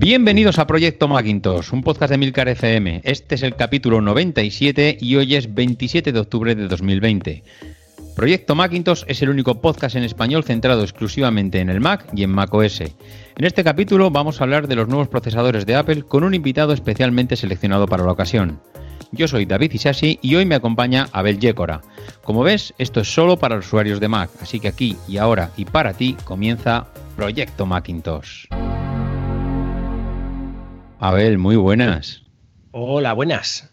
Bienvenidos 0.00 0.58
a 0.58 0.66
Proyecto 0.66 1.08
Macintosh, 1.08 1.74
un 1.74 1.82
podcast 1.82 2.10
de 2.10 2.16
Milcar 2.16 2.48
FM. 2.48 3.02
Este 3.04 3.34
es 3.34 3.42
el 3.42 3.54
capítulo 3.54 4.00
97 4.00 4.96
y 4.98 5.16
hoy 5.16 5.34
es 5.34 5.52
27 5.52 6.10
de 6.10 6.18
octubre 6.18 6.54
de 6.54 6.68
2020. 6.68 7.44
Proyecto 8.16 8.54
Macintosh 8.54 9.02
es 9.08 9.20
el 9.20 9.28
único 9.28 9.60
podcast 9.60 9.96
en 9.96 10.04
español 10.04 10.42
centrado 10.42 10.84
exclusivamente 10.84 11.60
en 11.60 11.68
el 11.68 11.82
Mac 11.82 12.06
y 12.14 12.22
en 12.22 12.30
macOS. 12.30 12.80
En 12.80 13.44
este 13.44 13.62
capítulo 13.62 14.10
vamos 14.10 14.40
a 14.40 14.44
hablar 14.44 14.68
de 14.68 14.76
los 14.76 14.88
nuevos 14.88 15.08
procesadores 15.08 15.66
de 15.66 15.76
Apple 15.76 16.04
con 16.04 16.24
un 16.24 16.32
invitado 16.32 16.72
especialmente 16.72 17.36
seleccionado 17.36 17.86
para 17.86 18.06
la 18.06 18.12
ocasión. 18.12 18.58
Yo 19.12 19.28
soy 19.28 19.44
David 19.44 19.72
Isashi 19.72 20.18
y 20.22 20.34
hoy 20.34 20.46
me 20.46 20.54
acompaña 20.54 21.10
Abel 21.12 21.38
Yécora. 21.38 21.82
Como 22.24 22.42
ves, 22.42 22.72
esto 22.78 23.00
es 23.00 23.12
solo 23.12 23.36
para 23.36 23.56
los 23.56 23.66
usuarios 23.66 24.00
de 24.00 24.08
Mac, 24.08 24.30
así 24.40 24.60
que 24.60 24.68
aquí 24.68 24.96
y 25.06 25.18
ahora 25.18 25.50
y 25.58 25.66
para 25.66 25.92
ti 25.92 26.16
comienza 26.24 26.86
Proyecto 27.16 27.66
Macintosh. 27.66 28.46
Abel, 31.02 31.38
muy 31.38 31.56
buenas. 31.56 32.24
Hola, 32.72 33.14
buenas. 33.14 33.72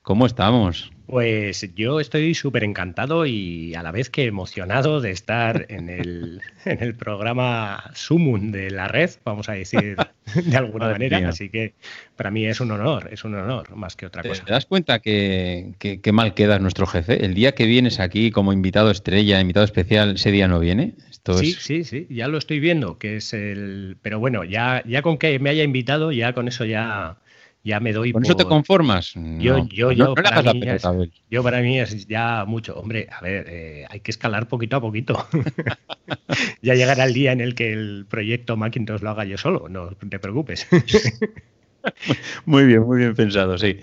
¿Cómo 0.00 0.24
estamos? 0.24 0.90
Pues 1.06 1.68
yo 1.74 2.00
estoy 2.00 2.34
súper 2.34 2.64
encantado 2.64 3.26
y 3.26 3.74
a 3.74 3.82
la 3.82 3.92
vez 3.92 4.08
que 4.08 4.24
emocionado 4.24 5.02
de 5.02 5.10
estar 5.10 5.66
en 5.68 5.90
el, 5.90 6.40
en 6.64 6.82
el 6.82 6.94
programa 6.94 7.90
Sumun 7.92 8.52
de 8.52 8.70
la 8.70 8.88
red, 8.88 9.10
vamos 9.22 9.50
a 9.50 9.52
decir 9.52 9.98
de 10.34 10.56
alguna 10.56 10.88
manera. 10.88 11.28
Así 11.28 11.50
que 11.50 11.74
para 12.16 12.30
mí 12.30 12.46
es 12.46 12.58
un 12.58 12.70
honor, 12.70 13.10
es 13.12 13.24
un 13.24 13.34
honor 13.34 13.76
más 13.76 13.94
que 13.94 14.06
otra 14.06 14.22
cosa. 14.22 14.42
¿Te 14.42 14.52
das 14.52 14.64
cuenta 14.64 15.00
que, 15.00 15.74
mal 16.10 16.32
queda 16.32 16.58
nuestro 16.58 16.86
jefe? 16.86 17.22
El 17.22 17.34
día 17.34 17.52
que 17.52 17.66
vienes 17.66 18.00
aquí 18.00 18.30
como 18.30 18.54
invitado 18.54 18.90
estrella, 18.90 19.38
invitado 19.42 19.66
especial, 19.66 20.14
ese 20.14 20.30
día 20.30 20.48
no 20.48 20.58
viene. 20.58 20.94
Sí, 21.34 21.52
sí, 21.52 21.84
sí, 21.84 22.06
ya 22.10 22.28
lo 22.28 22.38
estoy 22.38 22.60
viendo, 22.60 22.98
que 22.98 23.16
es 23.16 23.32
el... 23.32 23.96
Pero 24.02 24.18
bueno, 24.18 24.44
ya, 24.44 24.82
ya 24.86 25.02
con 25.02 25.18
que 25.18 25.38
me 25.38 25.50
haya 25.50 25.64
invitado, 25.64 26.12
ya 26.12 26.32
con 26.32 26.48
eso 26.48 26.64
ya, 26.64 27.18
ya 27.64 27.80
me 27.80 27.92
doy... 27.92 28.12
¿Con 28.12 28.24
eso 28.24 28.36
te 28.36 28.44
conformas? 28.44 29.14
Yo, 29.38 29.66
yo, 29.68 29.92
yo, 29.92 30.14
para 30.14 30.52
mí 30.52 30.62
es, 30.64 30.82
yo 31.30 31.42
para 31.42 31.60
mí 31.60 31.80
es 31.80 32.06
ya 32.06 32.44
mucho. 32.46 32.78
Hombre, 32.78 33.08
a 33.10 33.20
ver, 33.20 33.46
eh, 33.48 33.86
hay 33.88 34.00
que 34.00 34.10
escalar 34.10 34.48
poquito 34.48 34.76
a 34.76 34.80
poquito. 34.80 35.26
ya 36.62 36.74
llegará 36.74 37.04
el 37.04 37.14
día 37.14 37.32
en 37.32 37.40
el 37.40 37.54
que 37.54 37.72
el 37.72 38.06
proyecto 38.08 38.56
Macintosh 38.56 39.00
lo 39.00 39.10
haga 39.10 39.24
yo 39.24 39.36
solo, 39.38 39.68
no 39.68 39.90
te 39.90 40.18
preocupes. 40.18 40.66
Muy 42.44 42.64
bien, 42.64 42.82
muy 42.82 42.98
bien 42.98 43.14
pensado, 43.14 43.58
sí. 43.58 43.78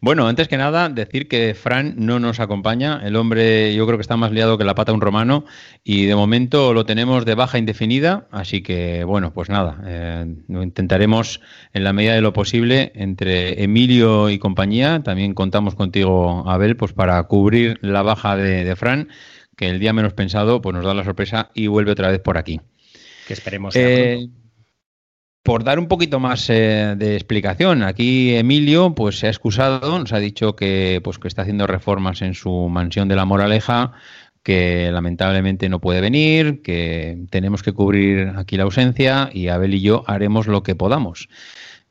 Bueno, 0.00 0.28
antes 0.28 0.46
que 0.48 0.56
nada, 0.56 0.88
decir 0.88 1.26
que 1.28 1.54
Fran 1.54 1.94
no 1.96 2.20
nos 2.20 2.40
acompaña. 2.40 3.00
El 3.04 3.16
hombre 3.16 3.74
yo 3.74 3.86
creo 3.86 3.98
que 3.98 4.02
está 4.02 4.16
más 4.16 4.30
liado 4.30 4.56
que 4.56 4.64
la 4.64 4.74
pata 4.74 4.92
un 4.92 5.00
romano 5.00 5.44
y 5.82 6.06
de 6.06 6.14
momento 6.14 6.72
lo 6.72 6.86
tenemos 6.86 7.24
de 7.24 7.34
baja 7.34 7.58
indefinida, 7.58 8.26
así 8.30 8.62
que 8.62 9.04
bueno, 9.04 9.32
pues 9.32 9.48
nada, 9.48 9.82
eh, 9.86 10.26
intentaremos 10.48 11.40
en 11.72 11.84
la 11.84 11.92
medida 11.92 12.14
de 12.14 12.20
lo 12.20 12.32
posible 12.32 12.92
entre 12.94 13.62
Emilio 13.62 14.30
y 14.30 14.38
compañía. 14.38 15.02
También 15.02 15.34
contamos 15.34 15.74
contigo, 15.74 16.48
Abel, 16.48 16.76
pues 16.76 16.92
para 16.92 17.20
cubrir 17.24 17.78
la 17.82 18.02
baja 18.02 18.36
de, 18.36 18.76
Fran, 18.76 19.08
que 19.56 19.68
el 19.68 19.80
día 19.80 19.92
menos 19.92 20.12
pensado 20.12 20.60
pues 20.60 20.74
nos 20.76 20.84
da 20.84 20.94
la 20.94 21.04
sorpresa 21.04 21.50
y 21.54 21.66
vuelve 21.66 21.90
otra 21.90 22.10
vez 22.10 22.20
por 22.20 22.38
aquí. 22.38 22.60
Que 23.26 23.34
esperemos. 23.34 23.74
Eh, 23.76 24.28
por 25.48 25.64
dar 25.64 25.78
un 25.78 25.88
poquito 25.88 26.20
más 26.20 26.50
eh, 26.50 26.94
de 26.98 27.14
explicación, 27.14 27.82
aquí 27.82 28.34
Emilio 28.34 28.94
pues 28.94 29.18
se 29.18 29.28
ha 29.28 29.30
excusado, 29.30 29.98
nos 29.98 30.12
ha 30.12 30.18
dicho 30.18 30.54
que 30.54 31.00
pues 31.02 31.18
que 31.18 31.26
está 31.26 31.40
haciendo 31.40 31.66
reformas 31.66 32.20
en 32.20 32.34
su 32.34 32.68
mansión 32.68 33.08
de 33.08 33.16
la 33.16 33.24
Moraleja, 33.24 33.92
que 34.42 34.90
lamentablemente 34.92 35.70
no 35.70 35.80
puede 35.80 36.02
venir, 36.02 36.60
que 36.60 37.24
tenemos 37.30 37.62
que 37.62 37.72
cubrir 37.72 38.34
aquí 38.36 38.58
la 38.58 38.64
ausencia 38.64 39.30
y 39.32 39.48
Abel 39.48 39.72
y 39.72 39.80
yo 39.80 40.04
haremos 40.06 40.48
lo 40.48 40.62
que 40.62 40.74
podamos. 40.74 41.30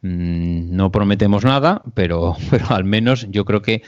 Mm, 0.04 0.76
no 0.76 0.92
prometemos 0.92 1.44
nada, 1.44 1.82
pero, 1.96 2.36
pero 2.52 2.68
al 2.70 2.84
menos 2.84 3.26
yo 3.32 3.44
creo 3.44 3.64
que 3.64 3.82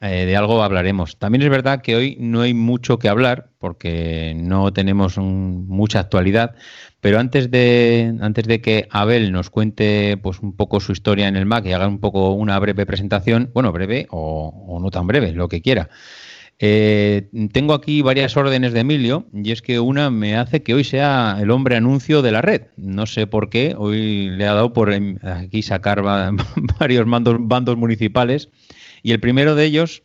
eh, 0.00 0.24
de 0.24 0.34
algo 0.34 0.62
hablaremos. 0.62 1.18
También 1.18 1.42
es 1.42 1.50
verdad 1.50 1.82
que 1.82 1.94
hoy 1.94 2.16
no 2.18 2.40
hay 2.40 2.54
mucho 2.54 2.98
que 2.98 3.10
hablar 3.10 3.50
porque 3.58 4.32
no 4.34 4.72
tenemos 4.72 5.18
mucha 5.18 6.00
actualidad, 6.00 6.54
pero 7.00 7.18
antes 7.18 7.50
de, 7.50 8.14
antes 8.20 8.46
de 8.46 8.60
que 8.60 8.86
Abel 8.90 9.32
nos 9.32 9.50
cuente 9.50 10.18
pues, 10.22 10.40
un 10.40 10.54
poco 10.54 10.80
su 10.80 10.92
historia 10.92 11.28
en 11.28 11.36
el 11.36 11.46
Mac 11.46 11.64
y 11.66 11.72
haga 11.72 11.88
un 11.88 11.98
poco 11.98 12.32
una 12.32 12.58
breve 12.58 12.86
presentación, 12.86 13.50
bueno, 13.54 13.72
breve 13.72 14.06
o, 14.10 14.78
no 14.80 14.90
tan 14.90 15.06
breve, 15.06 15.32
lo 15.32 15.48
que 15.48 15.62
quiera. 15.62 15.88
Eh, 16.62 17.30
tengo 17.52 17.72
aquí 17.72 18.02
varias 18.02 18.36
órdenes 18.36 18.74
de 18.74 18.80
Emilio 18.80 19.26
y 19.32 19.50
es 19.50 19.62
que 19.62 19.80
una 19.80 20.10
me 20.10 20.36
hace 20.36 20.62
que 20.62 20.74
hoy 20.74 20.84
sea 20.84 21.38
el 21.40 21.50
hombre 21.50 21.76
anuncio 21.76 22.20
de 22.20 22.32
la 22.32 22.42
red. 22.42 22.64
No 22.76 23.06
sé 23.06 23.26
por 23.26 23.48
qué, 23.48 23.74
hoy 23.78 24.28
le 24.28 24.46
ha 24.46 24.52
dado 24.52 24.74
por 24.74 24.92
em, 24.92 25.16
aquí 25.22 25.62
sacar 25.62 26.02
varios 26.78 27.06
mandos, 27.06 27.36
bandos 27.38 27.78
municipales 27.78 28.50
y 29.02 29.12
el 29.12 29.20
primero 29.20 29.54
de 29.54 29.64
ellos 29.64 30.02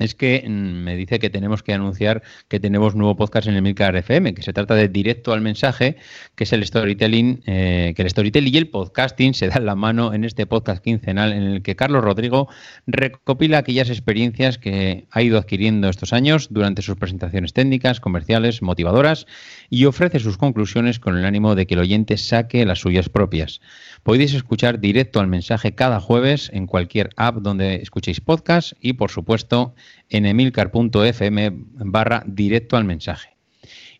es 0.00 0.14
que 0.14 0.44
mm, 0.46 0.50
me 0.50 0.96
dice 0.96 1.18
que 1.18 1.30
tenemos 1.30 1.62
que 1.62 1.72
anunciar 1.72 2.22
que 2.48 2.58
tenemos 2.58 2.94
nuevo 2.96 3.16
podcast 3.16 3.46
en 3.46 3.54
el 3.54 3.62
Milcar 3.62 3.94
FM, 3.94 4.34
que 4.34 4.42
se 4.42 4.52
trata 4.52 4.74
de 4.74 4.88
directo 4.88 5.32
al 5.32 5.42
mensaje, 5.42 5.96
que 6.34 6.44
es 6.44 6.52
el 6.52 6.66
storytelling, 6.66 7.42
eh, 7.46 7.92
que 7.94 8.02
el 8.02 8.10
storytelling 8.10 8.54
y 8.54 8.58
el 8.58 8.68
podcasting 8.68 9.34
se 9.34 9.48
dan 9.48 9.66
la 9.66 9.76
mano 9.76 10.12
en 10.14 10.24
este 10.24 10.46
podcast 10.46 10.82
quincenal 10.82 11.32
en 11.32 11.42
el 11.42 11.62
que 11.62 11.76
Carlos 11.76 12.02
Rodrigo 12.02 12.48
recopila 12.86 13.58
aquellas 13.58 13.90
experiencias 13.90 14.58
que 14.58 15.06
ha 15.10 15.22
ido 15.22 15.38
adquiriendo 15.38 15.88
estos 15.88 16.12
años 16.12 16.48
durante 16.50 16.82
sus 16.82 16.96
presentaciones 16.96 17.52
técnicas, 17.52 18.00
comerciales, 18.00 18.62
motivadoras 18.62 19.26
y 19.68 19.84
ofrece 19.84 20.18
sus 20.18 20.38
conclusiones 20.38 20.98
con 20.98 21.16
el 21.16 21.24
ánimo 21.24 21.54
de 21.54 21.66
que 21.66 21.74
el 21.74 21.80
oyente 21.80 22.16
saque 22.16 22.64
las 22.64 22.80
suyas 22.80 23.08
propias. 23.08 23.60
Podéis 24.02 24.34
escuchar 24.34 24.80
directo 24.80 25.20
al 25.20 25.26
mensaje 25.26 25.74
cada 25.74 26.00
jueves 26.00 26.50
en 26.52 26.66
cualquier 26.66 27.10
app 27.16 27.36
donde 27.36 27.76
escuchéis 27.76 28.20
podcast 28.20 28.72
y, 28.80 28.94
por 28.94 29.10
supuesto, 29.10 29.74
en 30.08 30.26
emilcar.fm 30.26 31.52
barra 31.84 32.22
directo 32.26 32.76
al 32.76 32.84
mensaje. 32.84 33.36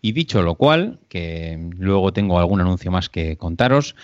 Y 0.01 0.13
dicho 0.13 0.43
lo 0.43 0.55
cual, 0.55 1.01
que 1.09 1.71
luego 1.77 2.13
tengo 2.13 2.39
algún 2.39 2.61
anuncio 2.61 2.91
más 2.91 3.09
que 3.11 3.37
contaros, 3.37 3.95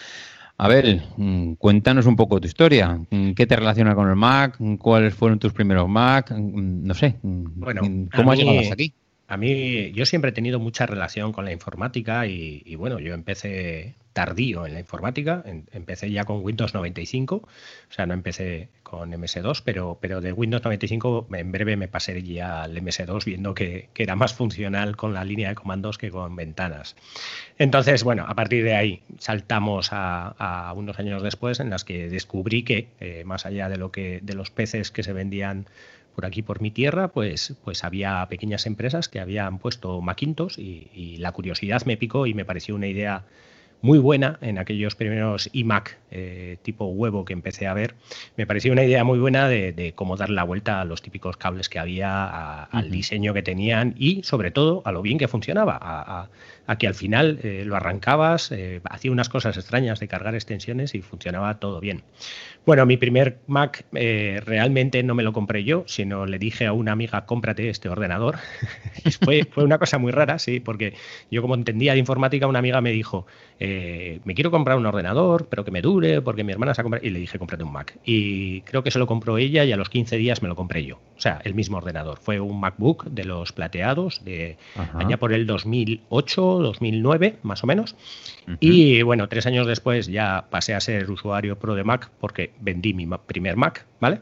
a 0.58 0.68
ver, 0.68 1.02
mm, 1.16 1.54
cuéntanos 1.54 2.06
un 2.06 2.16
poco 2.16 2.40
tu 2.40 2.46
historia. 2.46 2.98
Mm, 3.10 3.32
¿Qué 3.32 3.46
te 3.46 3.56
relaciona 3.56 3.94
con 3.94 4.08
el 4.08 4.16
Mac? 4.16 4.58
¿Cuáles 4.78 5.14
fueron 5.14 5.38
tus 5.38 5.52
primeros 5.52 5.88
Mac? 5.88 6.30
Mm, 6.30 6.86
no 6.86 6.94
sé. 6.94 7.16
Bueno, 7.22 7.82
¿cómo 8.14 8.32
has 8.32 8.38
llegado 8.38 8.60
hasta 8.60 8.74
aquí? 8.74 8.92
A 9.28 9.36
mí, 9.36 9.90
yo 9.92 10.06
siempre 10.06 10.30
he 10.30 10.32
tenido 10.32 10.60
mucha 10.60 10.86
relación 10.86 11.32
con 11.32 11.44
la 11.44 11.52
informática 11.52 12.26
y, 12.26 12.74
bueno, 12.76 13.00
yo 13.00 13.12
empecé 13.12 13.94
tardío 14.12 14.64
en 14.64 14.72
la 14.72 14.80
informática, 14.80 15.44
empecé 15.72 16.10
ya 16.10 16.24
con 16.24 16.42
Windows 16.42 16.72
95, 16.72 17.36
o 17.36 17.48
sea, 17.90 18.06
no 18.06 18.14
empecé 18.14 18.70
con 18.82 19.10
MS2, 19.12 19.62
pero, 19.62 19.98
pero 20.00 20.22
de 20.22 20.32
Windows 20.32 20.62
95 20.62 21.26
en 21.32 21.52
breve 21.52 21.76
me 21.76 21.88
pasé 21.88 22.22
ya 22.22 22.62
al 22.62 22.74
MS2 22.76 23.24
viendo 23.24 23.52
que, 23.52 23.90
era 23.96 24.16
más 24.16 24.32
funcional 24.32 24.96
con 24.96 25.12
la 25.12 25.24
línea 25.24 25.50
de 25.50 25.54
comandos 25.56 25.98
que 25.98 26.10
con 26.10 26.34
ventanas. 26.36 26.96
Entonces, 27.58 28.04
bueno, 28.04 28.24
a 28.26 28.34
partir 28.34 28.64
de 28.64 28.74
ahí 28.74 29.02
saltamos 29.18 29.88
a, 29.90 30.72
unos 30.76 30.98
años 30.98 31.22
después 31.22 31.60
en 31.60 31.68
las 31.68 31.84
que 31.84 32.08
descubrí 32.08 32.62
que, 32.62 32.88
eh, 33.00 33.24
más 33.26 33.44
allá 33.44 33.68
de, 33.68 33.76
lo 33.76 33.90
que, 33.90 34.20
de 34.22 34.34
los 34.34 34.50
peces 34.50 34.90
que 34.92 35.02
se 35.02 35.12
vendían 35.12 35.66
por 36.16 36.24
aquí, 36.24 36.40
por 36.40 36.62
mi 36.62 36.70
tierra, 36.70 37.08
pues, 37.08 37.54
pues 37.62 37.84
había 37.84 38.26
pequeñas 38.30 38.64
empresas 38.64 39.10
que 39.10 39.20
habían 39.20 39.58
puesto 39.58 40.00
Macintosh 40.00 40.58
y, 40.58 41.18
la 41.18 41.32
curiosidad 41.32 41.84
me 41.84 41.96
picó 41.96 42.26
y 42.26 42.32
me 42.32 42.44
pareció 42.44 42.74
una 42.74 42.86
idea 42.86 43.24
muy 43.82 43.98
buena 43.98 44.38
en 44.40 44.58
aquellos 44.58 44.94
primeros 44.94 45.50
iMac 45.52 45.98
eh, 46.10 46.56
tipo 46.62 46.86
huevo 46.86 47.26
que 47.26 47.34
empecé 47.34 47.66
a 47.66 47.74
ver. 47.74 47.94
Me 48.36 48.46
pareció 48.46 48.72
una 48.72 48.84
idea 48.84 49.04
muy 49.04 49.18
buena 49.18 49.46
de, 49.48 49.92
cómo 49.94 50.16
dar 50.16 50.30
la 50.30 50.44
vuelta 50.44 50.80
a 50.80 50.86
los 50.86 51.02
típicos 51.02 51.36
cables 51.36 51.68
que 51.68 51.78
había, 51.78 52.64
al 52.64 52.90
diseño 52.90 53.34
que 53.34 53.42
tenían 53.42 53.94
y 53.98 54.22
sobre 54.22 54.50
todo 54.50 54.80
a 54.86 54.92
lo 54.92 55.02
bien 55.02 55.18
que 55.18 55.28
funcionaba, 55.28 55.78
a, 55.80 56.28
que 56.74 56.88
al 56.88 56.94
final 56.94 57.38
eh, 57.42 57.62
lo 57.64 57.76
arrancabas, 57.76 58.50
eh, 58.50 58.80
hacía 58.84 59.12
unas 59.12 59.28
cosas 59.28 59.56
extrañas 59.56 60.00
de 60.00 60.08
cargar 60.08 60.34
extensiones 60.34 60.94
y 60.94 61.02
funcionaba 61.02 61.58
todo 61.60 61.80
bien. 61.80 62.02
Bueno, 62.66 62.84
mi 62.84 62.96
primer 62.96 63.38
Mac 63.46 63.84
eh, 63.94 64.42
realmente 64.44 65.04
no 65.04 65.14
me 65.14 65.22
lo 65.22 65.32
compré 65.32 65.62
yo, 65.62 65.84
sino 65.86 66.26
le 66.26 66.40
dije 66.40 66.66
a 66.66 66.72
una 66.72 66.90
amiga, 66.90 67.24
cómprate 67.24 67.68
este 67.70 67.88
ordenador. 67.88 68.38
fue, 69.24 69.44
fue, 69.48 69.62
una 69.62 69.78
cosa 69.78 69.98
muy 69.98 70.10
rara, 70.10 70.40
sí, 70.40 70.58
porque 70.58 70.94
yo 71.30 71.42
como 71.42 71.54
entendía 71.54 71.92
de 71.92 72.00
informática, 72.00 72.48
una 72.48 72.58
amiga 72.58 72.80
me 72.80 72.90
dijo, 72.90 73.26
me 73.60 74.34
quiero 74.34 74.50
comprar 74.50 74.76
un 74.76 74.84
ordenador, 74.84 75.46
pero 75.48 75.64
que 75.64 75.70
me 75.70 75.80
dure, 75.80 76.20
porque 76.20 76.42
mi 76.42 76.52
hermana 76.52 76.74
se 76.74 76.80
ha 76.80 76.84
comprado, 76.84 77.06
y 77.06 77.10
le 77.10 77.20
dije, 77.20 77.38
cómprate 77.38 77.62
un 77.62 77.72
Mac. 77.72 77.96
Y 78.04 78.62
creo 78.62 78.82
que 78.82 78.90
se 78.90 78.98
lo 78.98 79.06
compró 79.06 79.38
ella 79.38 79.64
y 79.64 79.72
a 79.72 79.76
los 79.76 79.88
15 79.88 80.16
días 80.16 80.42
me 80.42 80.48
lo 80.48 80.56
compré 80.56 80.84
yo. 80.84 80.96
O 81.16 81.20
sea, 81.20 81.40
el 81.44 81.54
mismo 81.54 81.78
ordenador. 81.78 82.18
Fue 82.18 82.40
un 82.40 82.60
MacBook 82.60 83.04
de 83.04 83.24
los 83.24 83.52
plateados, 83.52 84.24
de 84.24 84.56
allá 84.94 85.18
por 85.18 85.32
el 85.32 85.46
2008, 85.46 86.55
2009, 86.60 87.38
más 87.42 87.64
o 87.64 87.66
menos. 87.66 87.96
Y 88.60 89.02
bueno, 89.02 89.28
tres 89.28 89.46
años 89.46 89.66
después 89.66 90.06
ya 90.06 90.46
pasé 90.50 90.74
a 90.74 90.80
ser 90.80 91.10
usuario 91.10 91.58
pro 91.58 91.74
de 91.74 91.84
Mac 91.84 92.10
porque 92.20 92.52
vendí 92.60 92.94
mi 92.94 93.06
primer 93.26 93.56
Mac, 93.56 93.86
¿vale? 94.00 94.20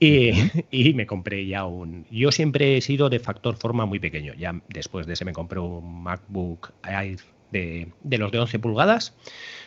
Y, 0.70 0.94
me 0.94 1.06
compré 1.06 1.46
ya 1.46 1.66
un... 1.66 2.06
Yo 2.10 2.32
siempre 2.32 2.78
he 2.78 2.80
sido 2.80 3.10
de 3.10 3.20
factor 3.20 3.56
forma 3.56 3.84
muy 3.84 3.98
pequeño. 3.98 4.32
Ya 4.32 4.58
después 4.68 5.06
de 5.06 5.12
ese 5.12 5.26
me 5.26 5.34
compré 5.34 5.60
un 5.60 6.02
MacBook 6.02 6.72
Air 6.82 7.20
de, 7.52 7.88
de 8.02 8.18
los 8.18 8.32
de 8.32 8.38
11 8.38 8.58
pulgadas. 8.60 9.14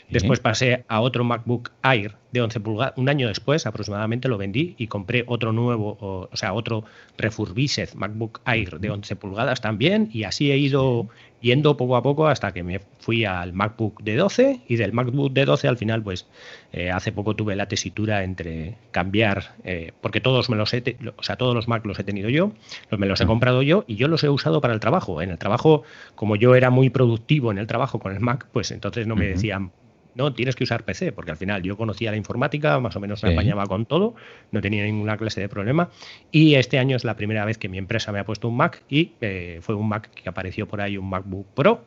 Después 0.09 0.39
pasé 0.39 0.85
a 0.87 1.01
otro 1.01 1.23
MacBook 1.23 1.71
Air 1.83 2.15
de 2.33 2.41
11 2.41 2.59
pulgadas. 2.59 2.93
Un 2.97 3.07
año 3.07 3.27
después 3.27 3.65
aproximadamente 3.65 4.27
lo 4.27 4.37
vendí 4.37 4.75
y 4.77 4.87
compré 4.87 5.23
otro 5.27 5.53
nuevo, 5.53 5.97
o, 6.01 6.35
sea, 6.35 6.53
otro 6.53 6.83
refurbished 7.17 7.93
MacBook 7.93 8.41
Air 8.45 8.79
de 8.79 8.89
11 8.89 9.15
pulgadas 9.15 9.61
también. 9.61 10.09
Y 10.11 10.23
así 10.23 10.51
he 10.51 10.57
ido 10.57 11.07
yendo 11.41 11.77
poco 11.77 11.95
a 11.95 12.01
poco 12.01 12.27
hasta 12.27 12.53
que 12.53 12.63
me 12.63 12.79
fui 12.99 13.25
al 13.25 13.53
MacBook 13.53 14.01
de 14.01 14.15
12 14.15 14.61
y 14.67 14.77
del 14.77 14.93
MacBook 14.93 15.33
de 15.33 15.45
12 15.45 15.67
al 15.67 15.77
final 15.77 16.01
pues 16.01 16.25
eh, 16.71 16.89
hace 16.89 17.11
poco 17.11 17.35
tuve 17.35 17.57
la 17.57 17.67
tesitura 17.67 18.23
entre 18.23 18.77
cambiar 18.91 19.53
eh, 19.65 19.91
porque 19.99 20.21
todos 20.21 20.49
me 20.49 20.55
los 20.55 20.73
he 20.73 20.95
o 21.17 21.21
sea 21.21 21.35
todos 21.35 21.53
los 21.53 21.67
Mac 21.67 21.85
los 21.85 21.99
he 21.99 22.05
tenido 22.05 22.29
yo 22.29 22.53
los 22.89 22.97
me 22.97 23.07
los 23.07 23.19
he 23.19 23.25
comprado 23.25 23.61
yo 23.61 23.83
y 23.87 23.97
yo 23.97 24.07
los 24.07 24.23
he 24.23 24.29
usado 24.29 24.61
para 24.61 24.73
el 24.73 24.79
trabajo 24.79 25.21
en 25.21 25.31
el 25.31 25.37
trabajo 25.37 25.83
como 26.15 26.37
yo 26.37 26.55
era 26.55 26.69
muy 26.69 26.89
productivo 26.89 27.51
en 27.51 27.57
el 27.57 27.67
trabajo 27.67 27.99
con 27.99 28.13
el 28.13 28.21
Mac 28.21 28.47
pues 28.53 28.71
entonces 28.71 29.05
no 29.05 29.17
me 29.17 29.27
decían 29.27 29.73
no, 30.15 30.33
tienes 30.33 30.55
que 30.55 30.63
usar 30.63 30.83
PC, 30.83 31.11
porque 31.11 31.31
al 31.31 31.37
final 31.37 31.63
yo 31.63 31.77
conocía 31.77 32.11
la 32.11 32.17
informática, 32.17 32.79
más 32.79 32.95
o 32.95 32.99
menos 32.99 33.23
me 33.23 33.33
apañaba 33.33 33.65
con 33.65 33.85
todo, 33.85 34.15
no 34.51 34.61
tenía 34.61 34.83
ninguna 34.83 35.17
clase 35.17 35.41
de 35.41 35.49
problema. 35.49 35.89
Y 36.31 36.55
este 36.55 36.79
año 36.79 36.95
es 36.95 37.03
la 37.03 37.15
primera 37.15 37.45
vez 37.45 37.57
que 37.57 37.69
mi 37.69 37.77
empresa 37.77 38.11
me 38.11 38.19
ha 38.19 38.25
puesto 38.25 38.47
un 38.47 38.57
Mac 38.57 38.83
y 38.89 39.13
eh, 39.21 39.59
fue 39.61 39.75
un 39.75 39.89
Mac 39.89 40.09
que 40.13 40.29
apareció 40.29 40.67
por 40.67 40.81
ahí, 40.81 40.97
un 40.97 41.09
MacBook 41.09 41.47
Pro. 41.53 41.83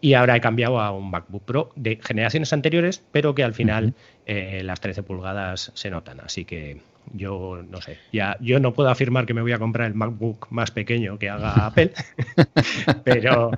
Y 0.00 0.14
ahora 0.14 0.36
he 0.36 0.40
cambiado 0.40 0.80
a 0.80 0.90
un 0.90 1.10
MacBook 1.10 1.44
Pro 1.44 1.72
de 1.76 1.98
generaciones 2.02 2.52
anteriores, 2.52 3.02
pero 3.12 3.34
que 3.34 3.44
al 3.44 3.54
final 3.54 3.94
eh, 4.26 4.62
las 4.64 4.80
13 4.80 5.02
pulgadas 5.02 5.72
se 5.74 5.90
notan. 5.90 6.20
Así 6.20 6.44
que 6.44 6.80
yo 7.12 7.62
no 7.68 7.80
sé, 7.80 7.98
ya 8.12 8.36
yo 8.40 8.60
no 8.60 8.72
puedo 8.72 8.88
afirmar 8.88 9.26
que 9.26 9.34
me 9.34 9.42
voy 9.42 9.52
a 9.52 9.58
comprar 9.58 9.88
el 9.88 9.94
MacBook 9.94 10.46
más 10.50 10.70
pequeño 10.70 11.18
que 11.18 11.28
haga 11.28 11.66
Apple, 11.66 11.92
pero, 13.04 13.50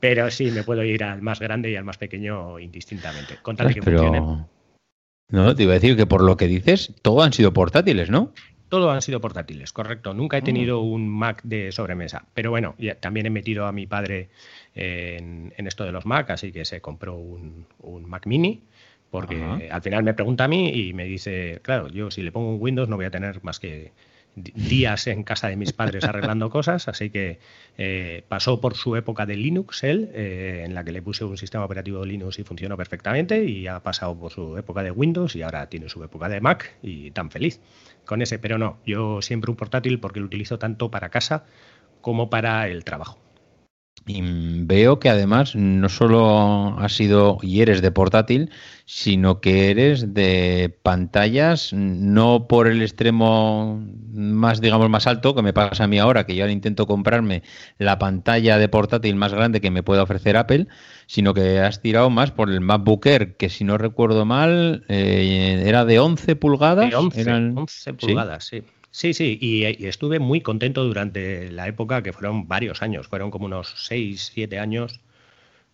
pero 0.00 0.30
sí, 0.30 0.50
me 0.50 0.62
puedo 0.62 0.82
ir 0.84 1.02
al 1.04 1.22
más 1.22 1.40
grande 1.40 1.70
y 1.70 1.76
al 1.76 1.84
más 1.84 1.98
pequeño 1.98 2.58
indistintamente, 2.58 3.36
con 3.42 3.56
tal 3.56 3.74
que 3.74 3.82
funcione. 3.82 4.46
No, 5.30 5.54
te 5.54 5.62
iba 5.64 5.72
a 5.72 5.74
decir 5.74 5.96
que 5.96 6.06
por 6.06 6.22
lo 6.22 6.36
que 6.36 6.46
dices, 6.46 6.94
todo 7.02 7.22
han 7.22 7.32
sido 7.32 7.52
portátiles, 7.52 8.08
¿no? 8.08 8.32
Todo 8.68 8.90
han 8.90 9.02
sido 9.02 9.20
portátiles, 9.20 9.72
correcto. 9.72 10.14
Nunca 10.14 10.38
he 10.38 10.42
tenido 10.42 10.82
mm. 10.82 10.92
un 10.92 11.08
Mac 11.08 11.40
de 11.42 11.72
sobremesa. 11.72 12.24
Pero 12.34 12.50
bueno, 12.50 12.74
también 13.00 13.26
he 13.26 13.30
metido 13.30 13.66
a 13.66 13.72
mi 13.72 13.86
padre 13.86 14.28
en, 14.74 15.52
esto 15.56 15.84
de 15.84 15.92
los 15.92 16.06
Mac, 16.06 16.30
así 16.30 16.52
que 16.52 16.64
se 16.64 16.80
compró 16.80 17.16
un, 17.16 17.66
Mac 18.06 18.26
mini. 18.26 18.62
Porque 19.10 19.70
al 19.72 19.80
final 19.80 20.04
me 20.04 20.12
pregunta 20.12 20.44
a 20.44 20.48
mí 20.48 20.68
y 20.68 20.92
me 20.92 21.04
dice, 21.04 21.60
claro, 21.62 21.88
yo 21.88 22.10
si 22.10 22.20
le 22.20 22.30
pongo 22.30 22.50
un 22.50 22.60
Windows 22.60 22.90
no 22.90 22.96
voy 22.96 23.06
a 23.06 23.10
tener 23.10 23.42
más 23.42 23.58
que 23.58 23.92
días 24.54 25.06
en 25.06 25.22
casa 25.22 25.48
de 25.48 25.56
mis 25.56 25.72
padres 25.72 26.04
arreglando 26.04 26.50
cosas, 26.50 26.88
así 26.88 27.10
que 27.10 27.38
eh, 27.76 28.24
pasó 28.28 28.60
por 28.60 28.76
su 28.76 28.96
época 28.96 29.26
de 29.26 29.36
Linux, 29.36 29.84
él, 29.84 30.10
eh, 30.14 30.62
en 30.64 30.74
la 30.74 30.84
que 30.84 30.92
le 30.92 31.02
puse 31.02 31.24
un 31.24 31.36
sistema 31.36 31.64
operativo 31.64 32.00
de 32.00 32.06
Linux 32.06 32.38
y 32.38 32.44
funcionó 32.44 32.76
perfectamente, 32.76 33.44
y 33.44 33.66
ha 33.66 33.80
pasado 33.80 34.18
por 34.18 34.32
su 34.32 34.56
época 34.56 34.82
de 34.82 34.90
Windows 34.90 35.36
y 35.36 35.42
ahora 35.42 35.68
tiene 35.68 35.88
su 35.88 36.02
época 36.02 36.28
de 36.28 36.40
Mac 36.40 36.76
y 36.82 37.10
tan 37.10 37.30
feliz 37.30 37.60
con 38.04 38.22
ese, 38.22 38.38
pero 38.38 38.58
no, 38.58 38.78
yo 38.86 39.22
siempre 39.22 39.50
un 39.50 39.56
portátil 39.56 40.00
porque 40.00 40.20
lo 40.20 40.26
utilizo 40.26 40.58
tanto 40.58 40.90
para 40.90 41.10
casa 41.10 41.44
como 42.00 42.30
para 42.30 42.68
el 42.68 42.84
trabajo. 42.84 43.27
Y 44.06 44.22
veo 44.22 45.00
que 45.00 45.10
además 45.10 45.54
no 45.54 45.88
solo 45.88 46.78
has 46.78 46.94
sido 46.94 47.38
y 47.42 47.60
eres 47.60 47.82
de 47.82 47.90
portátil, 47.90 48.50
sino 48.86 49.40
que 49.40 49.70
eres 49.70 50.14
de 50.14 50.74
pantallas, 50.82 51.72
no 51.74 52.48
por 52.48 52.68
el 52.68 52.80
extremo 52.80 53.84
más, 54.12 54.62
digamos, 54.62 54.88
más 54.88 55.06
alto, 55.06 55.34
que 55.34 55.42
me 55.42 55.52
pasa 55.52 55.84
a 55.84 55.86
mí 55.88 55.98
ahora, 55.98 56.24
que 56.24 56.34
yo 56.34 56.44
ahora 56.44 56.52
intento 56.52 56.86
comprarme 56.86 57.42
la 57.76 57.98
pantalla 57.98 58.56
de 58.56 58.68
portátil 58.68 59.14
más 59.16 59.34
grande 59.34 59.60
que 59.60 59.70
me 59.70 59.82
pueda 59.82 60.04
ofrecer 60.04 60.38
Apple, 60.38 60.68
sino 61.06 61.34
que 61.34 61.60
has 61.60 61.82
tirado 61.82 62.08
más 62.08 62.30
por 62.30 62.50
el 62.50 62.62
MacBook 62.62 63.04
Air, 63.04 63.36
que 63.36 63.50
si 63.50 63.64
no 63.64 63.76
recuerdo 63.76 64.24
mal, 64.24 64.84
eh, 64.88 65.62
era 65.66 65.84
de 65.84 65.98
11 65.98 66.36
pulgadas. 66.36 66.88
De 66.88 66.96
11, 66.96 67.94
pulgadas, 67.94 68.44
sí. 68.44 68.60
Sí, 68.60 68.77
sí, 69.12 69.38
y, 69.40 69.64
estuve 69.86 70.18
muy 70.18 70.40
contento 70.40 70.84
durante 70.84 71.50
la 71.50 71.68
época, 71.68 72.02
que 72.02 72.12
fueron 72.12 72.48
varios 72.48 72.82
años, 72.82 73.08
fueron 73.08 73.30
como 73.30 73.46
unos 73.46 73.74
6, 73.76 74.32
7 74.34 74.58
años 74.58 75.00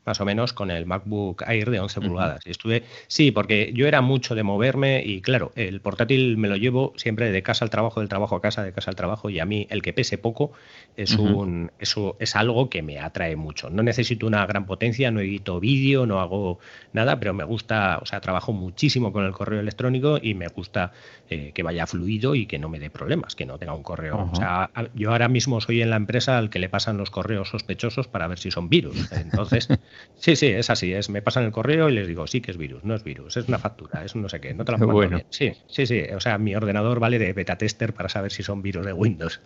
más 0.05 0.21
o 0.21 0.25
menos 0.25 0.53
con 0.53 0.71
el 0.71 0.87
MacBook 0.87 1.43
Air 1.47 1.71
de 1.71 1.81
11 1.81 2.01
pulgadas. 2.01 2.47
Y 2.47 2.51
estuve, 2.51 2.85
sí, 3.06 3.31
porque 3.31 3.73
yo 3.75 3.87
era 3.87 4.01
mucho 4.01 4.35
de 4.35 4.43
moverme 4.43 5.03
y 5.05 5.21
claro, 5.21 5.53
el 5.56 5.81
portátil 5.81 6.37
me 6.37 6.49
lo 6.49 6.56
llevo 6.56 6.93
siempre 6.97 7.31
de 7.33 7.43
casa 7.43 7.65
al 7.65 7.71
trabajo, 7.71 8.01
del 8.01 8.09
trabajo 8.09 8.37
a 8.37 8.43
casa, 8.43 8.62
de 8.62 8.73
casa 8.73 8.91
al 8.91 8.97
trabajo 8.97 9.31
y 9.31 9.41
a 9.41 9.45
mí 9.45 9.67
el 9.71 9.83
que 9.83 9.93
pese 9.93 10.19
poco 10.19 10.53
es 10.97 11.17
un 11.17 11.73
eso 11.79 12.17
es 12.21 12.37
algo 12.37 12.71
que 12.71 12.83
me 12.83 12.99
atrae 12.99 13.37
mucho. 13.37 13.71
No 13.71 13.83
necesito 13.83 14.27
una 14.27 14.47
gran 14.47 14.67
potencia, 14.67 15.11
no 15.11 15.21
edito 15.21 15.61
vídeo, 15.61 16.06
no 16.06 16.21
hago 16.21 16.59
nada, 16.93 17.19
pero 17.19 17.35
me 17.35 17.45
gusta, 17.45 17.99
o 18.01 18.06
sea, 18.06 18.21
trabajo 18.21 18.53
muchísimo 18.53 19.12
con 19.12 19.25
el 19.25 19.33
correo 19.33 19.61
electrónico 19.61 20.19
y 20.21 20.35
me 20.35 20.49
gusta 20.49 20.93
eh, 21.31 21.53
que 21.55 21.62
vaya 21.62 21.87
fluido 21.87 22.35
y 22.35 22.47
que 22.47 22.59
no 22.59 22.69
me 22.69 22.79
dé 22.79 22.91
problemas, 22.91 23.35
que 23.35 23.47
no 23.47 23.59
tenga 23.59 23.75
un 23.75 23.83
correo. 23.83 24.31
O 24.33 24.37
sea, 24.37 24.71
yo 24.95 25.11
ahora 25.11 25.29
mismo 25.29 25.61
soy 25.61 25.83
en 25.83 25.91
la 25.91 25.97
empresa 25.97 26.39
al 26.39 26.51
que 26.51 26.59
le 26.59 26.69
pasan 26.69 26.97
los 26.97 27.11
correos 27.11 27.49
sospechosos 27.49 28.09
para 28.09 28.27
ver 28.29 28.39
si 28.39 28.51
son 28.51 28.69
virus. 28.69 29.11
Entonces 29.12 29.69
Sí, 30.17 30.37
sí, 30.37 30.46
es 30.46 30.70
así. 30.70 30.93
Es, 30.93 31.11
me 31.11 31.23
pasan 31.23 31.44
el 31.44 31.52
correo 31.52 31.88
y 31.88 31.93
les 31.93 32.06
digo, 32.06 32.26
sí 32.26 32.41
que 32.41 32.50
es 32.50 32.56
virus, 32.56 32.85
no 32.85 32.94
es 32.94 33.05
virus, 33.05 33.37
es 33.37 33.49
una 33.49 33.58
factura, 33.58 34.05
es 34.05 34.14
un 34.14 34.23
no 34.23 34.29
sé 34.29 34.41
qué, 34.41 34.55
no 34.55 34.64
te 34.64 34.73
la 34.73 34.79
bueno. 34.79 35.20
Sí, 35.31 35.52
sí, 35.67 35.87
sí. 35.87 36.02
O 36.14 36.20
sea, 36.20 36.38
mi 36.38 36.55
ordenador 36.55 37.00
vale 37.00 37.19
de 37.19 37.32
beta 37.32 37.58
tester 37.58 37.93
para 37.93 38.08
saber 38.08 38.32
si 38.32 38.43
son 38.43 38.62
virus 38.62 38.87
de 38.87 38.93
Windows. 38.93 39.41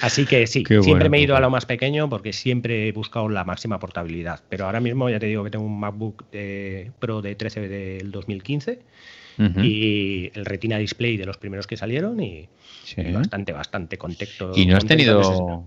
Así 0.00 0.24
que 0.24 0.46
sí, 0.46 0.64
siempre 0.80 1.08
me 1.08 1.18
he 1.18 1.20
ido 1.20 1.36
a 1.36 1.40
lo 1.40 1.50
más 1.50 1.66
pequeño 1.66 2.08
porque 2.08 2.32
siempre 2.32 2.88
he 2.88 2.92
buscado 2.92 3.28
la 3.28 3.44
máxima 3.44 3.78
portabilidad. 3.78 4.40
Pero 4.48 4.64
ahora 4.64 4.80
mismo 4.80 5.10
ya 5.10 5.18
te 5.18 5.26
digo 5.26 5.44
que 5.44 5.50
tengo 5.50 5.66
un 5.66 5.78
MacBook 5.78 6.24
Pro 6.98 7.22
de 7.22 7.34
13 7.34 7.68
del 7.68 8.10
2015 8.10 8.80
y 9.62 10.30
el 10.34 10.44
Retina 10.44 10.78
Display 10.78 11.16
de 11.16 11.26
los 11.26 11.36
primeros 11.36 11.66
que 11.66 11.76
salieron 11.76 12.20
y, 12.20 12.48
bastante, 13.12 13.52
bastante 13.52 13.98
contexto. 13.98 14.52
¿Y 14.54 14.66
no 14.66 14.76
has 14.76 14.86
tenido 14.86 15.66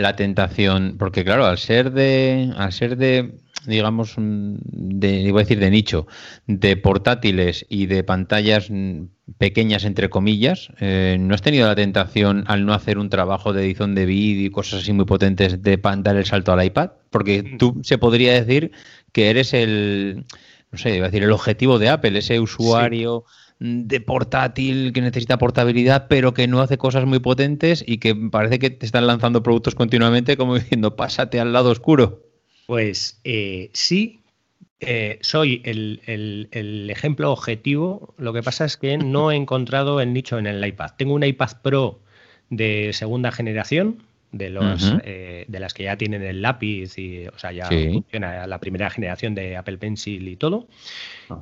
la 0.00 0.16
tentación, 0.16 0.96
porque 0.98 1.24
claro, 1.24 1.46
al 1.46 1.58
ser 1.58 1.92
de, 1.92 2.52
al 2.56 2.72
ser 2.72 2.96
de, 2.96 3.34
digamos, 3.66 4.14
de, 4.16 5.20
iba 5.20 5.40
a 5.40 5.44
decir 5.44 5.60
de 5.60 5.70
nicho, 5.70 6.06
de 6.46 6.76
portátiles 6.76 7.66
y 7.68 7.86
de 7.86 8.02
pantallas 8.02 8.70
pequeñas 9.38 9.84
entre 9.84 10.10
comillas, 10.10 10.72
eh, 10.80 11.16
¿no 11.20 11.34
has 11.34 11.42
tenido 11.42 11.66
la 11.66 11.74
tentación 11.74 12.44
al 12.46 12.66
no 12.66 12.74
hacer 12.74 12.98
un 12.98 13.10
trabajo 13.10 13.52
de 13.52 13.64
edición 13.64 13.94
de 13.94 14.06
vídeo 14.06 14.46
y 14.46 14.50
cosas 14.50 14.82
así 14.82 14.92
muy 14.92 15.04
potentes 15.04 15.62
de 15.62 15.76
dar 15.76 16.16
el 16.16 16.26
salto 16.26 16.52
al 16.52 16.64
iPad? 16.64 16.90
Porque 17.10 17.42
mm. 17.42 17.58
tú 17.58 17.80
se 17.82 17.98
podría 17.98 18.32
decir 18.32 18.72
que 19.12 19.30
eres 19.30 19.54
el, 19.54 20.24
no 20.70 20.78
sé, 20.78 20.96
iba 20.96 21.06
a 21.06 21.10
decir 21.10 21.22
el 21.22 21.32
objetivo 21.32 21.78
de 21.78 21.88
Apple, 21.88 22.18
ese 22.18 22.40
usuario 22.40 23.24
de 23.60 24.00
portátil 24.00 24.92
que 24.94 25.02
necesita 25.02 25.36
portabilidad, 25.38 26.06
pero 26.08 26.32
que 26.32 26.48
no 26.48 26.60
hace 26.62 26.78
cosas 26.78 27.04
muy 27.04 27.18
potentes 27.18 27.84
y 27.86 27.98
que 27.98 28.14
parece 28.16 28.58
que 28.58 28.70
te 28.70 28.86
están 28.86 29.06
lanzando 29.06 29.42
productos 29.42 29.74
continuamente 29.74 30.36
como 30.36 30.54
diciendo, 30.58 30.96
pásate 30.96 31.38
al 31.38 31.52
lado 31.52 31.70
oscuro. 31.70 32.22
Pues 32.66 33.20
eh, 33.24 33.70
sí, 33.72 34.20
eh, 34.80 35.18
soy 35.20 35.60
el, 35.64 36.88
ejemplo 36.90 37.30
objetivo. 37.30 38.14
Lo 38.16 38.32
que 38.32 38.42
pasa 38.42 38.64
es 38.64 38.76
que 38.78 38.96
no 38.96 39.30
he 39.30 39.36
encontrado 39.36 40.00
el 40.00 40.12
nicho 40.12 40.38
en 40.38 40.46
el 40.46 40.64
iPad. 40.66 40.92
Tengo 40.96 41.14
un 41.14 41.24
iPad 41.24 41.50
Pro 41.62 42.00
de 42.48 42.90
segunda 42.94 43.30
generación, 43.30 44.02
de 44.32 44.50
los 44.50 44.94
eh, 45.04 45.44
de 45.48 45.60
las 45.60 45.74
que 45.74 45.84
ya 45.84 45.96
tienen 45.96 46.22
el 46.22 46.42
lápiz 46.42 46.96
y 46.98 47.26
o 47.26 47.38
sea 47.38 47.52
ya 47.52 47.66
funciona 47.66 48.46
la 48.46 48.58
primera 48.58 48.88
generación 48.90 49.34
de 49.34 49.56
Apple 49.56 49.78
Pencil 49.78 50.28
y 50.28 50.36
todo. 50.36 50.68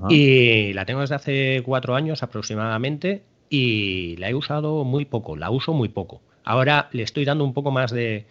Y 0.08 0.72
la 0.72 0.84
tengo 0.84 1.00
desde 1.00 1.14
hace 1.14 1.62
cuatro 1.64 1.94
años 1.94 2.22
aproximadamente 2.22 3.22
y 3.50 4.16
la 4.16 4.30
he 4.30 4.34
usado 4.34 4.84
muy 4.84 5.04
poco 5.04 5.36
la 5.36 5.50
uso 5.50 5.72
muy 5.72 5.88
poco. 5.88 6.20
Ahora 6.44 6.88
le 6.92 7.02
estoy 7.02 7.24
dando 7.24 7.44
un 7.44 7.52
poco 7.52 7.70
más 7.70 7.90
de, 7.90 8.24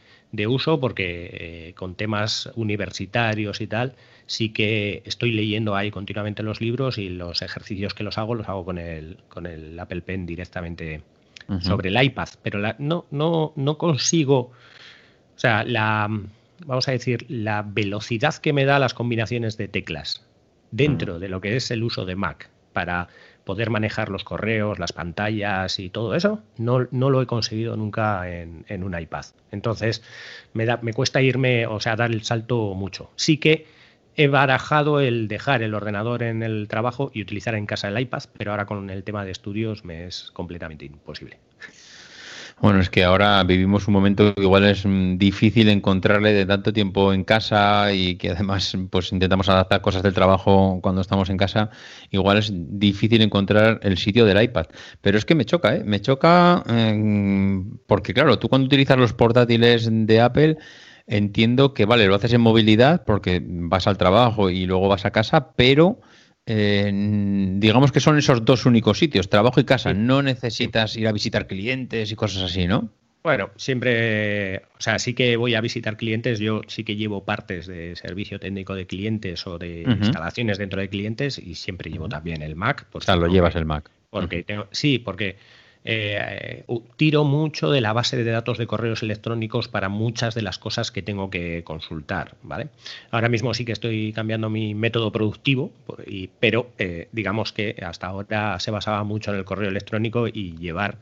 uso 0.48 0.80
porque 0.80 1.30
eh, 1.32 1.74
con 1.76 1.96
temas 1.96 2.50
universitarios 2.56 3.62
y 3.62 3.68
tal 3.68 3.94
sí 4.26 4.50
que 4.50 5.02
estoy 5.06 5.32
leyendo 5.32 5.76
ahí 5.76 5.90
continuamente 5.92 6.44
los 6.44 6.62
libros 6.62 6.98
y 6.98 7.10
los 7.10 7.42
ejercicios 7.42 7.94
que 7.94 8.04
los 8.04 8.18
hago 8.18 8.36
los 8.36 8.50
hago 8.50 8.66
con 8.66 8.78
el 8.78 9.18
con 9.30 9.46
el 9.46 9.80
Apple 9.80 10.02
Pen 10.02 10.26
directamente 10.26 11.02
sobre 11.62 11.90
el 11.90 12.02
iPad, 12.02 12.28
pero 12.44 12.60
no, 12.80 13.06
no, 13.12 13.54
no 13.56 13.78
consigo, 13.78 14.38
o 14.40 14.54
sea, 15.36 15.64
la, 15.64 16.10
vamos 16.66 16.88
a 16.88 16.92
decir, 16.92 17.26
la 17.30 17.64
velocidad 17.64 18.36
que 18.36 18.54
me 18.54 18.66
da 18.66 18.80
las 18.80 18.94
combinaciones 18.94 19.58
de 19.58 19.68
teclas 19.68 20.26
dentro 20.72 21.20
de 21.20 21.30
lo 21.30 21.40
que 21.42 21.56
es 21.56 21.72
el 21.72 21.84
uso 21.84 22.06
de 22.06 22.16
Mac 22.16 22.50
para 22.74 23.08
poder 23.44 23.70
manejar 23.70 24.10
los 24.10 24.26
correos, 24.26 24.78
las 24.78 24.92
pantallas 24.92 25.80
y 25.80 25.90
todo 25.90 26.16
eso, 26.16 26.44
no, 26.58 26.88
no 26.92 27.10
lo 27.10 27.22
he 27.22 27.26
conseguido 27.26 27.78
nunca 27.78 28.30
en, 28.30 28.66
en 28.68 28.84
un 28.84 29.00
iPad. 29.00 29.26
Entonces, 29.52 30.04
me, 30.54 30.66
da, 30.66 30.78
me 30.82 30.92
cuesta 30.92 31.22
irme, 31.22 31.66
o 31.66 31.80
sea, 31.80 31.96
dar 31.96 32.12
el 32.12 32.24
salto 32.24 32.74
mucho. 32.76 33.10
Sí 33.16 33.38
que 33.38 33.66
he 34.18 34.28
barajado 34.28 35.00
el 35.00 35.28
dejar 35.28 35.62
el 35.62 35.76
ordenador 35.76 36.24
en 36.24 36.44
el 36.44 36.68
trabajo 36.68 37.12
y 37.14 37.22
utilizar 37.22 37.56
en 37.56 37.68
casa 37.68 37.88
el 37.88 38.00
iPad, 38.00 38.24
pero 38.38 38.52
ahora 38.52 38.66
con 38.66 38.90
el 38.90 39.04
tema 39.04 39.24
de 39.24 39.32
estudios 39.32 39.86
me 39.86 40.08
es 40.08 40.32
completamente 40.34 40.86
imposible. 40.86 41.40
Bueno, 42.60 42.80
es 42.80 42.90
que 42.90 43.04
ahora 43.04 43.44
vivimos 43.44 43.88
un 43.88 43.94
momento 43.94 44.34
que 44.34 44.42
igual 44.42 44.66
es 44.66 44.84
mm, 44.84 45.20
difícil 45.20 45.70
encontrarle 45.70 46.34
de 46.34 46.48
tanto 46.48 46.74
tiempo 46.74 47.14
en 47.14 47.24
casa 47.24 47.94
y 47.94 48.16
que 48.16 48.32
además 48.32 48.76
pues 48.90 49.12
intentamos 49.12 49.48
adaptar 49.50 49.82
cosas 49.82 50.02
del 50.02 50.16
trabajo 50.16 50.80
cuando 50.82 51.02
estamos 51.02 51.30
en 51.30 51.38
casa, 51.38 51.70
igual 52.10 52.40
es 52.40 52.52
difícil 52.52 53.22
encontrar 53.22 53.80
el 53.84 54.00
sitio 54.00 54.26
del 54.26 54.42
iPad. 54.42 54.66
Pero 55.02 55.20
es 55.20 55.26
que 55.26 55.36
me 55.36 55.46
choca, 55.46 55.76
¿eh? 55.76 55.84
Me 55.86 56.02
choca 56.02 56.64
em, 56.68 57.78
porque 57.86 58.16
claro, 58.16 58.40
tú 58.40 58.50
cuando 58.50 58.66
utilizas 58.66 58.98
los 58.98 59.14
portátiles 59.14 59.88
de 59.92 60.20
Apple 60.20 60.58
entiendo 61.08 61.74
que 61.74 61.86
vale, 61.86 62.06
lo 62.08 62.16
haces 62.16 62.34
en 62.34 62.42
movilidad 62.42 63.04
porque 63.06 63.42
vas 63.44 63.88
al 63.88 63.98
trabajo 63.98 64.50
y 64.50 64.66
luego 64.66 64.88
vas 64.88 65.06
a 65.06 65.12
casa, 65.12 65.54
pero 65.54 66.00
digamos 66.46 67.92
que 67.92 68.00
son 68.00 68.18
esos 68.18 68.46
dos 68.46 68.66
únicos 68.66 69.00
sitios, 69.00 69.30
trabajo 69.30 69.60
y 69.60 69.66
casa. 69.66 69.94
No 69.94 70.22
necesitas 70.22 70.96
ir 70.96 71.08
a 71.08 71.12
visitar 71.12 71.46
clientes 71.46 72.10
y 72.12 72.16
cosas 72.16 72.44
así, 72.44 72.68
¿no? 72.68 72.90
Bueno, 73.24 73.50
siempre, 73.58 74.60
o 74.60 74.80
sea, 74.80 75.00
sí 75.00 75.14
que 75.14 75.36
voy 75.36 75.56
a 75.56 75.60
visitar 75.60 75.98
clientes, 75.98 76.40
yo 76.40 76.62
sí 76.68 76.86
que 76.86 76.96
llevo 76.96 77.26
partes 77.26 77.68
de 77.68 77.98
servicio 77.98 78.40
técnico 78.40 78.74
de 78.74 78.88
clientes 78.88 79.46
o 79.46 79.58
de 79.58 79.82
instalaciones 79.82 80.58
dentro 80.58 80.80
de 80.80 80.88
clientes 80.88 81.38
y 81.38 81.56
siempre 81.56 81.92
llevo 81.92 82.08
también 82.08 82.42
el 82.42 82.56
Mac. 82.56 82.88
o 82.94 83.02
sea, 83.02 83.18
lo 83.18 83.28
llevas 83.28 83.56
el 83.58 83.66
Mac. 83.66 83.92
Porque 84.10 84.46
sí, 84.72 85.00
porque 85.00 85.36
eh, 85.90 86.66
tiro 86.98 87.24
mucho 87.24 87.72
de 87.72 87.80
la 87.80 87.94
base 87.94 88.18
de 88.18 88.30
datos 88.30 88.58
de 88.58 88.68
correos 88.68 89.04
electrónicos 89.04 89.70
para 89.70 89.88
muchas 89.88 90.36
de 90.36 90.42
las 90.42 90.60
cosas 90.60 90.92
que 90.92 91.02
tengo 91.02 91.30
que 91.30 91.64
consultar, 91.64 92.36
¿vale? 92.44 92.68
Ahora 93.10 93.30
mismo 93.30 93.54
sí 93.54 93.64
que 93.64 93.72
estoy 93.72 94.12
cambiando 94.12 94.50
mi 94.50 94.76
método 94.76 95.14
productivo, 95.14 95.72
pero 96.42 96.72
eh, 96.78 97.08
digamos 97.14 97.54
que 97.54 97.78
hasta 97.82 98.08
ahora 98.08 98.60
se 98.60 98.70
basaba 98.70 99.06
mucho 99.06 99.32
en 99.32 99.38
el 99.38 99.46
correo 99.46 99.70
electrónico 99.70 100.28
y 100.28 100.58
llevar 100.58 100.98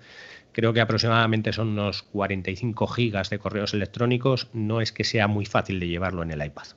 creo 0.52 0.72
que 0.72 0.82
aproximadamente 0.82 1.52
son 1.52 1.70
unos 1.70 2.04
45 2.04 2.86
gigas 2.86 3.32
de 3.32 3.40
correos 3.40 3.74
electrónicos, 3.74 4.50
no 4.54 4.82
es 4.82 4.92
que 4.92 5.04
sea 5.04 5.28
muy 5.28 5.48
fácil 5.48 5.80
de 5.80 5.88
llevarlo 5.88 6.22
en 6.22 6.30
el 6.30 6.46
iPad. 6.46 6.68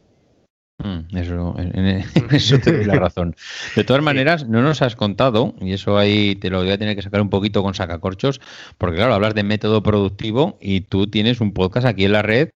Mm, 0.79 1.17
eso, 1.17 1.57
en, 1.59 2.05
eso 2.31 2.59
te 2.59 2.73
doy 2.73 2.85
la 2.85 2.95
razón. 2.95 3.35
De 3.75 3.85
todas 3.85 4.03
maneras, 4.03 4.47
no 4.49 4.63
nos 4.63 4.81
has 4.81 4.95
contado, 4.95 5.55
y 5.61 5.73
eso 5.73 5.99
ahí 5.99 6.37
te 6.37 6.51
lo 6.51 6.59
voy 6.59 6.71
a 6.71 6.79
tener 6.79 6.95
que 6.95 7.03
sacar 7.03 7.21
un 7.21 7.31
poquito 7.31 7.63
con 7.63 7.75
sacacorchos, 7.75 8.41
porque 8.79 8.97
claro, 8.97 9.15
hablas 9.15 9.35
de 9.35 9.43
método 9.43 9.83
productivo 9.83 10.57
y 10.61 10.83
tú 10.83 11.09
tienes 11.09 11.41
un 11.41 11.53
podcast 11.53 11.87
aquí 11.87 12.05
en 12.05 12.13
la 12.13 12.23
red. 12.23 12.51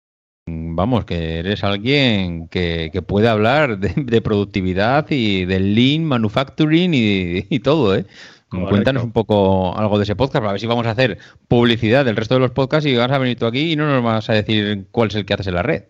Vamos, 0.47 1.05
que 1.05 1.39
eres 1.39 1.63
alguien 1.63 2.47
que, 2.47 2.91
puede 3.05 3.27
hablar 3.27 3.79
de, 3.79 4.21
productividad 4.21 5.07
y 5.09 5.45
del 5.45 5.73
lean 5.75 6.03
manufacturing 6.05 6.91
y, 6.93 7.59
todo, 7.59 7.95
¿eh? 7.95 8.05
Cuéntanos 8.49 9.03
un 9.03 9.13
poco 9.13 9.77
algo 9.77 9.97
de 9.97 10.03
ese 10.03 10.15
podcast, 10.15 10.41
para 10.41 10.51
ver 10.51 10.59
si 10.59 10.67
vamos 10.67 10.85
a 10.85 10.91
hacer 10.91 11.17
publicidad 11.47 12.03
del 12.03 12.17
resto 12.17 12.33
de 12.35 12.41
los 12.41 12.51
podcasts 12.51 12.85
y 12.85 12.95
vas 12.95 13.09
a 13.09 13.17
venir 13.17 13.37
tú 13.37 13.45
aquí 13.45 13.71
y 13.71 13.75
no 13.77 13.87
nos 13.87 14.03
vas 14.03 14.29
a 14.29 14.33
decir 14.33 14.87
cuál 14.91 15.07
es 15.07 15.15
el 15.15 15.25
que 15.25 15.33
haces 15.33 15.47
en 15.47 15.55
la 15.55 15.63
red. 15.63 15.83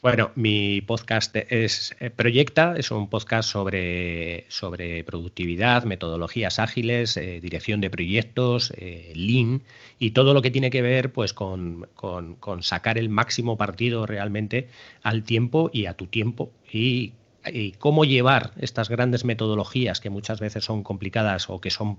Bueno, 0.00 0.30
mi 0.36 0.80
podcast 0.80 1.34
es 1.34 1.96
eh, 1.98 2.10
Proyecta, 2.10 2.76
es 2.76 2.92
un 2.92 3.10
podcast 3.10 3.50
sobre, 3.50 4.44
sobre 4.48 5.02
productividad, 5.02 5.82
metodologías 5.82 6.60
ágiles, 6.60 7.16
eh, 7.16 7.40
dirección 7.40 7.80
de 7.80 7.90
proyectos, 7.90 8.72
eh, 8.76 9.12
Lean 9.16 9.62
y 9.98 10.12
todo 10.12 10.34
lo 10.34 10.42
que 10.42 10.52
tiene 10.52 10.70
que 10.70 10.82
ver 10.82 11.12
pues, 11.12 11.32
con, 11.32 11.88
con, 11.96 12.62
sacar 12.62 12.96
el 12.96 13.08
máximo 13.08 13.56
partido 13.56 14.06
realmente 14.06 14.68
al 15.02 15.24
tiempo 15.24 15.68
y 15.72 15.86
a 15.86 15.94
tu 15.94 16.06
tiempo 16.06 16.52
y 16.72 17.14
y 17.52 17.72
cómo 17.72 18.04
llevar 18.04 18.52
estas 18.58 18.88
grandes 18.88 19.24
metodologías 19.24 20.00
que 20.00 20.10
muchas 20.10 20.40
veces 20.40 20.64
son 20.64 20.82
complicadas 20.82 21.50
o 21.50 21.60
que 21.60 21.70
son 21.70 21.98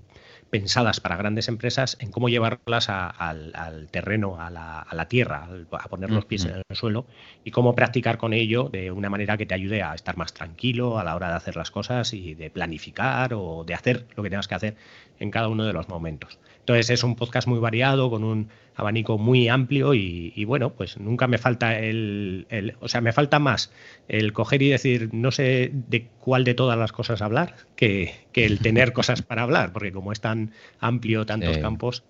pensadas 0.50 1.00
para 1.00 1.16
grandes 1.16 1.48
empresas, 1.48 1.96
en 2.00 2.10
cómo 2.10 2.28
llevarlas 2.28 2.88
al, 2.88 3.88
terreno, 3.90 4.40
a 4.40 4.50
la, 4.50 5.08
tierra, 5.08 5.48
a 5.72 5.88
poner 5.88 6.10
los 6.10 6.24
pies 6.24 6.44
en 6.44 6.62
el 6.68 6.76
suelo 6.76 7.06
y 7.44 7.50
cómo 7.50 7.74
practicar 7.74 8.18
con 8.18 8.32
ello 8.32 8.68
de 8.68 8.90
una 8.90 9.08
manera 9.10 9.36
que 9.36 9.46
te 9.46 9.54
ayude 9.54 9.82
a 9.82 9.94
estar 9.94 10.16
más 10.16 10.34
tranquilo 10.34 10.98
a 10.98 11.04
la 11.04 11.14
hora 11.14 11.28
de 11.28 11.34
hacer 11.34 11.56
las 11.56 11.70
cosas 11.70 12.12
y 12.12 12.34
de 12.34 12.50
planificar 12.50 13.32
o 13.34 13.64
de 13.64 13.74
hacer 13.74 14.06
lo 14.16 14.22
que 14.22 14.30
tengas 14.30 14.48
que 14.48 14.54
hacer 14.54 14.76
en 15.20 15.30
cada 15.30 15.48
uno 15.48 15.64
de 15.64 15.72
los 15.72 15.88
momentos. 15.88 16.38
Entonces 16.60 16.90
es 16.90 17.04
un 17.04 17.16
podcast 17.16 17.48
muy 17.48 17.58
variado, 17.58 18.10
con 18.10 18.24
un 18.24 18.48
abanico 18.74 19.18
muy 19.18 19.48
amplio 19.48 19.94
y, 19.94 20.44
bueno, 20.44 20.72
pues 20.72 20.98
nunca 20.98 21.26
me 21.26 21.38
falta 21.38 21.78
el, 21.78 22.46
o 22.80 22.88
sea, 22.88 23.00
me 23.00 23.12
falta 23.12 23.38
más 23.38 23.72
el 24.08 24.32
coger 24.32 24.62
y 24.62 24.70
decir, 24.70 25.10
no 25.12 25.30
sé 25.30 25.39
de 25.40 26.06
cuál 26.20 26.44
de 26.44 26.54
todas 26.54 26.78
las 26.78 26.92
cosas 26.92 27.22
hablar, 27.22 27.54
que, 27.76 28.14
el 28.34 28.58
tener 28.60 28.92
cosas 28.94 29.22
para 29.22 29.42
hablar, 29.42 29.72
porque 29.72 29.92
como 29.92 30.12
es 30.12 30.20
tan 30.20 30.52
amplio 30.80 31.26
tantos 31.26 31.58
campos, 31.58 32.02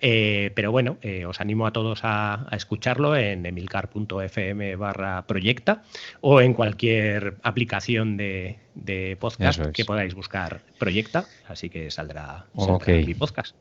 eh, 0.00 0.50
pero 0.54 0.70
bueno, 0.70 0.98
eh, 1.00 1.24
os 1.24 1.40
animo 1.40 1.66
a 1.66 1.72
todos 1.72 2.00
a, 2.02 2.46
escucharlo 2.52 3.16
en 3.16 3.46
emilcar.fm 3.46 4.76
barra 4.76 5.26
proyecta 5.26 5.82
o 6.20 6.40
en 6.40 6.52
cualquier 6.52 7.36
aplicación 7.42 8.16
de, 8.16 8.58
podcast 9.18 9.66
que 9.72 9.84
podáis 9.84 10.14
buscar 10.14 10.60
proyecta, 10.78 11.24
así 11.48 11.70
que 11.70 11.90
saldrá, 11.90 12.46
mi 12.86 13.14
podcast. 13.14 13.56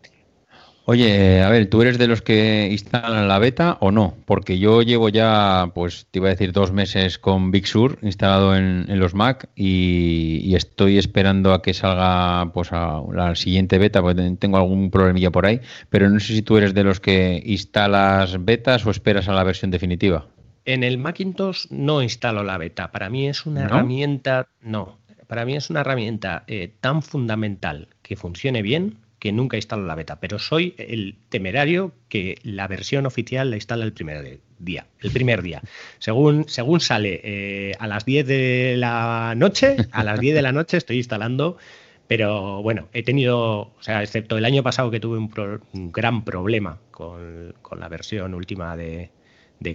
Oye, 0.88 1.42
a 1.42 1.50
ver, 1.50 1.68
¿tú 1.68 1.82
eres 1.82 1.98
de 1.98 2.06
los 2.06 2.22
que 2.22 2.68
instalan 2.70 3.28
la 3.28 3.40
beta 3.40 3.78
o 3.82 3.90
no? 3.90 4.14
Porque 4.26 4.60
yo 4.60 4.84
llevo 4.84 5.10
ya, 5.10 5.72
pues 5.74 6.06
te 6.12 6.20
iba 6.20 6.28
a 6.28 6.32
decir, 6.32 6.52
dos 6.52 6.72
meses 6.72 7.18
con 7.18 7.50
Big 7.50 7.66
Sur 7.66 7.98
instalado 8.04 8.56
en, 8.56 8.86
los 9.00 9.16
Mac 9.16 9.50
y, 9.56 10.54
estoy 10.54 11.00
esperando 11.00 11.54
a 11.54 11.64
que 11.64 11.74
salga 11.74 12.52
pues 12.54 12.72
a 12.72 13.02
la 13.12 13.36
siguiente 13.36 13.80
beta, 13.80 14.04
porque 14.04 14.38
tengo 14.40 14.58
algún 14.58 14.92
problemilla 14.92 15.32
por 15.32 15.48
ahí, 15.48 15.60
pero 15.90 16.08
no 16.08 16.20
sé 16.20 16.34
si 16.34 16.44
tú 16.44 16.56
eres 16.58 16.76
de 16.76 16.84
los 16.84 17.00
que 17.00 17.42
instalas 17.44 18.46
betas 18.46 18.86
o 18.86 18.92
esperas 18.92 19.28
a 19.28 19.34
la 19.34 19.44
versión 19.44 19.72
definitiva. 19.72 20.28
En 20.66 20.84
el 20.84 21.00
Macintosh 21.00 21.66
no 21.72 22.04
instalo 22.04 22.44
la 22.44 22.60
beta. 22.60 22.92
Para 22.92 23.10
mí 23.10 23.28
es 23.28 23.48
una 23.48 23.64
herramienta, 23.64 24.50
no, 24.62 25.00
para 25.28 25.46
mí 25.46 25.56
es 25.56 25.72
una 25.72 25.82
herramienta 25.82 26.44
eh, 26.46 26.72
tan 26.80 27.02
fundamental 27.02 27.88
que 28.04 28.16
funcione 28.16 28.62
bien 28.62 29.00
que 29.26 29.32
nunca 29.32 29.58
instalo 29.58 29.88
la 29.88 29.96
beta, 29.96 30.20
pero 30.20 30.38
soy 30.38 30.76
el 30.78 31.16
temerario 31.30 31.94
que 32.10 32.38
la 32.44 32.68
versión 32.68 33.08
oficial 33.08 33.50
la 33.50 33.56
instala 33.56 33.84
el 33.84 33.92
primer 33.92 34.40
día. 34.60 34.86
El 35.00 35.10
primer 35.10 35.42
día. 35.42 35.64
Según, 35.98 36.48
según 36.48 36.80
sale 36.80 37.22
eh, 37.24 37.72
a 37.80 37.88
las 37.88 38.06
10 38.06 38.28
de 38.28 38.76
la 38.78 39.34
noche, 39.36 39.78
a 39.92 40.04
las 40.04 40.20
10 40.20 40.36
de 40.36 40.42
la 40.44 40.52
noche 40.52 40.78
estoy 40.78 40.98
instalando. 40.98 41.58
Pero 42.06 42.62
bueno, 42.62 42.88
he 42.94 43.02
tenido, 43.02 43.62
o 43.62 43.78
sea, 43.80 44.04
excepto 44.04 44.38
el 44.38 44.46
año 44.46 44.62
pasado 44.62 44.92
que 44.92 45.00
tuve 45.00 45.18
un, 45.18 45.92
gran 45.92 46.24
problema 46.24 46.78
con, 46.92 47.56
la 47.80 47.90
versión 47.90 48.36
última 48.36 48.78
de, 48.78 49.10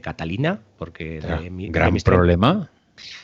Catalina, 0.00 0.61
porque 0.78 1.21
de, 1.21 1.50
¿Gran 1.71 1.97
problema? 1.97 2.71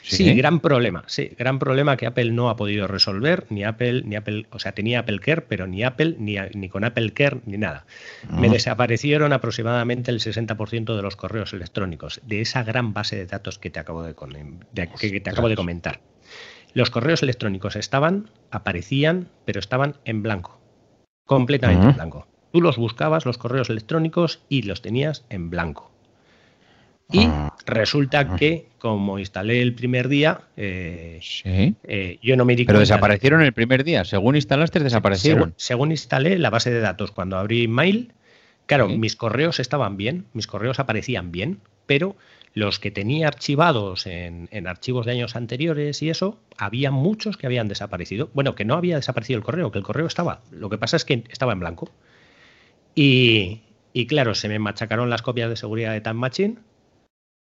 Sí, 0.02 0.35
gran 0.35 0.61
problema, 0.61 1.02
sí, 1.06 1.33
gran 1.37 1.59
problema 1.59 1.97
que 1.97 2.06
Apple 2.06 2.30
no 2.30 2.49
ha 2.49 2.56
podido 2.56 2.87
resolver, 2.87 3.47
ni 3.50 3.64
Apple, 3.64 4.02
ni 4.04 4.14
Apple, 4.14 4.47
o 4.50 4.61
sea, 4.61 4.73
tenía 4.73 5.00
Apple 5.00 5.18
Care, 5.18 5.42
pero 5.42 5.66
ni 5.66 5.83
Apple, 5.83 6.14
ni, 6.18 6.37
ni 6.54 6.68
con 6.68 6.85
Apple 6.85 7.12
Care, 7.12 7.40
ni 7.45 7.59
nada. 7.59 7.87
Me 8.30 8.49
desaparecieron 8.49 9.33
aproximadamente 9.33 10.12
el 10.12 10.21
60% 10.21 10.95
de 10.95 11.02
los 11.02 11.16
correos 11.16 11.52
electrónicos, 11.52 12.21
de 12.25 12.40
esa 12.40 12.62
gran 12.62 12.92
base 12.92 13.16
de 13.16 13.26
datos 13.26 13.59
que 13.59 13.71
te 13.71 13.80
acabo 13.80 14.04
de, 14.04 14.14
que 14.14 15.21
te 15.21 15.30
acabo 15.30 15.49
de 15.49 15.56
comentar. 15.56 16.00
Los 16.73 16.90
correos 16.90 17.23
electrónicos 17.23 17.75
estaban, 17.75 18.30
aparecían, 18.50 19.28
pero 19.45 19.59
estaban 19.59 19.97
en 20.04 20.23
blanco, 20.23 20.61
completamente 21.25 21.87
en 21.87 21.95
blanco. 21.95 22.28
Tú 22.52 22.61
los 22.61 22.76
buscabas, 22.76 23.26
los 23.26 23.38
correos 23.38 23.71
electrónicos, 23.71 24.45
y 24.49 24.62
los 24.62 24.83
tenías 24.83 25.25
en 25.30 25.50
blanco. 25.50 25.95
Y 27.10 27.25
ah. 27.25 27.54
resulta 27.66 28.20
ah. 28.20 28.36
que, 28.36 28.68
como 28.78 29.18
instalé 29.18 29.62
el 29.62 29.75
primer 29.75 30.08
día, 30.08 30.40
eh, 30.56 31.20
eh, 31.44 32.18
yo 32.22 32.36
no 32.36 32.44
me 32.44 32.56
di 32.56 32.64
Pero 32.64 32.80
desaparecieron 32.80 33.42
el 33.42 33.52
primer 33.52 33.84
día. 33.84 34.04
Según 34.04 34.36
instalaste, 34.36 34.80
desaparecieron. 34.80 35.54
Según, 35.56 35.92
instalé 35.92 36.38
la 36.38 36.50
base 36.50 36.70
de 36.70 36.80
datos, 36.80 37.12
cuando 37.12 37.36
abrí 37.36 37.68
mail, 37.68 38.12
claro, 38.66 38.88
mis 38.88 39.14
correos 39.14 39.60
estaban 39.60 39.96
bien, 39.96 40.26
mis 40.32 40.46
correos 40.46 40.80
aparecían 40.80 41.30
bien, 41.30 41.60
pero 41.86 42.16
los 42.54 42.80
que 42.80 42.90
tenía 42.90 43.28
archivados 43.28 44.06
en, 44.06 44.48
archivos 44.66 45.06
de 45.06 45.12
años 45.12 45.36
anteriores 45.36 46.02
y 46.02 46.10
eso, 46.10 46.40
había 46.56 46.90
muchos 46.90 47.36
que 47.36 47.46
habían 47.46 47.68
desaparecido. 47.68 48.30
Bueno, 48.32 48.54
que 48.54 48.64
no 48.64 48.75
había 48.75 48.96
desaparecido 48.96 49.36
el 49.38 49.44
correo, 49.44 49.70
que 49.70 49.78
el 49.78 49.84
correo 49.84 50.06
estaba. 50.06 50.40
Lo 50.50 50.70
que 50.70 50.78
pasa 50.78 50.96
es 50.96 51.04
que 51.04 51.22
estaba 51.28 51.52
en 51.52 51.60
blanco. 51.60 51.90
Y, 52.94 53.60
y 53.92 54.06
claro, 54.06 54.34
se 54.34 54.48
me 54.48 54.58
machacaron 54.58 55.10
las 55.10 55.20
copias 55.20 55.50
de 55.50 55.56
seguridad 55.56 55.92
de 55.92 56.00
Time 56.00 56.14
Machine 56.14 56.56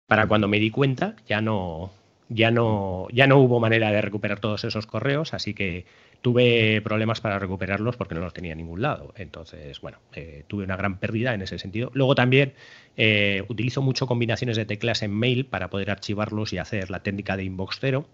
para 0.07 0.27
cuando 0.27 0.47
me 0.47 0.59
di 0.59 0.69
cuenta 0.69 1.15
ya 1.27 1.41
no, 1.41 1.91
ya 2.29 2.51
no, 2.51 3.07
ya 3.11 3.27
no 3.27 3.37
hubo 3.37 3.59
manera 3.59 3.91
de 3.91 4.01
recuperar 4.01 4.39
todos 4.39 4.63
esos 4.63 4.87
correos, 4.87 5.33
así 5.33 5.53
que 5.53 5.85
tuve 6.21 6.81
problemas 6.81 7.19
para 7.19 7.37
recuperarlos 7.37 7.97
porque 7.97 8.15
no 8.15 8.21
los 8.21 8.33
tenía 8.33 8.53
en 8.53 8.57
ningún 8.59 8.81
lado. 8.81 9.13
Entonces, 9.17 9.81
bueno, 9.81 9.97
eh, 10.13 10.43
tuve 10.47 10.63
una 10.63 10.77
gran 10.77 10.97
pérdida 10.97 11.33
en 11.33 11.41
ese 11.41 11.59
sentido. 11.59 11.91
Luego 11.93 12.15
también 12.15 12.53
eh, 12.95 13.43
utilizo 13.49 13.81
mucho 13.81 14.07
combinaciones 14.07 14.55
de 14.55 14.65
teclas 14.65 15.03
en 15.03 15.13
mail 15.13 15.45
para 15.45 15.69
poder 15.69 15.91
archivarlos 15.91 16.53
y 16.53 16.57
hacer 16.57 16.89
la 16.89 17.01
técnica 17.01 17.35
de 17.35 17.43
inbox 17.43 17.77
cero, 17.79 18.05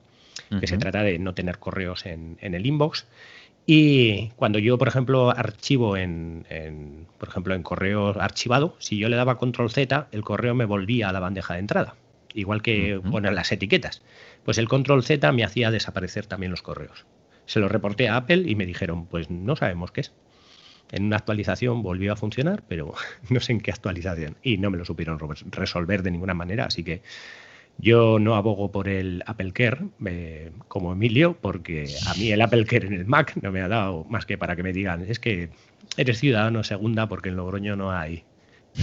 que 0.59 0.67
se 0.67 0.77
trata 0.77 1.03
de 1.03 1.19
no 1.19 1.35
tener 1.35 1.59
correos 1.59 2.05
en, 2.07 2.37
en 2.41 2.55
el 2.55 2.65
inbox. 2.65 3.05
Y 3.71 4.29
cuando 4.29 4.57
yo, 4.57 4.79
por 4.79 4.87
ejemplo, 4.87 5.29
archivo 5.29 5.95
en, 5.95 6.43
por 7.19 7.29
ejemplo, 7.29 7.53
en 7.53 7.61
correo 7.61 8.19
archivado, 8.19 8.75
si 8.79 8.97
yo 8.97 9.09
le 9.09 9.15
daba 9.15 9.37
control 9.37 9.69
Z, 9.69 10.07
el 10.11 10.23
correo 10.23 10.55
me 10.55 10.65
volvía 10.65 11.07
a 11.07 11.13
la 11.13 11.19
bandeja 11.19 11.53
de 11.53 11.59
entrada, 11.59 11.93
igual 12.33 12.63
que 12.63 12.99
poner 13.11 13.33
las 13.33 13.51
etiquetas. 13.51 14.01
Pues 14.43 14.57
el 14.57 14.67
control 14.67 15.03
Z 15.03 15.31
me 15.33 15.43
hacía 15.43 15.69
desaparecer 15.69 16.25
también 16.25 16.49
los 16.49 16.63
correos. 16.63 17.05
Se 17.45 17.59
lo 17.59 17.69
reporté 17.69 18.09
a 18.09 18.15
Apple 18.15 18.43
y 18.47 18.55
me 18.55 18.65
dijeron, 18.65 19.05
pues 19.05 19.29
no 19.29 19.55
sabemos 19.55 19.91
qué 19.91 20.01
es. 20.01 20.13
En 20.91 21.03
una 21.03 21.17
actualización 21.17 21.83
volvió 21.83 22.13
a 22.13 22.15
funcionar, 22.15 22.63
pero 22.67 22.95
no 23.29 23.39
sé 23.39 23.51
en 23.51 23.61
qué 23.61 23.69
actualización. 23.69 24.35
Y 24.41 24.57
no 24.57 24.71
me 24.71 24.79
lo 24.79 24.85
supieron 24.85 25.19
resolver 25.51 26.01
de 26.01 26.09
ninguna 26.09 26.33
manera, 26.33 26.65
así 26.65 26.83
que 26.83 27.03
yo 27.79 28.19
no 28.19 28.35
abogo 28.35 28.71
por 28.71 28.87
el 28.87 29.23
Apple 29.25 29.53
Care 29.53 29.87
eh, 30.05 30.51
como 30.67 30.93
Emilio, 30.93 31.37
porque 31.39 31.87
a 32.07 32.13
mí 32.15 32.31
el 32.31 32.41
Apple 32.41 32.65
Care 32.65 32.87
en 32.87 32.93
el 32.93 33.05
Mac 33.05 33.35
no 33.41 33.51
me 33.51 33.61
ha 33.61 33.67
dado 33.67 34.05
más 34.09 34.25
que 34.25 34.37
para 34.37 34.55
que 34.55 34.63
me 34.63 34.73
digan, 34.73 35.05
es 35.07 35.19
que 35.19 35.49
eres 35.97 36.19
ciudadano 36.19 36.63
segunda 36.63 37.07
porque 37.07 37.29
en 37.29 37.37
Logroño 37.37 37.75
no 37.75 37.91
hay. 37.91 38.23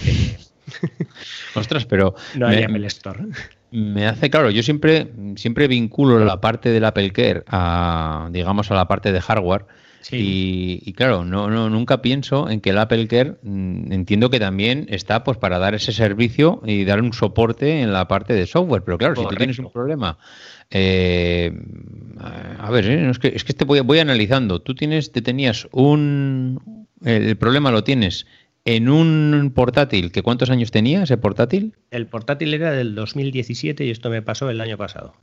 Eh, 0.07 0.37
Ostras, 1.55 1.85
pero. 1.87 2.15
No 2.35 2.49
hay 2.49 2.63
Apple 2.63 2.87
Store. 2.87 3.25
Me 3.71 4.07
hace 4.07 4.31
claro, 4.31 4.51
yo 4.51 4.63
siempre, 4.63 5.13
siempre 5.37 5.69
vinculo 5.69 6.25
la 6.25 6.41
parte 6.41 6.71
del 6.71 6.85
Apple 6.85 7.11
Care 7.13 7.43
a, 7.49 8.29
digamos, 8.31 8.71
a 8.71 8.75
la 8.75 8.89
parte 8.89 9.13
de 9.13 9.21
hardware 9.21 9.67
y, 10.13 10.93
claro, 10.93 11.25
no, 11.25 11.51
no, 11.51 11.69
nunca 11.69 12.01
pienso 12.03 12.49
en 12.49 12.61
que 12.61 12.71
el 12.71 12.79
Apple 12.79 13.09
Care 13.09 13.37
mm, 13.43 13.93
entiendo 13.93 14.31
que 14.31 14.39
también 14.39 14.87
está 14.89 15.25
pues 15.25 15.39
para 15.39 15.59
dar 15.59 15.75
ese 15.75 15.93
servicio 15.93 16.63
y 16.65 16.85
dar 16.85 17.03
un 17.03 17.13
soporte 17.13 17.83
en 17.83 17.93
la 17.93 18.07
parte 18.07 18.35
de 18.35 18.47
software. 18.47 18.83
Pero 18.85 18.99
claro, 18.99 19.17
si 19.17 19.27
tú 19.27 19.35
tienes 19.35 19.59
un 19.59 19.71
problema, 19.71 20.19
eh, 20.71 21.53
a 22.59 22.71
ver, 22.71 22.87
eh, 22.87 23.11
es 23.11 23.19
que, 23.19 23.29
es 23.29 23.45
que 23.45 23.53
te 23.53 23.65
voy, 23.65 23.81
voy 23.81 23.99
analizando. 23.99 24.61
Tú 24.61 24.75
tienes, 24.75 25.13
te 25.13 25.23
tenías 25.23 25.67
un, 25.73 26.87
el 27.05 27.37
problema 27.37 27.71
lo 27.71 27.83
tienes 27.85 28.27
en 28.67 28.91
un 28.91 29.53
portátil, 29.55 30.13
¿que 30.13 30.23
cuántos 30.23 30.51
años 30.51 30.71
tenía 30.71 31.05
ese 31.05 31.17
portátil? 31.17 31.75
El 31.91 32.07
portátil 32.07 32.53
era 32.53 32.73
del 32.73 32.95
2017 32.95 33.87
y 33.87 33.91
esto 33.91 34.11
me 34.11 34.21
pasó 34.21 34.51
el 34.51 34.61
año 34.61 34.77
pasado 34.77 35.15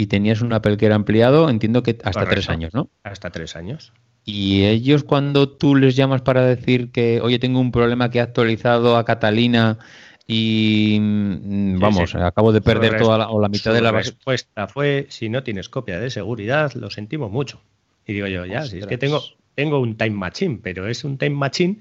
y 0.00 0.06
tenías 0.06 0.40
un 0.40 0.52
Apple 0.54 0.78
Care 0.78 0.94
ampliado, 0.94 1.50
entiendo 1.50 1.82
que 1.82 1.98
hasta 2.04 2.24
tres 2.24 2.48
años, 2.48 2.72
¿no? 2.72 2.88
Hasta 3.02 3.28
tres 3.30 3.54
años. 3.54 3.92
Y 4.24 4.64
ellos 4.64 5.04
cuando 5.04 5.50
tú 5.50 5.76
les 5.76 5.94
llamas 5.94 6.22
para 6.22 6.44
decir 6.44 6.90
que, 6.90 7.20
oye, 7.20 7.38
tengo 7.38 7.60
un 7.60 7.70
problema 7.70 8.10
que 8.10 8.18
he 8.18 8.22
actualizado 8.22 8.96
a 8.96 9.04
Catalina 9.04 9.78
y 10.26 10.96
mm, 10.98 11.78
vamos, 11.80 12.14
acabo 12.14 12.52
de 12.52 12.62
perder 12.62 12.96
toda 12.96 13.18
la, 13.18 13.28
o 13.28 13.42
la 13.42 13.50
mitad 13.50 13.74
de 13.74 13.82
la 13.82 13.92
respuesta 13.92 14.68
fue, 14.68 15.06
si 15.10 15.28
no 15.28 15.42
tienes 15.42 15.68
copia 15.68 16.00
de 16.00 16.08
seguridad, 16.08 16.72
lo 16.72 16.88
sentimos 16.88 17.30
mucho. 17.30 17.60
Y 18.06 18.14
digo 18.14 18.26
yo, 18.26 18.46
ya, 18.46 18.64
si 18.64 18.78
es 18.78 18.86
que 18.86 18.96
tengo, 18.96 19.20
tengo 19.54 19.80
un 19.80 19.98
Time 19.98 20.16
Machine, 20.16 20.60
pero 20.62 20.88
es 20.88 21.04
un 21.04 21.18
Time 21.18 21.36
Machine 21.36 21.78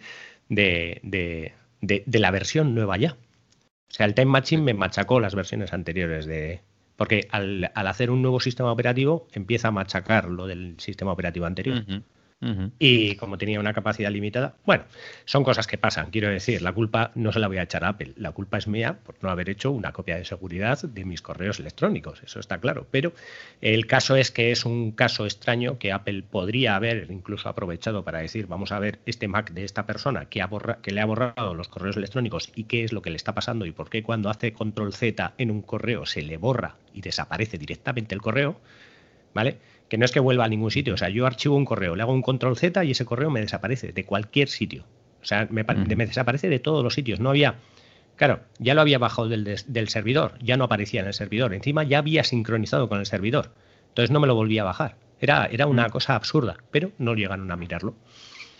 de, 0.49 0.99
de, 1.03 1.53
de 2.05 2.19
la 2.19 2.31
versión 2.31 2.75
nueva 2.75 2.97
ya. 2.97 3.15
O 3.89 3.93
sea, 3.93 4.05
el 4.05 4.13
Time 4.13 4.27
Machine 4.27 4.61
me 4.61 4.73
machacó 4.73 5.19
las 5.19 5.33
versiones 5.33 5.73
anteriores 5.73 6.25
de, 6.25 6.61
porque 6.99 7.29
al, 7.31 7.71
hacer 7.73 8.11
un 8.11 8.21
nuevo 8.21 8.41
sistema 8.41 8.73
operativo 8.73 9.25
empieza 9.31 9.69
a 9.69 9.71
machacar 9.71 10.25
lo 10.25 10.47
del 10.47 10.75
sistema 10.79 11.13
operativo 11.13 11.45
anterior. 11.45 11.83
Y 12.41 13.15
como 13.15 13.37
tenía 13.37 13.59
una 13.59 13.73
capacidad 13.73 14.09
limitada, 14.09 14.55
bueno, 14.65 14.85
son 15.25 15.43
cosas 15.43 15.67
que 15.67 15.77
pasan. 15.77 16.09
Quiero 16.09 16.29
decir, 16.29 16.61
la 16.61 16.71
culpa 16.71 17.11
no 17.15 17.33
se 17.33 17.39
la 17.39 17.49
voy 17.49 17.57
a 17.57 17.63
echar 17.63 17.83
a 17.83 17.89
Apple, 17.89 18.13
la 18.15 18.31
culpa 18.31 18.57
es 18.57 18.67
mía 18.67 18.99
por 19.03 19.15
no 19.21 19.29
haber 19.29 19.49
hecho 19.49 19.71
una 19.71 19.91
copia 19.91 20.15
de 20.15 20.23
seguridad 20.23 20.81
de 20.81 21.03
mis 21.03 21.21
correos 21.21 21.59
electrónicos, 21.59 22.23
eso 22.23 22.39
está 22.39 22.59
claro. 22.59 22.87
Pero 22.91 23.11
el 23.59 23.87
caso 23.87 24.15
es 24.15 24.31
que 24.31 24.51
es 24.51 24.63
un 24.63 24.91
caso 24.91 25.25
extraño 25.25 25.77
que 25.79 25.91
Apple 25.91 26.23
podría 26.23 26.77
haber 26.77 27.11
incluso 27.11 27.49
aprovechado 27.49 28.05
para 28.05 28.19
decir, 28.19 28.47
vamos 28.47 28.71
a 28.71 28.79
ver 28.79 28.99
este 29.05 29.27
Mac 29.27 29.51
de 29.51 29.65
esta 29.65 29.85
persona 29.85 30.25
que, 30.25 30.41
ha 30.41 30.49
que 30.81 30.91
le 30.91 31.01
ha 31.01 31.05
borrado 31.05 31.53
los 31.53 31.67
correos 31.67 31.97
electrónicos 31.97 32.51
y 32.55 32.63
qué 32.63 32.85
es 32.85 32.93
lo 32.93 33.01
que 33.01 33.09
le 33.09 33.17
está 33.17 33.33
pasando 33.33 33.65
y 33.65 33.71
por 33.71 33.89
qué 33.89 34.01
cuando 34.01 34.29
hace 34.29 34.53
control 34.53 34.93
Z 34.93 35.33
en 35.37 35.51
un 35.51 35.61
correo 35.61 36.05
se 36.05 36.21
le 36.21 36.37
borra 36.37 36.75
y 36.93 37.01
desaparece 37.01 37.57
directamente 37.57 38.15
el 38.15 38.21
correo, 38.21 38.59
¿vale? 39.33 39.57
Que 39.89 39.97
no 39.97 40.05
es 40.05 40.11
que 40.11 40.19
vuelva 40.19 40.45
a 40.45 40.47
ningún 40.47 40.71
sitio. 40.71 40.93
O 40.93 40.97
sea, 40.97 41.09
yo 41.09 41.25
archivo 41.25 41.55
un 41.55 41.65
correo, 41.65 41.95
le 41.95 42.03
hago 42.03 42.13
un 42.13 42.21
control 42.21 42.55
Z 42.55 42.83
y 42.85 42.91
ese 42.91 43.05
correo 43.05 43.29
me 43.29 43.41
desaparece 43.41 43.91
de 43.91 44.05
cualquier 44.05 44.47
sitio. 44.47 44.85
O 45.21 45.25
sea, 45.25 45.47
me, 45.49 45.63
desaparece 45.63 46.47
de 46.47 46.59
todos 46.59 46.83
los 46.83 46.93
sitios. 46.93 47.19
No 47.19 47.29
había. 47.29 47.55
Claro, 48.15 48.41
ya 48.59 48.73
lo 48.73 48.81
había 48.81 48.99
bajado 48.99 49.29
del, 49.29 49.89
servidor, 49.89 50.33
ya 50.41 50.57
no 50.57 50.65
aparecía 50.65 51.01
en 51.01 51.07
el 51.07 51.13
servidor. 51.13 51.53
Encima 51.53 51.83
ya 51.83 51.99
había 51.99 52.23
sincronizado 52.23 52.89
con 52.89 52.99
el 52.99 53.05
servidor. 53.05 53.53
Entonces 53.89 54.11
no 54.11 54.19
me 54.19 54.27
lo 54.27 54.35
volvía 54.35 54.61
a 54.61 54.65
bajar. 54.65 54.97
Era, 55.19 55.45
era 55.45 55.67
una 55.67 55.89
cosa 55.89 56.15
absurda, 56.15 56.57
pero 56.71 56.91
no 56.97 57.15
llegaron 57.15 57.49
a 57.51 57.55
mirarlo. 57.55 57.95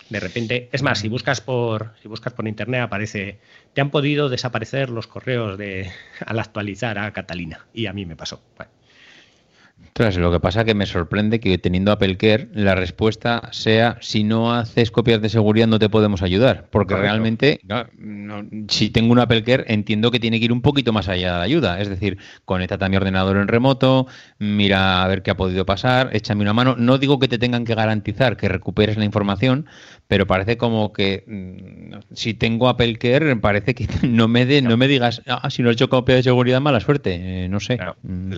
De 0.10 0.20
repente, 0.20 0.70
es 0.72 0.82
más, 0.82 1.00
si 1.00 1.08
buscas 1.08 1.40
por, 1.40 1.94
si 2.02 2.08
buscas 2.08 2.34
por 2.34 2.48
internet 2.48 2.82
aparece, 2.82 3.40
te 3.74 3.82
han 3.82 3.92
podido 3.92 4.28
desaparecer 4.28 4.90
los 4.90 5.08
correos 5.08 5.58
de 5.58 5.92
al 6.26 6.40
actualizar 6.40 6.98
a 6.98 7.12
Catalina. 7.14 7.68
Y 7.74 7.86
a 7.86 7.94
mí 7.94 8.06
me 8.06 8.16
pasó. 8.16 8.42
Bueno, 8.58 8.72
lo 10.18 10.32
que 10.32 10.40
pasa 10.40 10.62
es 10.62 10.66
que 10.66 10.74
me 10.74 10.86
sorprende 10.86 11.40
que 11.42 11.58
teniendo 11.58 11.92
Apple 11.92 12.16
Care 12.18 12.48
la 12.54 12.74
respuesta 12.74 13.50
sea 13.52 13.98
si 14.00 14.24
no 14.24 14.54
haces 14.54 14.92
copias 14.92 15.22
de 15.22 15.28
seguridad 15.28 15.68
no 15.68 15.78
te 15.78 15.90
podemos 15.90 16.22
ayudar, 16.22 16.68
porque 16.70 16.96
realmente 16.96 17.60
si 18.70 18.90
tengo 18.92 19.12
un 19.12 19.20
Apple 19.20 19.44
Care 19.44 19.66
entiendo 19.68 20.10
que 20.10 20.20
tiene 20.20 20.40
que 20.40 20.46
ir 20.46 20.54
un 20.54 20.62
poquito 20.62 20.94
más 20.94 21.10
allá 21.10 21.34
de 21.34 21.38
la 21.40 21.44
ayuda, 21.44 21.82
es 21.82 21.90
decir, 21.90 22.18
conéctate 22.46 22.86
a 22.86 22.90
mi 22.90 22.96
ordenador 22.96 23.38
en 23.38 23.50
remoto, 23.50 24.08
mira 24.38 25.04
a 25.04 25.08
ver 25.08 25.22
qué 25.22 25.32
ha 25.32 25.38
podido 25.38 25.66
pasar, 25.66 26.10
échame 26.14 26.44
una 26.44 26.54
mano, 26.54 26.76
no 26.78 26.98
digo 26.98 27.20
que 27.20 27.28
te 27.28 27.38
tengan 27.38 27.66
que 27.66 27.76
garantizar 27.76 28.38
que 28.38 28.48
recuperes 28.48 28.98
la 28.98 29.04
información, 29.04 29.66
pero 30.08 30.28
parece 30.28 30.58
como 30.58 30.94
que 30.94 31.24
mm, 31.28 32.14
si 32.16 32.34
tengo 32.34 32.70
Apple 32.70 32.98
Care 32.98 33.36
parece 33.36 33.76
que 33.76 33.88
no 34.08 34.28
me 34.28 34.46
de, 34.46 34.62
no. 34.62 34.78
me 34.78 34.88
digas, 34.88 35.22
ah, 35.28 35.50
si 35.50 35.62
no 35.62 35.70
he 35.70 35.74
hecho 35.74 35.90
copia 35.90 36.16
de 36.16 36.24
seguridad 36.24 36.62
mala 36.62 36.80
suerte, 36.80 37.44
eh, 37.44 37.50
no 37.50 37.60
sé. 37.60 37.78
Mm. 38.04 38.34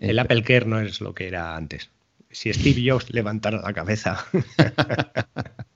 el 0.00 0.18
Apple 0.18 0.42
Care 0.42 0.66
no 0.66 0.75
es 0.80 1.00
lo 1.00 1.14
que 1.14 1.28
era 1.28 1.56
antes. 1.56 1.90
Si 2.30 2.52
Steve 2.52 2.82
Jobs 2.90 3.10
levantara 3.10 3.62
la 3.62 3.72
cabeza. 3.72 4.24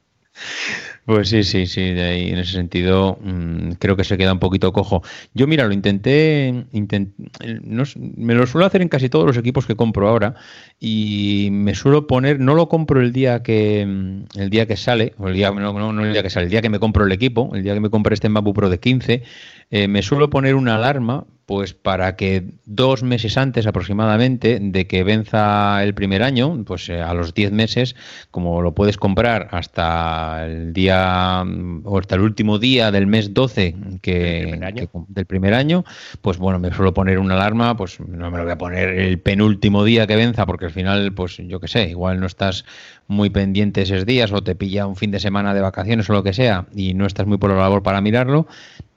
Pues 1.05 1.29
sí, 1.29 1.43
sí, 1.43 1.67
sí, 1.67 1.81
de 1.93 2.03
ahí, 2.03 2.29
en 2.29 2.39
ese 2.39 2.53
sentido 2.53 3.19
mm, 3.23 3.73
creo 3.79 3.97
que 3.97 4.05
se 4.05 4.17
queda 4.17 4.33
un 4.33 4.39
poquito 4.39 4.73
cojo. 4.73 5.03
Yo, 5.35 5.47
mira, 5.47 5.67
lo 5.67 5.73
intenté, 5.73 6.67
me 6.73 8.35
lo 8.35 8.47
suelo 8.47 8.67
hacer 8.67 8.83
en 8.83 8.89
casi 8.89 9.09
todos 9.09 9.27
los 9.27 9.37
equipos 9.37 9.67
que 9.67 9.77
compro 9.77 10.09
ahora 10.09 10.35
y 10.79 11.49
me 11.51 11.75
suelo 11.75 12.07
poner, 12.07 12.39
no 12.39 12.55
lo 12.55 12.69
compro 12.69 13.01
el 13.01 13.13
día 13.13 13.43
que 13.43 13.83
el 13.83 14.51
día 14.51 14.67
que 14.67 14.77
sale, 14.77 15.15
el 15.25 15.35
día, 15.35 15.51
no, 15.51 15.93
no, 15.93 16.05
el 16.05 16.13
día 16.13 16.23
que 16.23 16.31
sale, 16.31 16.45
el 16.45 16.51
día 16.51 16.63
que 16.63 16.71
me 16.71 16.79
compro 16.79 17.05
el 17.05 17.13
equipo, 17.13 17.51
el 17.55 17.63
día 17.63 17.75
que 17.75 17.81
me 17.81 17.91
compre 17.91 18.15
este 18.15 18.29
MacBook 18.29 18.55
Pro 18.55 18.71
de 18.71 18.79
15, 18.79 19.23
eh, 19.71 19.89
me 19.89 20.03
suelo 20.03 20.31
poner 20.31 20.55
una 20.55 20.77
alarma 20.77 21.27
pues 21.51 21.75
para 21.75 22.15
que 22.15 22.45
dos 22.65 23.03
meses 23.03 23.37
antes 23.37 23.67
aproximadamente 23.67 24.61
de 24.63 24.87
que 24.87 25.03
venza 25.03 25.83
el 25.83 25.95
primer 25.95 26.23
año, 26.23 26.63
pues 26.65 26.89
eh, 26.89 27.01
a 27.01 27.13
los 27.13 27.35
10 27.35 27.51
meses, 27.51 27.97
como 28.31 28.63
lo 28.63 28.73
puedes 28.73 28.97
comprar 28.97 29.49
hasta 29.51 30.47
el 30.47 30.73
día 30.73 31.43
o 31.83 31.99
hasta 31.99 32.15
el 32.15 32.21
último 32.21 32.61
día 32.61 32.93
del 32.93 33.09
mes 33.09 33.35
12 33.35 33.75
que, 34.01 34.61
del 35.09 35.27
primer 35.27 35.55
año, 35.55 35.85
pues 36.23 36.39
bueno, 36.39 36.61
me 36.61 36.73
suelo 36.73 36.95
poner 36.95 37.19
una 37.19 37.35
alarma, 37.35 37.77
pues 37.77 37.99
no 37.99 38.31
me 38.31 38.39
lo 38.39 38.45
voy 38.45 38.53
a 38.53 38.59
poner 38.59 38.91
el 38.91 39.19
penúltimo 39.19 39.83
día 39.83 40.07
que 40.07 40.15
venza, 40.15 40.47
porque 40.47 40.67
al 40.67 40.71
final, 40.71 41.13
pues 41.15 41.39
yo 41.39 41.59
qué 41.59 41.67
sé, 41.67 41.89
igual 41.89 42.21
no 42.21 42.27
estás 42.27 42.65
muy 43.09 43.29
pendiente 43.29 43.83
esos 43.83 44.07
días 44.07 44.31
o 44.31 44.41
te 44.41 44.55
pilla 44.55 44.87
un 44.87 44.95
fin 44.95 45.11
de 45.11 45.19
semana 45.19 45.53
de 45.53 45.61
vacaciones 45.61 46.09
o 46.09 46.13
lo 46.13 46.23
que 46.23 46.33
sea 46.33 46.67
y 46.77 46.95
no 46.95 47.07
estás 47.07 47.27
muy 47.27 47.39
por 47.39 47.51
la 47.51 47.57
labor 47.57 47.83
para 47.83 48.01
mirarlo 48.01 48.47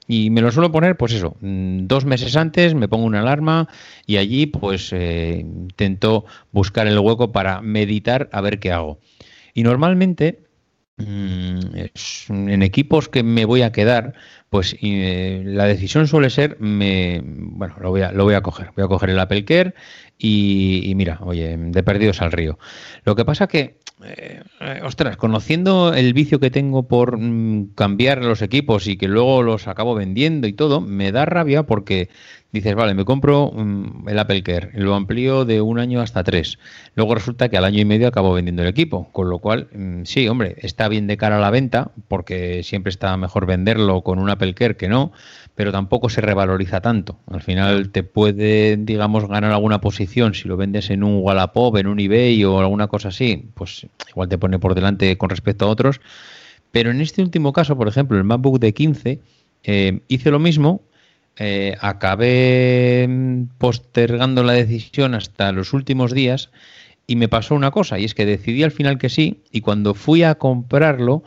y 0.06 0.30
me 0.30 0.40
lo 0.40 0.52
suelo 0.52 0.70
poner, 0.70 0.96
pues 0.96 1.12
eso, 1.12 1.36
mm, 1.40 1.86
dos 1.86 2.04
meses 2.04 2.36
antes 2.36 2.74
me 2.74 2.88
pongo 2.88 3.04
una 3.04 3.20
alarma 3.20 3.68
y 4.06 4.18
allí 4.18 4.46
pues 4.46 4.92
eh, 4.92 5.38
intento 5.40 6.26
buscar 6.52 6.86
el 6.86 6.98
hueco 6.98 7.32
para 7.32 7.60
meditar 7.62 8.28
a 8.32 8.40
ver 8.40 8.58
qué 8.58 8.72
hago. 8.72 8.98
Y 9.54 9.62
normalmente 9.62 10.43
en 10.96 12.62
equipos 12.62 13.08
que 13.08 13.22
me 13.22 13.44
voy 13.44 13.62
a 13.62 13.72
quedar, 13.72 14.14
pues 14.48 14.76
eh, 14.80 15.42
la 15.44 15.66
decisión 15.66 16.06
suele 16.06 16.30
ser, 16.30 16.56
me, 16.60 17.20
bueno, 17.24 17.74
lo 17.80 17.90
voy, 17.90 18.02
a, 18.02 18.40
coger, 18.42 18.70
voy 18.76 18.84
a 18.84 18.88
coger 18.88 19.10
el 19.10 19.18
Apple 19.18 19.44
y, 20.18 20.82
y 20.88 20.94
mira, 20.94 21.18
oye, 21.22 21.56
de 21.56 21.82
perdidos 21.82 22.22
al 22.22 22.32
río. 22.32 22.58
Lo 23.04 23.16
que 23.16 23.24
pasa 23.24 23.48
que 23.48 23.78
eh, 24.02 24.42
eh, 24.60 24.80
ostras, 24.82 25.16
conociendo 25.16 25.94
el 25.94 26.12
vicio 26.12 26.40
que 26.40 26.50
tengo 26.50 26.88
por 26.88 27.16
mm, 27.18 27.74
cambiar 27.74 28.24
los 28.24 28.42
equipos 28.42 28.86
y 28.88 28.96
que 28.96 29.08
luego 29.08 29.42
los 29.42 29.68
acabo 29.68 29.94
vendiendo 29.94 30.46
y 30.48 30.52
todo, 30.52 30.80
me 30.80 31.12
da 31.12 31.24
rabia 31.24 31.62
porque 31.62 32.08
dices, 32.54 32.76
vale, 32.76 32.94
me 32.94 33.04
compro 33.04 33.52
el 34.06 34.18
Apple 34.18 34.42
Care, 34.44 34.70
lo 34.74 34.94
amplío 34.94 35.44
de 35.44 35.60
un 35.60 35.80
año 35.80 36.00
hasta 36.00 36.22
tres. 36.22 36.60
Luego 36.94 37.16
resulta 37.16 37.48
que 37.48 37.56
al 37.58 37.64
año 37.64 37.80
y 37.80 37.84
medio 37.84 38.06
acabo 38.06 38.32
vendiendo 38.32 38.62
el 38.62 38.68
equipo, 38.68 39.08
con 39.10 39.28
lo 39.28 39.40
cual, 39.40 39.66
mm, 39.72 40.04
sí, 40.04 40.28
hombre, 40.28 40.54
está 40.58 40.86
bien 40.86 41.08
de 41.08 41.16
cara 41.16 41.38
a 41.38 41.40
la 41.40 41.50
venta, 41.50 41.90
porque 42.06 42.62
siempre 42.62 42.90
está 42.90 43.16
mejor 43.16 43.46
venderlo 43.46 44.02
con 44.02 44.20
un 44.20 44.30
Apple 44.30 44.54
que 44.54 44.88
no, 44.88 45.10
pero 45.56 45.72
tampoco 45.72 46.08
se 46.08 46.20
revaloriza 46.20 46.80
tanto. 46.80 47.18
Al 47.26 47.42
final 47.42 47.90
te 47.90 48.04
puede, 48.04 48.76
digamos, 48.76 49.26
ganar 49.26 49.50
alguna 49.50 49.80
posición 49.80 50.34
si 50.34 50.46
lo 50.46 50.56
vendes 50.56 50.90
en 50.90 51.02
un 51.02 51.18
Wallapop, 51.22 51.76
en 51.76 51.88
un 51.88 51.98
eBay 51.98 52.44
o 52.44 52.60
alguna 52.60 52.86
cosa 52.86 53.08
así, 53.08 53.48
pues 53.54 53.88
igual 54.10 54.28
te 54.28 54.38
pone 54.38 54.60
por 54.60 54.76
delante 54.76 55.18
con 55.18 55.28
respecto 55.28 55.64
a 55.64 55.68
otros. 55.68 56.00
Pero 56.70 56.92
en 56.92 57.00
este 57.00 57.20
último 57.20 57.52
caso, 57.52 57.76
por 57.76 57.88
ejemplo, 57.88 58.16
el 58.16 58.24
MacBook 58.24 58.60
de 58.60 58.72
15, 58.72 59.20
eh, 59.64 60.00
hice 60.06 60.30
lo 60.30 60.38
mismo, 60.38 60.82
eh, 61.36 61.76
acabé 61.80 63.08
postergando 63.58 64.42
la 64.42 64.52
decisión 64.52 65.14
hasta 65.14 65.52
los 65.52 65.72
últimos 65.72 66.12
días 66.12 66.50
y 67.06 67.16
me 67.16 67.28
pasó 67.28 67.54
una 67.54 67.70
cosa, 67.70 67.98
y 67.98 68.04
es 68.04 68.14
que 68.14 68.24
decidí 68.24 68.62
al 68.62 68.70
final 68.70 68.98
que 68.98 69.08
sí, 69.08 69.42
y 69.50 69.60
cuando 69.60 69.94
fui 69.94 70.22
a 70.22 70.36
comprarlo, 70.36 71.22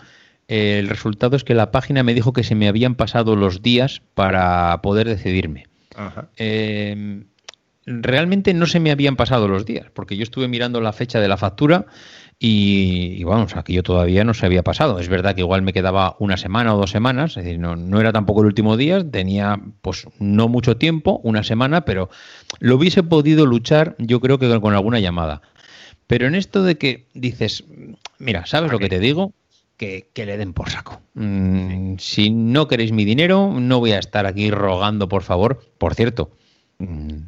eh, 0.48 0.80
el 0.80 0.88
resultado 0.88 1.36
es 1.36 1.44
que 1.44 1.54
la 1.54 1.72
página 1.72 2.04
me 2.04 2.14
dijo 2.14 2.34
que 2.34 2.44
se 2.44 2.56
me 2.56 2.68
habían 2.68 2.96
pasado 2.96 3.36
los 3.36 3.62
días 3.62 4.02
para 4.16 4.82
poder 4.82 5.08
decidirme. 5.08 5.68
Em, 6.38 7.26
realmente 7.86 8.54
no 8.54 8.66
se 8.66 8.80
me 8.80 8.92
habían 8.92 9.16
pasado 9.16 9.48
los 9.48 9.66
días, 9.66 9.88
porque 9.94 10.16
yo 10.16 10.24
estuve 10.24 10.48
mirando 10.48 10.82
la 10.82 10.94
fecha 10.94 11.20
de 11.20 11.28
la 11.28 11.38
factura 11.38 11.86
y, 12.40 13.24
vamos, 13.24 13.56
aquí 13.56 13.74
yo 13.74 13.82
todavía 13.82 14.24
no 14.24 14.36
se 14.36 14.46
había 14.46 14.64
pasado. 14.64 15.00
Es 15.00 15.10
verdad 15.10 15.34
que 15.34 15.42
igual 15.42 15.64
me 15.64 15.74
quedaba 15.74 16.16
una 16.20 16.38
semana 16.38 16.76
o 16.76 16.78
dos 16.78 16.92
semanas, 16.92 17.32
es 17.32 17.44
decir, 17.44 17.60
no, 17.60 17.76
no 17.76 18.00
era 18.00 18.14
tampoco 18.14 18.42
el 18.42 18.48
último 18.48 18.78
día, 18.78 19.04
tenía 19.10 19.60
pues 19.82 20.06
no 20.20 20.48
mucho 20.48 20.78
tiempo, 20.78 21.20
una 21.24 21.44
semana, 21.44 21.84
pero 21.84 22.10
lo 22.60 22.76
hubiese 22.76 23.02
podido 23.02 23.48
luchar 23.48 23.96
yo 23.98 24.20
creo 24.20 24.38
que 24.38 24.60
con 24.60 24.76
alguna 24.76 25.00
llamada. 25.00 25.42
Pero 26.06 26.28
en 26.28 26.36
esto 26.36 26.64
de 26.64 26.78
que 26.78 27.08
dices, 27.16 27.64
mira, 28.20 28.46
¿sabes 28.46 28.72
lo 28.72 28.80
que 28.80 28.90
te 28.90 29.00
digo? 29.00 29.34
Que, 29.76 30.08
le 30.16 30.38
den 30.38 30.54
por 30.54 30.70
saco. 30.70 31.02
Mm, 31.16 31.96
si 31.98 32.30
no 32.30 32.68
queréis 32.68 32.92
mi 32.92 33.04
dinero, 33.04 33.54
no 33.60 33.80
voy 33.80 33.92
a 33.92 34.00
estar 34.00 34.26
aquí 34.26 34.52
rogando, 34.52 35.10
por 35.10 35.24
favor. 35.24 35.66
Por 35.78 35.96
cierto, 35.96 36.32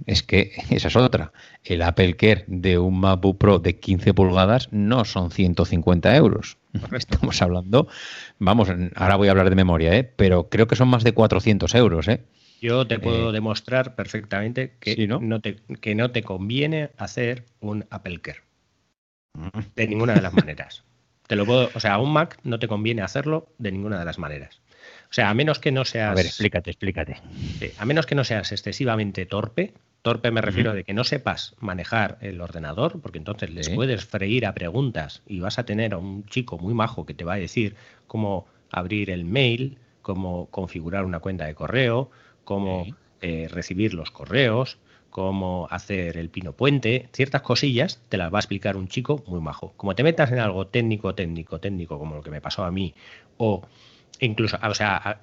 es 0.06 0.24
que 0.24 0.52
esa 0.70 0.88
es 0.88 0.96
otra. 0.96 1.32
El 1.64 1.82
Apple 1.82 2.16
Care 2.16 2.46
de 2.48 2.78
un 2.78 3.00
MacBook 3.00 3.38
Pro 3.38 3.60
de 3.60 3.80
15 3.80 4.14
pulgadas 4.14 4.70
no 4.72 5.06
son 5.06 5.32
150 5.32 6.16
euros. 6.16 6.58
Estamos 6.92 7.42
hablando, 7.42 7.88
vamos, 8.38 8.70
ahora 8.96 9.16
voy 9.16 9.28
a 9.28 9.32
hablar 9.32 9.50
de 9.50 9.56
memoria, 9.56 9.96
¿eh? 9.96 10.04
pero 10.04 10.50
creo 10.50 10.68
que 10.68 10.76
son 10.76 10.88
más 10.88 11.04
de 11.04 11.14
400 11.14 11.74
euros. 11.76 12.08
¿eh? 12.08 12.24
Yo 12.62 12.86
te 12.86 13.00
puedo 13.00 13.30
eh, 13.30 13.34
demostrar 13.34 13.96
perfectamente 13.96 14.76
que, 14.80 15.08
¿no? 15.08 15.42
te, 15.42 15.58
que 15.82 15.96
no 15.96 16.12
te 16.12 16.24
conviene 16.24 16.92
hacer 16.98 17.46
un 17.60 17.86
Apple 17.90 18.20
Care. 18.22 18.42
De 19.76 19.88
ninguna 19.88 20.14
de 20.14 20.22
las 20.22 20.34
maneras. 20.34 20.84
Te 21.28 21.36
lo 21.36 21.46
puedo, 21.46 21.70
o 21.74 21.80
sea, 21.80 21.94
a 21.94 22.00
un 22.00 22.12
Mac 22.12 22.40
no 22.44 22.58
te 22.60 22.68
conviene 22.68 23.04
hacerlo 23.04 23.54
de 23.60 23.72
ninguna 23.72 24.00
de 24.00 24.06
las 24.06 24.18
maneras. 24.18 24.60
O 25.10 25.14
sea, 25.14 25.30
a 25.30 25.34
menos 25.34 25.60
que 25.60 25.72
no 25.72 25.86
seas. 25.86 26.12
A 26.12 26.14
ver, 26.14 26.28
explícate, 26.28 26.70
explícate. 26.70 27.18
a 27.78 27.86
menos 27.86 28.06
que 28.06 28.16
no 28.16 28.24
seas 28.24 28.52
excesivamente 28.52 29.26
torpe. 29.26 29.74
Torpe 30.02 30.32
me 30.32 30.42
refiero 30.42 30.74
de 30.74 30.84
que 30.84 30.94
no 30.94 31.04
sepas 31.04 31.56
manejar 31.60 32.18
el 32.22 32.40
ordenador, 32.40 33.02
porque 33.02 33.18
entonces 33.18 33.50
les 33.50 33.70
puedes 33.70 34.06
freír 34.06 34.46
a 34.46 34.54
preguntas 34.54 35.24
y 35.28 35.42
vas 35.42 35.60
a 35.60 35.66
tener 35.66 35.94
a 35.94 35.98
un 35.98 36.26
chico 36.26 36.58
muy 36.58 36.74
majo 36.74 37.06
que 37.06 37.14
te 37.14 37.26
va 37.26 37.34
a 37.34 37.38
decir 37.38 37.76
cómo 38.08 38.46
abrir 38.72 39.10
el 39.10 39.26
mail, 39.26 39.78
cómo 40.02 40.46
configurar 40.52 41.04
una 41.04 41.20
cuenta 41.20 41.46
de 41.46 41.56
correo, 41.56 42.12
cómo 42.46 42.86
eh, 43.22 43.50
recibir 43.52 43.94
los 43.94 44.12
correos, 44.12 44.78
cómo 45.10 45.68
hacer 45.70 46.18
el 46.18 46.30
pino 46.30 46.54
puente, 46.54 47.10
ciertas 47.12 47.42
cosillas 47.42 48.00
te 48.08 48.18
las 48.18 48.34
va 48.34 48.38
a 48.38 48.42
explicar 48.42 48.78
un 48.78 48.88
chico 48.88 49.24
muy 49.28 49.42
majo. 49.42 49.74
Como 49.76 49.96
te 49.96 50.04
metas 50.04 50.32
en 50.32 50.40
algo 50.40 50.68
técnico, 50.68 51.14
técnico, 51.16 51.60
técnico, 51.60 52.00
como 52.00 52.16
lo 52.16 52.22
que 52.22 52.32
me 52.32 52.40
pasó 52.42 52.64
a 52.64 52.72
mí, 52.72 52.94
o 53.38 53.64
incluso, 54.20 54.58
o 54.62 54.74
sea, 54.74 55.22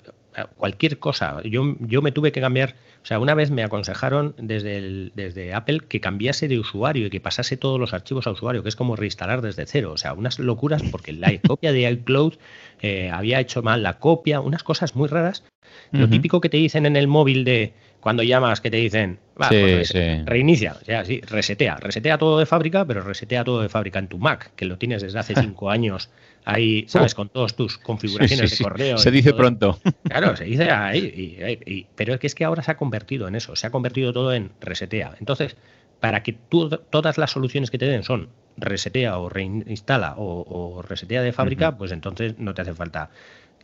cualquier 0.56 0.98
cosa. 0.98 1.40
Yo, 1.44 1.76
yo 1.80 2.02
me 2.02 2.12
tuve 2.12 2.32
que 2.32 2.40
cambiar, 2.40 2.74
o 3.02 3.06
sea, 3.06 3.18
una 3.18 3.34
vez 3.34 3.50
me 3.50 3.62
aconsejaron 3.62 4.34
desde, 4.38 4.76
el, 4.76 5.12
desde 5.14 5.54
Apple 5.54 5.80
que 5.88 6.00
cambiase 6.00 6.48
de 6.48 6.58
usuario 6.58 7.06
y 7.06 7.10
que 7.10 7.20
pasase 7.20 7.56
todos 7.56 7.80
los 7.80 7.94
archivos 7.94 8.26
a 8.26 8.30
usuario, 8.30 8.62
que 8.62 8.68
es 8.68 8.76
como 8.76 8.96
reinstalar 8.96 9.40
desde 9.40 9.66
cero. 9.66 9.92
O 9.92 9.96
sea, 9.96 10.12
unas 10.12 10.38
locuras 10.38 10.82
porque 10.90 11.12
la 11.12 11.32
copia 11.40 11.72
de 11.72 11.90
iCloud 11.90 12.34
eh, 12.82 13.10
había 13.10 13.40
hecho 13.40 13.62
mal 13.62 13.82
la 13.82 13.98
copia, 13.98 14.40
unas 14.40 14.62
cosas 14.62 14.94
muy 14.94 15.08
raras. 15.08 15.44
Lo 15.92 16.08
típico 16.08 16.40
que 16.40 16.48
te 16.48 16.56
dicen 16.56 16.84
en 16.84 16.96
el 16.96 17.06
móvil 17.06 17.44
de 17.44 17.72
cuando 18.00 18.22
llamas 18.22 18.60
que 18.60 18.70
te 18.70 18.76
dicen, 18.76 19.18
va, 19.40 19.48
pues 19.48 19.92
reinicia, 20.24 20.76
o 20.80 20.84
sea, 20.84 21.04
sí, 21.04 21.20
resetea, 21.22 21.76
resetea 21.76 22.18
todo 22.18 22.38
de 22.38 22.46
fábrica, 22.46 22.84
pero 22.84 23.02
resetea 23.02 23.42
todo 23.42 23.62
de 23.62 23.68
fábrica 23.68 23.98
en 23.98 24.08
tu 24.08 24.18
Mac, 24.18 24.52
que 24.54 24.64
lo 24.64 24.78
tienes 24.78 25.02
desde 25.02 25.18
hace 25.18 25.34
cinco 25.40 25.70
años 25.70 26.10
ahí, 26.44 26.84
¿sabes? 26.88 27.14
Con 27.14 27.28
todas 27.28 27.54
tus 27.56 27.78
configuraciones 27.78 28.56
de 28.56 28.62
correo. 28.62 28.98
Se 28.98 29.10
dice 29.10 29.34
pronto. 29.34 29.80
Claro, 30.04 30.36
se 30.36 30.44
dice 30.44 30.70
ahí, 30.70 31.86
pero 31.96 32.14
es 32.14 32.20
que, 32.20 32.26
es 32.28 32.34
que 32.34 32.44
ahora 32.44 32.62
se 32.62 32.70
ha 32.70 32.76
convertido 32.76 33.26
en 33.26 33.34
eso, 33.34 33.56
se 33.56 33.66
ha 33.66 33.70
convertido 33.70 34.12
todo 34.12 34.32
en 34.32 34.52
resetea. 34.60 35.16
Entonces, 35.18 35.56
para 36.00 36.22
que 36.22 36.32
tú, 36.32 36.68
todas 36.68 37.18
las 37.18 37.30
soluciones 37.32 37.70
que 37.70 37.78
te 37.78 37.86
den 37.86 38.02
son 38.04 38.28
resetea 38.56 39.18
o 39.18 39.28
reinstala 39.28 40.14
o, 40.16 40.82
resetea 40.82 41.22
de 41.22 41.32
fábrica, 41.32 41.76
pues 41.76 41.92
entonces 41.92 42.38
no 42.38 42.54
te 42.54 42.62
hace 42.62 42.74
falta 42.74 43.10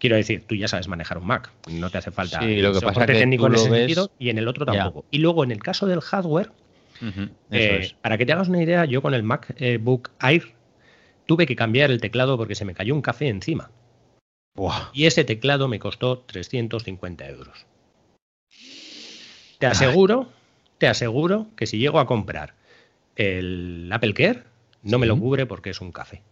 Quiero 0.03 0.17
decir, 0.17 0.43
tú 0.49 0.57
ya 0.57 0.67
sabes 0.67 0.89
manejar 0.89 1.17
un 1.19 1.29
Mac, 1.29 1.53
no 1.71 1.89
te 1.89 1.99
hace 1.99 2.11
falta 2.11 2.41
sí, 2.41 2.57
lo 2.57 2.75
que 2.75 2.81
pasa 2.81 3.07
que 3.07 3.13
técnico 3.13 3.47
en 3.47 3.55
ese 3.55 3.71
sentido 3.71 4.11
y 4.19 4.31
en 4.31 4.39
el 4.39 4.49
otro 4.49 4.67
tampoco. 4.67 5.05
Y 5.13 5.19
luego 5.19 5.45
en 5.45 5.53
el 5.53 5.63
caso 5.63 5.87
del 5.87 6.01
hardware, 6.01 6.51
eh, 7.53 7.93
para 8.01 8.19
que 8.19 8.27
te 8.27 8.33
hagas 8.33 8.49
una 8.49 8.61
idea, 8.61 8.85
yo 8.85 9.01
con 9.01 9.15
el 9.15 9.23
MacBook 9.23 10.11
Air 10.21 10.55
tuve 11.27 11.47
que 11.47 11.55
cambiar 11.55 11.93
el 11.93 12.01
teclado 12.01 12.37
porque 12.37 12.57
se 12.57 12.65
me 12.65 12.75
cayó 12.75 12.97
un 12.97 13.01
café 13.01 13.29
encima. 13.29 13.71
Y 14.93 15.07
ese 15.07 15.23
teclado 15.23 15.69
me 15.69 15.79
costó 15.79 16.19
350 16.19 17.29
euros. 17.29 17.65
Te 19.61 19.67
aseguro, 19.67 20.33
te 20.79 20.89
aseguro 20.89 21.47
que 21.55 21.67
si 21.67 21.79
llego 21.79 22.01
a 22.01 22.09
comprar 22.09 22.55
el 23.15 23.89
Apple 23.93 24.15
Care, 24.15 24.43
no 24.83 24.99
me 24.99 25.07
lo 25.07 25.17
cubre 25.17 25.47
porque 25.47 25.71
es 25.71 25.81
un 25.81 25.93
café. 25.93 26.23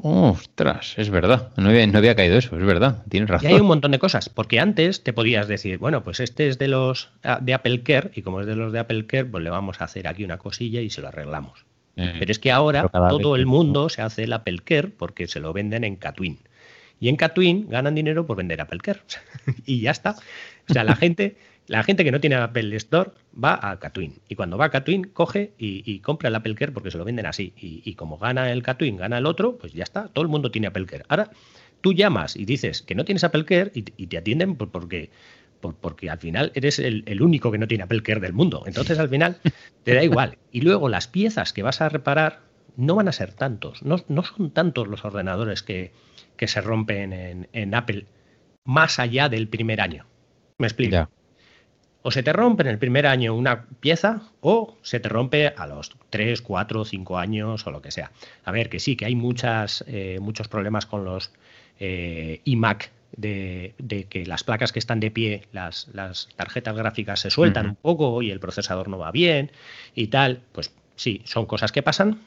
Ostras, 0.00 0.94
es 0.96 1.10
verdad. 1.10 1.50
No 1.56 1.70
había, 1.70 2.14
caído 2.14 2.38
eso, 2.38 2.56
es 2.56 2.64
verdad. 2.64 3.02
Tienes 3.08 3.28
razón. 3.28 3.50
Y 3.50 3.54
hay 3.54 3.60
un 3.60 3.66
montón 3.66 3.90
de 3.90 3.98
cosas, 3.98 4.28
porque 4.28 4.60
antes 4.60 5.02
te 5.02 5.12
podías 5.12 5.48
decir, 5.48 5.78
bueno, 5.78 6.04
pues 6.04 6.20
este 6.20 6.48
es 6.48 6.58
de 6.58 6.68
los 6.68 7.10
ah, 7.24 7.40
de 7.42 7.52
Apple 7.52 7.82
Care, 7.82 8.12
y 8.14 8.22
como 8.22 8.40
es 8.40 8.46
de 8.46 8.54
los 8.54 8.72
de 8.72 8.78
Apple 8.78 9.06
Care, 9.06 9.24
pues 9.24 9.42
le 9.42 9.50
vamos 9.50 9.80
a 9.80 9.84
hacer 9.84 10.06
aquí 10.06 10.24
una 10.24 10.38
cosilla 10.38 10.80
y 10.80 10.90
se 10.90 11.00
lo 11.00 11.08
arreglamos. 11.08 11.64
Eh, 11.96 12.14
pero 12.16 12.30
es 12.30 12.38
que 12.38 12.52
ahora 12.52 12.88
todo 12.88 13.34
el 13.34 13.46
mundo 13.46 13.88
se 13.88 14.02
hace 14.02 14.22
el 14.22 14.32
Apple 14.32 14.60
Care 14.64 14.88
porque 14.88 15.26
se 15.26 15.40
lo 15.40 15.52
venden 15.52 15.82
en 15.82 15.96
Catwin. 15.96 16.38
Y 17.00 17.08
en 17.08 17.16
Catwin 17.16 17.68
ganan 17.68 17.96
dinero 17.96 18.24
por 18.24 18.36
vender 18.36 18.60
Apple 18.60 18.78
Care. 18.80 19.00
y 19.66 19.80
ya 19.80 19.90
está. 19.90 20.14
O 20.68 20.72
sea, 20.72 20.84
la 20.84 20.94
gente 20.94 21.36
la 21.68 21.82
gente 21.82 22.02
que 22.02 22.10
no 22.10 22.20
tiene 22.20 22.36
Apple 22.36 22.74
Store 22.76 23.10
va 23.32 23.58
a 23.62 23.78
Catwin 23.78 24.20
y 24.26 24.34
cuando 24.34 24.56
va 24.56 24.66
a 24.66 24.70
Catwin 24.70 25.04
coge 25.04 25.52
y, 25.58 26.00
compra 26.00 26.28
el 26.28 26.34
Apple 26.34 26.54
Care 26.54 26.72
porque 26.72 26.90
se 26.90 26.98
lo 26.98 27.04
venden 27.04 27.26
así. 27.26 27.52
Y, 27.56 27.94
como 27.94 28.18
gana 28.18 28.50
el 28.50 28.62
Catwin, 28.62 28.96
gana 28.96 29.18
el 29.18 29.26
otro, 29.26 29.58
pues 29.58 29.74
ya 29.74 29.84
está, 29.84 30.08
todo 30.08 30.22
el 30.22 30.28
mundo 30.28 30.50
tiene 30.50 30.66
Apple 30.66 30.86
Care. 30.86 31.04
Ahora, 31.08 31.30
tú 31.82 31.92
llamas 31.92 32.36
y 32.36 32.46
dices 32.46 32.82
que 32.82 32.94
no 32.94 33.04
tienes 33.04 33.22
Apple 33.22 33.44
Care 33.44 33.70
y, 33.74 33.82
te 33.82 34.16
atienden 34.16 34.56
porque, 34.56 35.10
porque 35.60 36.08
al 36.08 36.18
final 36.18 36.52
eres 36.54 36.78
el, 36.78 37.22
único 37.22 37.52
que 37.52 37.58
no 37.58 37.68
tiene 37.68 37.84
Apple 37.84 38.02
Care 38.02 38.20
del 38.20 38.32
mundo. 38.32 38.64
Entonces 38.66 38.98
al 38.98 39.10
final 39.10 39.38
te 39.84 39.94
da 39.94 40.02
igual. 40.02 40.38
Y 40.50 40.62
luego 40.62 40.88
las 40.88 41.06
piezas 41.06 41.52
que 41.52 41.62
vas 41.62 41.82
a 41.82 41.90
reparar 41.90 42.40
no 42.76 42.94
van 42.94 43.08
a 43.08 43.12
ser 43.12 43.34
tantos. 43.34 43.82
No, 43.82 43.98
son 43.98 44.52
tantos 44.52 44.88
los 44.88 45.04
ordenadores 45.04 45.62
que, 45.62 45.92
se 46.38 46.60
rompen 46.62 47.12
en, 47.12 47.48
en, 47.52 47.74
Apple 47.74 48.06
más 48.64 48.98
allá 48.98 49.28
del 49.28 49.48
primer 49.48 49.82
año. 49.82 50.06
Me 50.56 50.66
explico 50.66 51.10
o 52.02 52.10
se 52.10 52.22
te 52.22 52.32
rompe 52.32 52.62
en 52.62 52.68
el 52.68 52.78
primer 52.78 53.06
año 53.06 53.34
una 53.34 53.64
pieza 53.80 54.22
o 54.40 54.76
se 54.82 55.00
te 55.00 55.08
rompe 55.08 55.48
a 55.48 55.66
los 55.66 55.96
3, 56.10 56.40
4, 56.42 56.84
5 56.84 57.18
años 57.18 57.66
o 57.66 57.70
lo 57.70 57.82
que 57.82 57.90
sea. 57.90 58.12
A 58.44 58.52
ver, 58.52 58.68
que 58.68 58.78
sí, 58.78 58.96
que 58.96 59.04
hay 59.04 59.14
muchas, 59.14 59.84
eh, 59.86 60.18
muchos 60.20 60.48
problemas 60.48 60.86
con 60.86 61.04
los 61.04 61.32
eh, 61.80 62.40
iMac 62.44 62.90
de, 63.16 63.74
que 64.08 64.26
las 64.26 64.44
placas 64.44 64.72
que 64.72 64.78
están 64.78 65.00
de 65.00 65.10
pie, 65.10 65.42
las, 65.52 65.88
las 65.92 66.28
tarjetas 66.36 66.76
gráficas 66.76 67.20
se 67.20 67.30
sueltan 67.30 67.70
un 67.70 67.76
poco 67.76 68.22
y 68.22 68.30
el 68.30 68.38
procesador 68.38 68.88
no 68.88 68.98
va 68.98 69.10
bien 69.10 69.50
y 69.94 70.08
tal. 70.08 70.42
Pues 70.52 70.72
sí, 70.96 71.22
son 71.24 71.46
cosas 71.46 71.72
que 71.72 71.82
pasan, 71.82 72.20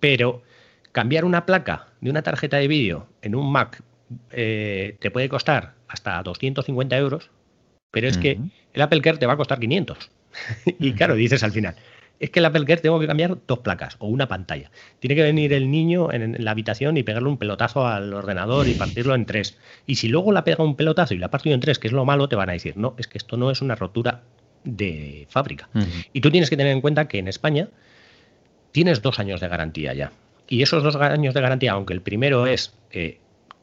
pero 0.00 0.42
cambiar 0.90 1.24
una 1.24 1.46
placa 1.46 1.88
de 2.00 2.10
una 2.10 2.22
tarjeta 2.22 2.56
de 2.56 2.68
vídeo 2.68 3.06
en 3.22 3.34
un 3.34 3.50
Mac 3.50 3.82
eh, 4.30 4.96
te 5.00 5.10
puede 5.10 5.28
costar 5.28 5.74
hasta 5.88 6.22
250 6.22 6.96
euros, 6.96 7.30
pero 7.92 8.08
es 8.08 8.18
que 8.18 8.40
el 8.72 8.82
Apple 8.82 9.00
Care 9.00 9.18
te 9.18 9.26
va 9.26 9.34
a 9.34 9.36
costar 9.36 9.60
500. 9.60 10.10
y 10.78 10.92
claro, 10.94 11.14
dices 11.14 11.44
al 11.44 11.52
final, 11.52 11.76
es 12.18 12.30
que 12.30 12.38
el 12.38 12.44
Apple 12.46 12.64
Care 12.64 12.80
tengo 12.80 12.98
que 12.98 13.06
cambiar 13.06 13.36
dos 13.46 13.58
placas 13.60 13.96
o 13.98 14.06
una 14.06 14.28
pantalla. 14.28 14.70
Tiene 14.98 15.14
que 15.14 15.22
venir 15.22 15.52
el 15.52 15.70
niño 15.70 16.12
en, 16.12 16.36
la 16.42 16.52
habitación 16.52 16.96
y 16.96 17.02
pegarle 17.02 17.28
un 17.28 17.36
pelotazo 17.36 17.86
al 17.86 18.14
ordenador 18.14 18.66
y 18.68 18.74
partirlo 18.74 19.14
en 19.14 19.26
tres. 19.26 19.58
Y 19.86 19.96
si 19.96 20.08
luego 20.08 20.32
la 20.32 20.44
pega 20.44 20.64
un 20.64 20.74
pelotazo 20.74 21.14
y 21.14 21.18
la 21.18 21.26
ha 21.26 21.30
partido 21.30 21.54
en 21.54 21.60
tres, 21.60 21.78
que 21.78 21.88
es 21.88 21.92
lo 21.92 22.04
malo, 22.04 22.28
te 22.28 22.36
van 22.36 22.48
a 22.48 22.52
decir, 22.52 22.76
no, 22.76 22.94
es 22.96 23.08
que 23.08 23.18
esto 23.18 23.36
no 23.36 23.50
es 23.50 23.60
una 23.60 23.74
rotura 23.74 24.22
de 24.64 25.26
fábrica. 25.28 25.68
Y 26.12 26.20
tú 26.20 26.30
tienes 26.30 26.48
que 26.48 26.56
tener 26.56 26.72
en 26.72 26.80
cuenta 26.80 27.08
que 27.08 27.18
en 27.18 27.26
España 27.28 27.68
tienes 28.70 29.02
dos 29.02 29.18
años 29.18 29.40
de 29.40 29.48
garantía 29.48 29.92
ya. 29.92 30.12
Y 30.48 30.62
esos 30.62 30.82
dos 30.82 30.96
años 30.96 31.34
de 31.34 31.40
garantía, 31.40 31.72
aunque 31.72 31.92
el 31.92 32.02
primero 32.02 32.46
es 32.46 32.72
que 32.90 33.18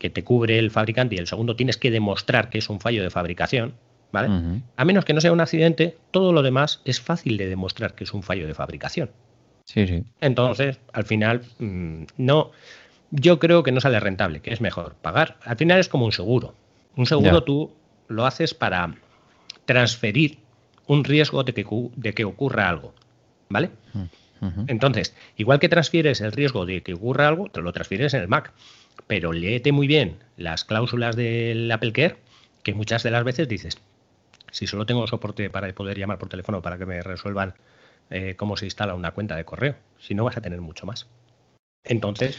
te 0.10 0.24
cubre 0.24 0.60
el 0.60 0.70
fabricante 0.70 1.16
y 1.16 1.18
el 1.18 1.28
segundo 1.28 1.56
tienes 1.56 1.78
que 1.78 1.92
demostrar 1.92 2.50
que 2.50 2.58
es 2.58 2.70
un 2.70 2.82
fallo 2.82 3.04
de 3.04 3.10
fabricación, 3.10 3.74
¿vale? 4.12 4.62
A 4.76 4.86
menos 4.86 5.06
que 5.06 5.14
no 5.14 5.22
sea 5.22 5.32
un 5.32 5.42
accidente, 5.42 5.98
todo 6.12 6.34
lo 6.34 6.42
demás 6.42 6.82
es 6.86 7.00
fácil 7.00 7.38
de 7.38 7.48
demostrar 7.48 7.94
que 7.94 8.04
es 8.04 8.14
un 8.14 8.24
fallo 8.24 8.48
de 8.48 8.54
fabricación. 8.54 9.12
Sí, 9.66 9.86
sí. 9.88 10.04
Entonces, 10.20 10.80
al 10.94 11.06
final, 11.06 11.42
mm, 11.60 12.04
no, 12.18 12.52
yo 13.12 13.40
creo 13.40 13.64
que 13.64 13.72
no 13.72 13.82
sale 13.82 14.00
rentable, 14.00 14.42
que 14.42 14.52
es 14.52 14.62
mejor 14.62 14.96
pagar. 14.96 15.38
Al 15.44 15.58
final 15.58 15.80
es 15.80 15.90
como 15.90 16.06
un 16.06 16.12
seguro. 16.12 16.56
Un 16.96 17.06
seguro 17.06 17.44
tú 17.44 17.72
lo 18.08 18.26
haces 18.26 18.54
para 18.54 18.96
transferir 19.66 20.40
un 20.88 21.04
riesgo 21.04 21.44
de 21.44 21.54
que, 21.54 21.66
de 21.96 22.14
que 22.14 22.26
ocurra 22.26 22.68
algo, 22.68 22.94
¿vale? 23.50 23.70
Entonces, 24.68 25.16
igual 25.38 25.60
que 25.60 25.70
transfieres 25.70 26.22
el 26.22 26.32
riesgo 26.32 26.66
de 26.66 26.82
que 26.82 26.94
ocurra 26.94 27.28
algo, 27.28 27.50
te 27.50 27.62
lo 27.62 27.72
transfieres 27.74 28.14
en 28.14 28.22
el 28.22 28.28
Mac, 28.28 28.54
pero 29.06 29.34
léete 29.34 29.72
muy 29.72 29.86
bien 29.86 30.18
las 30.38 30.64
cláusulas 30.64 31.16
del 31.16 31.70
Apple 31.72 31.92
Care, 31.92 32.18
que 32.64 32.74
muchas 32.74 33.04
de 33.04 33.12
las 33.12 33.24
veces 33.24 33.48
dices, 33.48 33.78
si 34.52 34.68
solo 34.68 34.86
tengo 34.86 35.06
soporte 35.08 35.50
para 35.50 35.72
poder 35.74 35.98
llamar 35.98 36.18
por 36.18 36.30
teléfono 36.30 36.62
para 36.62 36.78
que 36.78 36.86
me 36.86 37.02
resuelvan 37.02 37.54
eh, 38.10 38.36
cómo 38.36 38.58
se 38.58 38.66
instala 38.66 38.96
una 38.96 39.12
cuenta 39.12 39.36
de 39.36 39.46
correo, 39.46 39.76
si 40.00 40.16
no 40.16 40.24
vas 40.24 40.38
a 40.38 40.42
tener 40.42 40.62
mucho 40.62 40.86
más. 40.86 41.08
Entonces... 41.84 42.38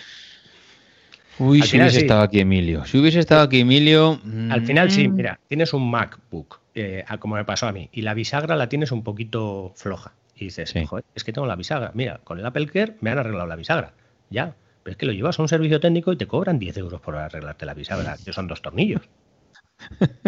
Uy, 1.38 1.62
si 1.62 1.78
hubiese 1.78 2.00
estado 2.00 2.22
aquí 2.22 2.40
Emilio. 2.40 2.84
Si 2.84 2.98
hubiese 2.98 3.20
estado 3.20 3.42
aquí 3.42 3.60
Emilio... 3.60 4.20
Al 4.50 4.66
final 4.66 4.90
sí, 4.90 5.08
mm. 5.08 5.14
mira, 5.14 5.40
tienes 5.48 5.72
un 5.72 5.90
MacBook, 5.90 6.60
eh, 6.74 7.04
como 7.18 7.36
me 7.36 7.44
pasó 7.44 7.66
a 7.66 7.72
mí, 7.72 7.88
y 7.92 8.02
la 8.02 8.14
bisagra 8.14 8.56
la 8.56 8.68
tienes 8.68 8.92
un 8.92 9.02
poquito 9.02 9.72
floja. 9.76 10.12
Y 10.34 10.46
dices, 10.46 10.74
es 11.14 11.24
que 11.24 11.32
tengo 11.32 11.46
la 11.46 11.56
bisagra. 11.56 11.92
Mira, 11.94 12.20
con 12.24 12.38
el 12.38 12.46
Apple 12.46 12.66
Care 12.66 12.96
me 13.00 13.10
han 13.10 13.18
arreglado 13.18 13.46
la 13.46 13.56
bisagra. 13.56 13.92
Ya, 14.30 14.54
pero 14.82 14.92
es 14.92 14.96
que 14.96 15.06
lo 15.06 15.12
llevas 15.12 15.38
a 15.38 15.42
un 15.42 15.48
servicio 15.48 15.80
técnico 15.80 16.12
y 16.12 16.16
te 16.16 16.26
cobran 16.26 16.58
10 16.58 16.78
euros 16.78 17.00
por 17.00 17.16
arreglarte 17.16 17.66
la 17.66 17.74
bisagra, 17.74 18.16
que 18.24 18.32
son 18.32 18.46
dos 18.46 18.62
tornillos. 18.62 19.02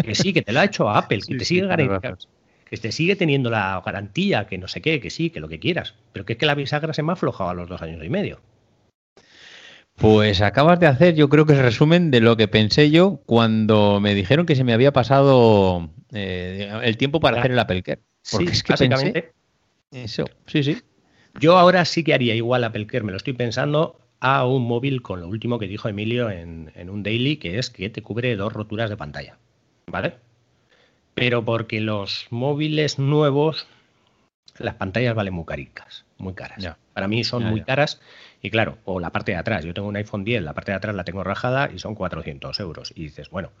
Que 0.03 0.15
sí, 0.15 0.33
que 0.33 0.41
te 0.41 0.51
lo 0.51 0.59
ha 0.59 0.65
hecho 0.65 0.89
Apple, 0.89 1.21
que 1.27 1.37
te 1.37 1.45
sigue 1.45 1.67
que 2.69 2.77
te 2.77 2.91
sigue 2.91 3.15
teniendo 3.15 3.51
la 3.51 3.81
garantía, 3.85 4.47
que 4.47 4.57
no 4.57 4.67
sé 4.67 4.81
qué, 4.81 4.99
que 4.99 5.11
sí, 5.11 5.29
que 5.29 5.39
lo 5.39 5.47
que 5.47 5.59
quieras. 5.59 5.93
Pero 6.11 6.25
que 6.25 6.33
es 6.33 6.39
que 6.39 6.47
la 6.47 6.55
bisagra 6.55 6.93
se 6.93 7.03
me 7.03 7.11
ha 7.11 7.13
aflojado 7.13 7.51
a 7.51 7.53
los 7.53 7.69
dos 7.69 7.81
años 7.83 8.03
y 8.03 8.09
medio. 8.09 8.39
Pues 9.95 10.41
acabas 10.41 10.79
de 10.79 10.87
hacer, 10.87 11.13
yo 11.13 11.29
creo 11.29 11.45
que 11.45 11.53
es 11.53 11.59
resumen 11.59 12.09
de 12.09 12.19
lo 12.19 12.35
que 12.35 12.47
pensé 12.47 12.89
yo 12.89 13.21
cuando 13.27 13.99
me 13.99 14.15
dijeron 14.15 14.47
que 14.47 14.55
se 14.55 14.63
me 14.63 14.73
había 14.73 14.91
pasado 14.91 15.91
eh, 16.13 16.71
el 16.81 16.97
tiempo 16.97 17.19
para 17.19 17.39
hacer 17.39 17.51
el 17.51 17.59
Apple 17.59 17.83
Care. 17.83 18.01
Porque 18.31 18.51
es 18.51 18.63
que 18.63 18.73
básicamente. 18.73 19.33
eso, 19.91 20.25
sí, 20.47 20.63
sí. 20.63 20.81
Yo 21.39 21.57
ahora 21.57 21.85
sí 21.85 22.03
que 22.03 22.13
haría 22.13 22.33
igual 22.33 22.63
Apple 22.63 22.87
Care, 22.87 23.03
me 23.03 23.11
lo 23.11 23.17
estoy 23.17 23.33
pensando, 23.33 23.99
a 24.19 24.45
un 24.45 24.63
móvil 24.63 25.01
con 25.01 25.19
lo 25.19 25.27
último 25.27 25.59
que 25.59 25.67
dijo 25.67 25.89
Emilio 25.89 26.29
en, 26.29 26.71
un 26.89 27.03
daily, 27.03 27.37
que 27.37 27.59
es 27.59 27.69
que 27.69 27.89
te 27.89 28.01
cubre 28.01 28.35
dos 28.35 28.53
roturas 28.53 28.89
de 28.89 28.97
pantalla. 28.97 29.37
¿Vale? 29.87 30.15
Pero 31.13 31.45
porque 31.45 31.79
los 31.79 32.27
móviles 32.29 32.99
nuevos, 32.99 33.67
las 34.57 34.75
pantallas 34.75 35.15
valen 35.15 35.33
muy 35.33 35.45
caricas, 35.45 36.05
muy 36.17 36.33
caras. 36.33 36.75
Para 36.93 37.07
mí 37.07 37.23
son 37.23 37.43
muy 37.43 37.61
caras 37.61 38.01
y 38.41 38.49
claro, 38.49 38.77
o 38.83 38.99
la 38.99 39.11
parte 39.11 39.31
de 39.31 39.37
atrás, 39.37 39.63
yo 39.63 39.73
tengo 39.73 39.87
un 39.87 39.95
iPhone 39.95 40.25
10, 40.25 40.43
la 40.43 40.53
parte 40.53 40.71
de 40.71 40.75
atrás 40.75 40.93
la 40.93 41.05
tengo 41.05 41.23
rajada 41.23 41.71
y 41.73 41.79
son 41.79 41.95
400 41.95 42.59
euros. 42.59 42.91
Y 42.93 43.03
dices, 43.03 43.29
bueno, 43.29 43.51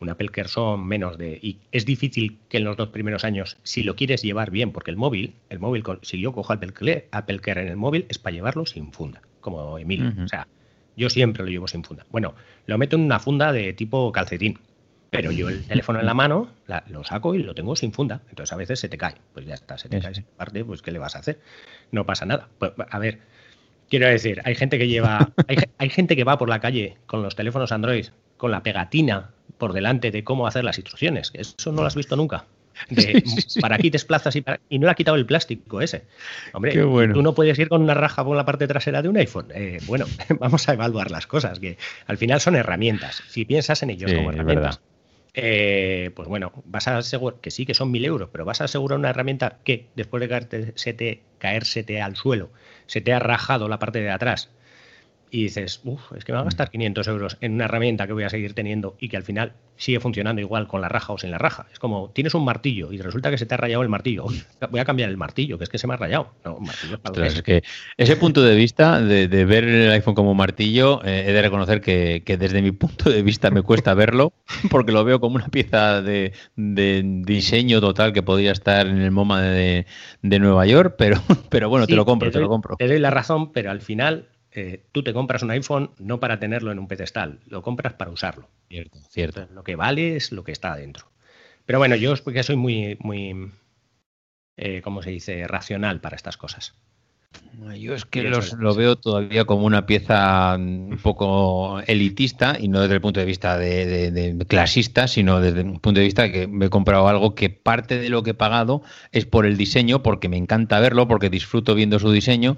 un 0.00 0.08
Apple 0.08 0.30
Care 0.30 0.48
son 0.48 0.86
menos 0.86 1.18
de... 1.18 1.38
Y 1.42 1.58
es 1.72 1.84
difícil 1.84 2.38
que 2.48 2.56
en 2.56 2.64
los 2.64 2.76
dos 2.76 2.88
primeros 2.88 3.24
años, 3.24 3.58
si 3.64 3.82
lo 3.82 3.96
quieres 3.96 4.22
llevar 4.22 4.50
bien, 4.50 4.72
porque 4.72 4.90
el 4.90 4.96
móvil, 4.96 5.34
el 5.50 5.58
móvil, 5.58 5.84
si 6.02 6.18
yo 6.20 6.32
cojo 6.32 6.54
Apple 6.54 6.72
Care, 6.72 7.08
Apple 7.10 7.40
Care 7.40 7.60
en 7.60 7.68
el 7.68 7.76
móvil, 7.76 8.06
es 8.08 8.18
para 8.18 8.34
llevarlo 8.34 8.64
sin 8.64 8.92
funda, 8.92 9.20
como 9.42 9.78
Emilio. 9.78 10.10
O 10.24 10.28
sea, 10.28 10.48
yo 10.96 11.10
siempre 11.10 11.44
lo 11.44 11.50
llevo 11.50 11.68
sin 11.68 11.84
funda. 11.84 12.06
Bueno, 12.10 12.34
lo 12.64 12.78
meto 12.78 12.96
en 12.96 13.02
una 13.02 13.18
funda 13.18 13.52
de 13.52 13.74
tipo 13.74 14.10
calcetín, 14.10 14.58
pero 15.10 15.30
yo 15.32 15.48
el 15.48 15.64
teléfono 15.64 16.00
en 16.00 16.06
la 16.06 16.14
mano 16.14 16.48
lo 16.88 17.04
saco 17.04 17.34
y 17.34 17.42
lo 17.42 17.54
tengo 17.54 17.76
sin 17.76 17.92
funda. 17.92 18.22
Entonces 18.30 18.52
a 18.52 18.56
veces 18.56 18.80
se 18.80 18.88
te 18.88 18.96
cae. 18.96 19.16
Pues 19.34 19.46
ya 19.46 19.54
está, 19.54 19.76
se 19.76 19.88
te 19.88 20.00
cae 20.00 20.12
esa 20.12 20.22
parte, 20.36 20.64
pues 20.64 20.82
¿qué 20.82 20.92
le 20.92 20.98
vas 20.98 21.16
a 21.16 21.20
hacer? 21.20 21.40
No 21.90 22.06
pasa 22.06 22.26
nada. 22.26 22.48
Pues, 22.58 22.72
a 22.76 22.98
ver, 22.98 23.18
Quiero 23.90 24.06
decir, 24.06 24.40
hay 24.44 24.54
gente 24.54 24.78
que 24.78 24.86
lleva, 24.86 25.32
hay, 25.78 25.90
gente 25.90 26.14
que 26.14 26.22
va 26.22 26.38
por 26.38 26.48
la 26.48 26.60
calle 26.60 26.96
con 27.06 27.22
los 27.22 27.34
teléfonos 27.34 27.72
Android 27.72 28.06
con 28.36 28.52
la 28.52 28.62
pegatina 28.62 29.32
por 29.58 29.72
delante 29.72 30.12
de 30.12 30.22
cómo 30.24 30.46
hacer 30.46 30.64
las 30.64 30.78
instrucciones. 30.78 31.32
Eso 31.34 31.72
no 31.72 31.82
lo 31.82 31.88
has 31.88 31.96
visto 31.96 32.16
nunca. 32.16 32.46
para 33.60 33.74
aquí 33.74 33.90
desplazas 33.90 34.36
y, 34.36 34.44
y 34.68 34.78
no 34.78 34.86
le 34.86 34.92
ha 34.92 34.94
quitado 34.94 35.16
el 35.16 35.26
plástico 35.26 35.80
ese. 35.80 36.04
Hombre, 36.52 36.72
tú 36.72 37.20
no 37.20 37.34
puedes 37.34 37.58
ir 37.58 37.68
con 37.68 37.82
una 37.82 37.94
raja 37.94 38.24
por 38.24 38.36
la 38.36 38.46
parte 38.46 38.66
trasera 38.68 39.02
de 39.02 39.08
un 39.08 39.16
iPhone. 39.16 39.48
Eh, 39.52 39.78
bueno, 39.86 40.06
vamos 40.38 40.68
a 40.68 40.74
evaluar 40.74 41.10
las 41.10 41.26
cosas, 41.26 41.58
que 41.58 41.76
al 42.06 42.16
final 42.16 42.40
son 42.40 42.54
herramientas. 42.54 43.22
Si 43.28 43.44
piensas 43.44 43.82
en 43.82 43.90
ellos 43.90 44.12
como 44.12 44.30
herramientas, 44.30 44.80
eh, 45.34 46.10
pues 46.14 46.28
bueno, 46.28 46.52
vas 46.64 46.88
a 46.88 46.98
asegurar 46.98 47.40
que 47.40 47.50
sí, 47.50 47.66
que 47.66 47.74
son 47.74 47.90
mil 47.90 48.04
euros, 48.04 48.30
pero 48.32 48.44
vas 48.44 48.60
a 48.60 48.64
asegurar 48.64 48.98
una 48.98 49.10
herramienta 49.10 49.58
que 49.64 49.88
después 49.96 50.20
de 50.20 50.28
caerte, 50.28 51.22
caérsete 51.38 52.02
al 52.02 52.16
suelo, 52.16 52.50
se 52.86 53.00
te 53.00 53.12
ha 53.12 53.18
rajado 53.18 53.68
la 53.68 53.78
parte 53.78 54.00
de 54.00 54.10
atrás 54.10 54.50
y 55.30 55.44
dices, 55.44 55.80
uff, 55.84 56.12
es 56.16 56.24
que 56.24 56.32
me 56.32 56.36
va 56.36 56.42
a 56.42 56.44
gastar 56.44 56.70
500 56.70 57.06
mm. 57.06 57.10
euros 57.10 57.36
en 57.40 57.54
una 57.54 57.64
herramienta 57.66 58.06
que 58.06 58.12
voy 58.12 58.24
a 58.24 58.30
seguir 58.30 58.54
teniendo 58.54 58.96
y 58.98 59.08
que 59.08 59.16
al 59.16 59.22
final 59.22 59.52
sigue 59.76 59.98
funcionando 59.98 60.42
igual 60.42 60.68
con 60.68 60.82
la 60.82 60.88
raja 60.88 61.12
o 61.12 61.18
sin 61.18 61.30
la 61.30 61.38
raja. 61.38 61.66
Es 61.72 61.78
como, 61.78 62.10
tienes 62.10 62.34
un 62.34 62.44
martillo 62.44 62.92
y 62.92 62.98
resulta 62.98 63.30
que 63.30 63.38
se 63.38 63.46
te 63.46 63.54
ha 63.54 63.56
rayado 63.56 63.82
el 63.82 63.88
martillo. 63.88 64.26
voy 64.70 64.80
a 64.80 64.84
cambiar 64.84 65.08
el 65.08 65.16
martillo, 65.16 65.56
que 65.56 65.64
es 65.64 65.70
que 65.70 65.78
se 65.78 65.86
me 65.86 65.94
ha 65.94 65.96
rayado. 65.96 66.32
No, 66.44 66.58
martillo 66.60 67.00
es, 67.24 67.42
que 67.42 67.62
ese 67.96 68.16
punto 68.16 68.42
de 68.42 68.54
vista 68.54 69.00
de, 69.00 69.26
ver 69.44 69.64
el 69.64 69.90
iPhone 69.90 70.14
como 70.14 70.34
martillo, 70.34 71.02
eh, 71.04 71.24
he 71.26 71.32
de 71.32 71.42
reconocer 71.42 71.80
que, 71.80 72.22
desde 72.38 72.60
mi 72.62 72.72
punto 72.72 73.10
de 73.10 73.22
vista 73.22 73.50
me 73.50 73.62
cuesta 73.62 73.94
verlo, 73.94 74.32
porque 74.70 74.92
lo 74.92 75.04
veo 75.04 75.20
como 75.20 75.36
una 75.36 75.48
pieza 75.48 76.02
de, 76.02 76.32
diseño 76.56 77.80
total 77.80 78.12
que 78.12 78.22
podría 78.22 78.52
estar 78.52 78.86
en 78.86 78.98
el 78.98 79.10
MoMA 79.10 79.42
de, 79.42 79.86
Nueva 80.22 80.66
York, 80.66 80.94
pero, 80.98 81.20
pero 81.48 81.68
bueno, 81.68 81.86
te 81.86 81.94
lo 81.94 82.04
compro, 82.04 82.30
te, 82.30 82.40
lo 82.40 82.48
compro. 82.48 82.76
Te 82.76 82.86
doy 82.86 82.98
la 82.98 83.10
razón, 83.10 83.52
pero 83.52 83.70
al 83.70 83.80
final 83.80 84.26
eh, 84.52 84.84
tú 84.92 85.02
te 85.02 85.12
compras 85.12 85.42
un 85.42 85.50
iPhone 85.50 85.90
no 85.98 86.18
para 86.20 86.40
tenerlo 86.40 86.72
en 86.72 86.78
un 86.78 86.88
pedestal, 86.88 87.40
lo 87.46 87.62
compras 87.62 87.94
para 87.94 88.10
usarlo. 88.10 88.48
Cierto, 88.68 88.98
cierto. 89.08 89.48
lo 89.52 89.64
que 89.64 89.76
vale 89.76 90.16
es 90.16 90.32
lo 90.32 90.44
que 90.44 90.52
está 90.52 90.72
adentro. 90.72 91.06
Pero 91.66 91.78
bueno, 91.78 91.96
yo 91.96 92.12
es 92.12 92.20
porque 92.20 92.42
soy 92.42 92.56
muy, 92.56 92.96
muy, 93.00 93.52
eh, 94.56 94.80
¿cómo 94.82 95.02
se 95.02 95.10
dice?, 95.10 95.46
racional 95.46 96.00
para 96.00 96.16
estas 96.16 96.36
cosas. 96.36 96.74
Yo 97.78 97.94
es 97.94 98.04
que 98.06 98.22
lo 98.22 98.74
veo 98.74 98.96
todavía 98.96 99.44
como 99.44 99.64
una 99.64 99.86
pieza 99.86 100.56
un 100.56 100.98
poco 101.02 101.80
elitista 101.86 102.56
y 102.58 102.68
no 102.68 102.80
desde 102.80 102.94
el 102.94 103.00
punto 103.00 103.20
de 103.20 103.26
vista 103.26 103.56
de, 103.58 104.44
clasista, 104.48 105.06
sino 105.06 105.40
desde 105.40 105.62
un 105.62 105.78
punto 105.78 106.00
de 106.00 106.06
vista 106.06 106.32
que 106.32 106.48
me 106.48 106.66
he 106.66 106.70
comprado 106.70 107.06
algo 107.06 107.34
que 107.34 107.50
parte 107.50 107.98
de 107.98 108.08
lo 108.08 108.22
que 108.22 108.30
he 108.30 108.34
pagado 108.34 108.82
es 109.12 109.26
por 109.26 109.46
el 109.46 109.56
diseño, 109.56 110.02
porque 110.02 110.28
me 110.28 110.38
encanta 110.38 110.80
verlo, 110.80 111.06
porque 111.06 111.28
disfruto 111.28 111.74
viendo 111.74 111.98
su 111.98 112.10
diseño 112.10 112.56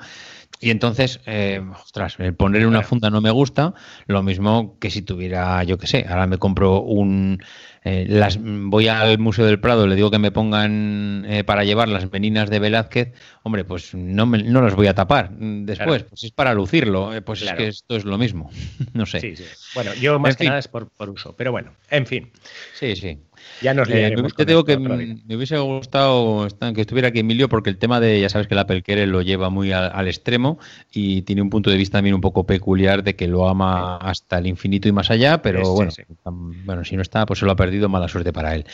y 0.62 0.70
entonces, 0.70 1.18
eh, 1.26 1.60
ostras, 1.82 2.14
el 2.20 2.34
ponerle 2.34 2.68
una 2.68 2.82
funda 2.82 3.10
no 3.10 3.20
me 3.20 3.32
gusta, 3.32 3.74
lo 4.06 4.22
mismo 4.22 4.78
que 4.78 4.90
si 4.90 5.02
tuviera, 5.02 5.64
yo 5.64 5.76
qué 5.76 5.88
sé, 5.88 6.06
ahora 6.08 6.28
me 6.28 6.38
compro 6.38 6.80
un... 6.80 7.42
Eh, 7.84 8.06
las, 8.08 8.38
voy 8.40 8.86
al 8.86 9.18
Museo 9.18 9.44
del 9.44 9.58
Prado, 9.58 9.88
le 9.88 9.96
digo 9.96 10.12
que 10.12 10.20
me 10.20 10.30
pongan 10.30 11.24
eh, 11.28 11.42
para 11.42 11.64
llevar 11.64 11.88
las 11.88 12.12
meninas 12.12 12.48
de 12.48 12.60
Velázquez, 12.60 13.12
hombre, 13.42 13.64
pues 13.64 13.92
no, 13.92 14.24
me, 14.24 14.40
no 14.44 14.62
las 14.62 14.76
voy 14.76 14.86
a 14.86 14.94
tapar 14.94 15.30
después, 15.32 16.04
pues 16.04 16.22
es 16.22 16.30
para 16.30 16.54
lucirlo, 16.54 17.10
pues 17.24 17.42
es 17.42 17.52
que 17.54 17.66
esto 17.66 17.96
es 17.96 18.04
lo 18.04 18.16
mismo, 18.16 18.48
no 18.92 19.04
sé. 19.04 19.18
Sí, 19.18 19.34
sí. 19.34 19.44
Bueno, 19.74 19.92
yo 19.94 20.20
más 20.20 20.36
que 20.36 20.44
nada 20.44 20.60
es 20.60 20.68
por, 20.68 20.90
por 20.90 21.10
uso, 21.10 21.34
pero 21.36 21.50
bueno, 21.50 21.72
en 21.90 22.06
fin. 22.06 22.30
Sí, 22.74 22.94
sí. 22.94 23.18
Ya 23.60 23.74
nos 23.74 23.88
eh, 23.90 24.14
digo 24.46 24.64
que 24.64 24.76
me 24.78 25.36
hubiese 25.36 25.58
gustado 25.58 26.48
que 26.74 26.80
estuviera 26.80 27.08
aquí 27.08 27.20
Emilio 27.20 27.48
porque 27.48 27.70
el 27.70 27.78
tema 27.78 28.00
de, 28.00 28.20
ya 28.20 28.28
sabes 28.28 28.48
que 28.48 28.54
el 28.54 28.58
Apple 28.58 28.82
Care 28.82 29.06
lo 29.06 29.22
lleva 29.22 29.50
muy 29.50 29.72
al, 29.72 30.08
extremo 30.08 30.58
y 30.92 31.22
tiene 31.22 31.42
un 31.42 31.50
punto 31.50 31.70
de 31.70 31.76
vista 31.76 31.98
también 31.98 32.14
un 32.14 32.20
poco 32.20 32.44
peculiar 32.44 33.02
de 33.02 33.14
que 33.14 33.28
lo 33.28 33.48
ama 33.48 33.96
hasta 33.98 34.38
el 34.38 34.46
infinito 34.46 34.88
y 34.88 34.92
más 34.92 35.10
allá, 35.10 35.42
pero 35.42 35.74
bueno, 35.74 35.92
bueno, 36.24 36.84
si 36.84 36.96
no 36.96 37.02
está, 37.02 37.26
pues 37.26 37.38
se 37.38 37.46
lo 37.46 37.52
ha 37.52 37.56
perdido, 37.56 37.88
mala 37.88 38.08
suerte 38.08 38.32
para 38.32 38.54
él. 38.54 38.64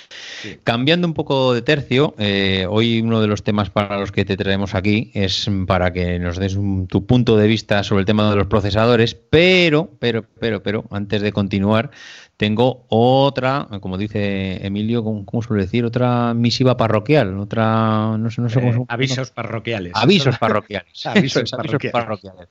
Cambiando 0.64 1.07
un 1.07 1.14
poco 1.14 1.54
de 1.54 1.62
tercio, 1.62 2.14
eh, 2.18 2.66
hoy 2.68 3.00
uno 3.00 3.20
de 3.20 3.26
los 3.26 3.42
temas 3.42 3.70
para 3.70 3.98
los 3.98 4.12
que 4.12 4.24
te 4.24 4.37
traemos 4.37 4.74
aquí 4.74 5.11
es 5.14 5.50
para 5.66 5.92
que 5.92 6.18
nos 6.18 6.38
des 6.38 6.57
tu 6.88 7.07
punto 7.07 7.37
de 7.37 7.46
vista 7.46 7.83
sobre 7.83 8.00
el 8.00 8.07
tema 8.07 8.31
de 8.31 8.37
los 8.37 8.46
procesadores, 8.46 9.14
pero, 9.14 9.90
pero, 9.98 10.24
pero, 10.40 10.62
pero, 10.62 10.85
antes 10.90 11.22
de 11.22 11.33
continuar, 11.33 11.90
tengo 12.38 12.87
otra, 12.88 13.66
como 13.81 13.98
dice 13.98 14.64
Emilio, 14.64 15.03
¿cómo, 15.03 15.42
suele 15.42 15.64
decir? 15.64 15.85
Otra 15.85 16.35
misiva 16.35 16.77
parroquial, 16.77 17.37
otra, 17.37 18.16
no 18.16 18.31
sé, 18.31 18.40
no 18.40 18.48
sé 18.48 18.61
cómo, 18.61 18.83
eh, 18.85 18.87
Avisos 18.87 19.33
parroquiales. 19.33 19.92
Avisos 19.96 20.38
parroquiales. 20.38 21.05
avisos, 21.05 21.51
parroquiales. 21.90 22.48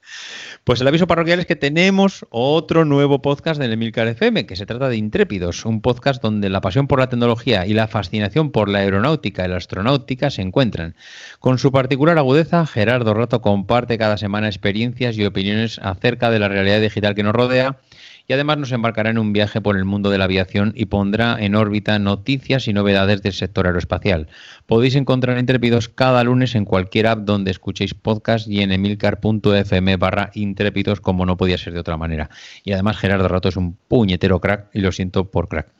Pues 0.65 0.81
el 0.81 0.89
aviso 0.89 1.07
parroquial 1.07 1.39
es 1.39 1.45
que 1.45 1.55
tenemos 1.55 2.25
otro 2.31 2.83
nuevo 2.83 3.21
podcast 3.21 3.61
del 3.61 3.71
Emilcar 3.71 4.09
FM, 4.09 4.45
que 4.45 4.57
se 4.57 4.65
trata 4.65 4.89
de 4.89 4.97
Intrépidos, 4.97 5.63
un 5.63 5.79
podcast 5.79 6.21
donde 6.21 6.49
la 6.49 6.59
pasión 6.59 6.87
por 6.87 6.99
la 6.99 7.07
tecnología 7.07 7.65
y 7.65 7.73
la 7.73 7.87
fascinación 7.87 8.51
por 8.51 8.67
la 8.67 8.79
aeronáutica 8.79 9.45
y 9.45 9.47
la 9.47 9.55
astronáutica 9.55 10.29
se 10.31 10.41
encuentran. 10.41 10.95
Con 11.39 11.59
su 11.59 11.71
particular 11.71 12.17
agudeza, 12.17 12.65
Gerardo 12.65 13.13
Rato 13.13 13.41
comparte 13.41 13.97
cada 13.97 14.17
semana 14.17 14.47
experiencias 14.47 15.17
y 15.17 15.23
opiniones 15.23 15.79
acerca 15.81 16.29
de 16.29 16.39
la 16.39 16.49
realidad 16.49 16.81
digital 16.81 17.15
que 17.15 17.23
nos 17.23 17.33
rodea 17.33 17.77
y 18.27 18.33
además 18.33 18.57
nos 18.57 18.71
embarcará 18.71 19.09
en 19.09 19.17
un 19.17 19.33
viaje 19.33 19.61
por 19.61 19.77
el 19.77 19.85
mundo 19.85 20.09
de 20.09 20.17
la 20.17 20.25
aviación 20.25 20.73
y 20.75 20.85
pondrá 20.85 21.37
en 21.39 21.55
órbita 21.55 21.97
noticias 21.97 22.67
y 22.67 22.73
novedades 22.73 23.21
del 23.21 23.33
sector 23.33 23.67
aeroespacial. 23.67 24.27
Podéis 24.65 24.95
encontrar 24.95 25.37
Intrépidos 25.37 25.87
cada 25.87 26.23
lunes 26.23 26.55
en 26.55 26.65
cualquier 26.65 27.07
app 27.07 27.19
donde 27.19 27.51
escuchéis 27.51 27.93
podcast 27.93 28.47
y 28.47 28.61
en 28.61 28.71
emilcar.fm 28.71 29.95
barra 29.97 30.31
intrépidos 30.33 30.99
como 30.99 31.25
no 31.25 31.37
podía 31.37 31.57
ser 31.57 31.73
de 31.73 31.79
otra 31.79 31.97
manera. 31.97 32.29
Y 32.63 32.73
además 32.73 32.97
Gerardo 32.97 33.27
Rato 33.27 33.47
es 33.47 33.55
un 33.55 33.77
puñetero 33.87 34.41
crack 34.41 34.67
y 34.73 34.81
lo 34.81 34.91
siento 34.91 35.31
por 35.31 35.47
crack. 35.47 35.71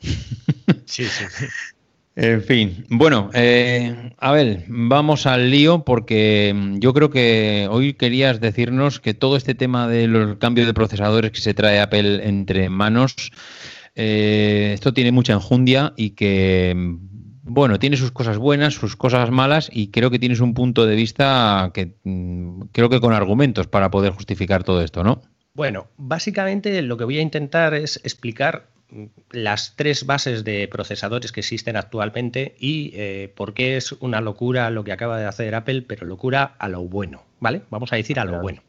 Sí, 0.86 1.04
sí. 1.04 1.24
En 2.20 2.42
fin, 2.42 2.84
bueno, 2.88 3.30
eh, 3.32 4.10
a 4.18 4.32
ver, 4.32 4.64
vamos 4.66 5.24
al 5.24 5.52
lío 5.52 5.84
porque 5.84 6.52
yo 6.80 6.92
creo 6.92 7.10
que 7.10 7.68
hoy 7.70 7.94
querías 7.94 8.40
decirnos 8.40 8.98
que 8.98 9.14
todo 9.14 9.36
este 9.36 9.54
tema 9.54 9.86
de 9.86 10.08
los 10.08 10.36
cambios 10.38 10.66
de 10.66 10.74
procesadores 10.74 11.30
que 11.30 11.40
se 11.40 11.54
trae 11.54 11.78
Apple 11.78 12.26
entre 12.26 12.70
manos, 12.70 13.30
eh, 13.94 14.72
esto 14.74 14.92
tiene 14.92 15.12
mucha 15.12 15.34
enjundia 15.34 15.92
y 15.96 16.10
que, 16.10 16.74
bueno, 17.44 17.78
tiene 17.78 17.96
sus 17.96 18.10
cosas 18.10 18.36
buenas, 18.36 18.74
sus 18.74 18.96
cosas 18.96 19.30
malas 19.30 19.70
y 19.72 19.92
creo 19.92 20.10
que 20.10 20.18
tienes 20.18 20.40
un 20.40 20.54
punto 20.54 20.86
de 20.86 20.96
vista 20.96 21.70
que 21.72 21.94
mm, 22.02 22.62
creo 22.72 22.88
que 22.88 22.98
con 22.98 23.12
argumentos 23.12 23.68
para 23.68 23.92
poder 23.92 24.12
justificar 24.12 24.64
todo 24.64 24.82
esto, 24.82 25.04
¿no? 25.04 25.22
Bueno, 25.54 25.86
básicamente 25.96 26.82
lo 26.82 26.96
que 26.96 27.04
voy 27.04 27.18
a 27.18 27.22
intentar 27.22 27.74
es 27.74 28.00
explicar 28.02 28.70
las 29.30 29.74
tres 29.76 30.06
bases 30.06 30.44
de 30.44 30.66
procesadores 30.68 31.32
que 31.32 31.40
existen 31.40 31.76
actualmente 31.76 32.54
y 32.58 32.92
eh, 32.94 33.32
por 33.34 33.54
qué 33.54 33.76
es 33.76 33.92
una 33.92 34.20
locura 34.20 34.70
lo 34.70 34.84
que 34.84 34.92
acaba 34.92 35.18
de 35.18 35.26
hacer 35.26 35.54
Apple, 35.54 35.82
pero 35.82 36.06
locura 36.06 36.54
a 36.58 36.68
lo 36.68 36.82
bueno, 36.82 37.24
¿vale? 37.40 37.62
Vamos 37.70 37.92
a 37.92 37.96
decir 37.96 38.18
a 38.18 38.24
lo 38.24 38.40
bueno. 38.40 38.62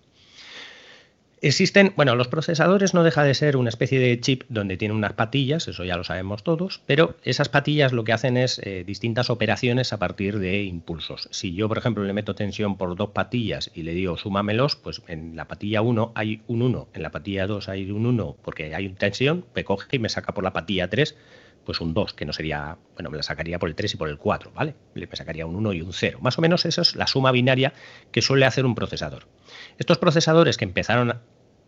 Existen, 1.41 1.93
bueno, 1.95 2.15
los 2.15 2.27
procesadores 2.27 2.93
no 2.93 3.03
deja 3.03 3.23
de 3.23 3.33
ser 3.33 3.55
una 3.55 3.69
especie 3.69 3.97
de 3.97 4.19
chip 4.19 4.43
donde 4.49 4.75
tienen 4.75 4.97
unas 4.97 5.13
patillas, 5.13 5.69
eso 5.69 5.85
ya 5.85 5.95
lo 5.95 6.03
sabemos 6.03 6.43
todos, 6.43 6.81
pero 6.85 7.15
esas 7.23 7.47
patillas 7.47 7.93
lo 7.93 8.03
que 8.03 8.11
hacen 8.11 8.35
es 8.35 8.59
eh, 8.59 8.83
distintas 8.85 9.29
operaciones 9.29 9.93
a 9.93 9.99
partir 9.99 10.37
de 10.39 10.63
impulsos. 10.63 11.29
Si 11.31 11.53
yo, 11.53 11.69
por 11.69 11.77
ejemplo, 11.77 12.03
le 12.03 12.11
meto 12.11 12.35
tensión 12.35 12.77
por 12.77 12.93
dos 12.97 13.11
patillas 13.11 13.71
y 13.73 13.83
le 13.83 13.93
digo 13.93 14.17
súmamelos, 14.17 14.75
pues 14.75 15.01
en 15.07 15.37
la 15.37 15.47
patilla 15.47 15.81
1 15.81 16.11
hay 16.13 16.41
un 16.47 16.61
1, 16.61 16.89
en 16.93 17.01
la 17.01 17.11
patilla 17.11 17.47
2 17.47 17.69
hay 17.69 17.89
un 17.89 18.05
1 18.05 18.35
porque 18.43 18.75
hay 18.75 18.89
tensión, 18.89 19.45
me 19.55 19.63
coge 19.63 19.95
y 19.95 19.99
me 19.99 20.09
saca 20.09 20.33
por 20.33 20.43
la 20.43 20.51
patilla 20.51 20.89
3 20.89 21.15
pues 21.63 21.81
un 21.81 21.93
2, 21.93 22.13
que 22.13 22.25
no 22.25 22.33
sería, 22.33 22.77
bueno, 22.95 23.11
me 23.11 23.17
la 23.17 23.23
sacaría 23.23 23.59
por 23.59 23.69
el 23.69 23.75
3 23.75 23.93
y 23.93 23.97
por 23.97 24.09
el 24.09 24.17
4, 24.17 24.51
¿vale? 24.55 24.73
Me 24.95 25.07
sacaría 25.13 25.45
un 25.45 25.55
1 25.55 25.73
y 25.73 25.81
un 25.81 25.93
0. 25.93 26.17
Más 26.19 26.37
o 26.37 26.41
menos 26.41 26.65
eso 26.65 26.81
es 26.81 26.95
la 26.95 27.05
suma 27.05 27.31
binaria 27.31 27.73
que 28.11 28.23
suele 28.23 28.47
hacer 28.47 28.65
un 28.65 28.73
procesador. 28.73 29.27
Estos 29.79 29.97
procesadores 29.97 30.57
que 30.57 30.65
empezaron 30.65 31.19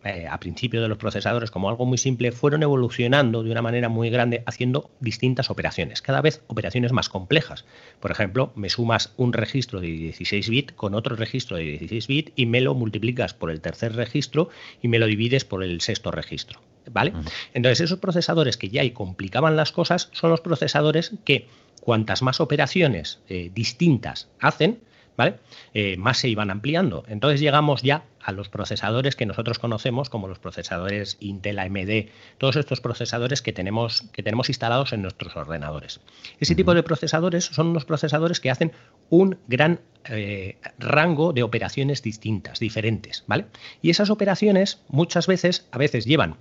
eh, 0.04 0.26
a 0.28 0.40
principio 0.40 0.82
de 0.82 0.88
los 0.88 0.98
procesadores 0.98 1.52
como 1.52 1.68
algo 1.68 1.86
muy 1.86 1.96
simple, 1.96 2.32
fueron 2.32 2.64
evolucionando 2.64 3.44
de 3.44 3.52
una 3.52 3.62
manera 3.62 3.88
muy 3.88 4.10
grande 4.10 4.42
haciendo 4.46 4.90
distintas 4.98 5.48
operaciones, 5.48 6.02
cada 6.02 6.20
vez 6.20 6.42
operaciones 6.48 6.90
más 6.90 7.08
complejas. 7.08 7.64
Por 8.00 8.10
ejemplo, 8.10 8.52
me 8.56 8.68
sumas 8.68 9.12
un 9.16 9.32
registro 9.32 9.80
de 9.80 9.86
16 9.86 10.48
bits 10.48 10.72
con 10.72 10.96
otro 10.96 11.14
registro 11.14 11.56
de 11.56 11.62
16 11.62 12.06
bits 12.08 12.32
y 12.34 12.46
me 12.46 12.60
lo 12.60 12.74
multiplicas 12.74 13.32
por 13.32 13.50
el 13.50 13.60
tercer 13.60 13.94
registro 13.94 14.48
y 14.82 14.88
me 14.88 14.98
lo 14.98 15.06
divides 15.06 15.44
por 15.44 15.62
el 15.62 15.80
sexto 15.80 16.10
registro. 16.10 16.60
¿Vale? 16.90 17.12
Entonces, 17.54 17.80
esos 17.80 18.00
procesadores 18.00 18.56
que 18.56 18.70
ya 18.70 18.82
y 18.82 18.90
complicaban 18.90 19.54
las 19.54 19.70
cosas 19.70 20.08
son 20.12 20.30
los 20.30 20.40
procesadores 20.40 21.12
que 21.24 21.46
cuantas 21.80 22.22
más 22.22 22.40
operaciones 22.40 23.20
eh, 23.28 23.52
distintas 23.54 24.28
hacen, 24.40 24.80
¿vale? 25.16 25.36
Eh, 25.74 25.96
más 25.96 26.18
se 26.18 26.28
iban 26.28 26.50
ampliando. 26.50 27.04
Entonces 27.08 27.40
llegamos 27.40 27.82
ya 27.82 28.04
a 28.20 28.32
los 28.32 28.48
procesadores 28.48 29.16
que 29.16 29.26
nosotros 29.26 29.58
conocemos 29.58 30.08
como 30.08 30.28
los 30.28 30.38
procesadores 30.38 31.16
Intel 31.20 31.58
AMD, 31.58 32.08
todos 32.38 32.56
estos 32.56 32.80
procesadores 32.80 33.42
que 33.42 33.52
tenemos, 33.52 34.02
que 34.12 34.22
tenemos 34.22 34.48
instalados 34.48 34.92
en 34.92 35.02
nuestros 35.02 35.36
ordenadores. 35.36 36.00
Ese 36.38 36.54
tipo 36.54 36.74
de 36.74 36.82
procesadores 36.82 37.44
son 37.44 37.68
unos 37.68 37.84
procesadores 37.84 38.40
que 38.40 38.50
hacen 38.50 38.72
un 39.10 39.38
gran 39.48 39.80
eh, 40.04 40.56
rango 40.78 41.32
de 41.32 41.42
operaciones 41.42 42.02
distintas, 42.02 42.60
diferentes, 42.60 43.24
¿vale? 43.26 43.46
Y 43.80 43.90
esas 43.90 44.10
operaciones 44.10 44.82
muchas 44.88 45.26
veces, 45.26 45.68
a 45.70 45.78
veces 45.78 46.04
llevan 46.04 46.36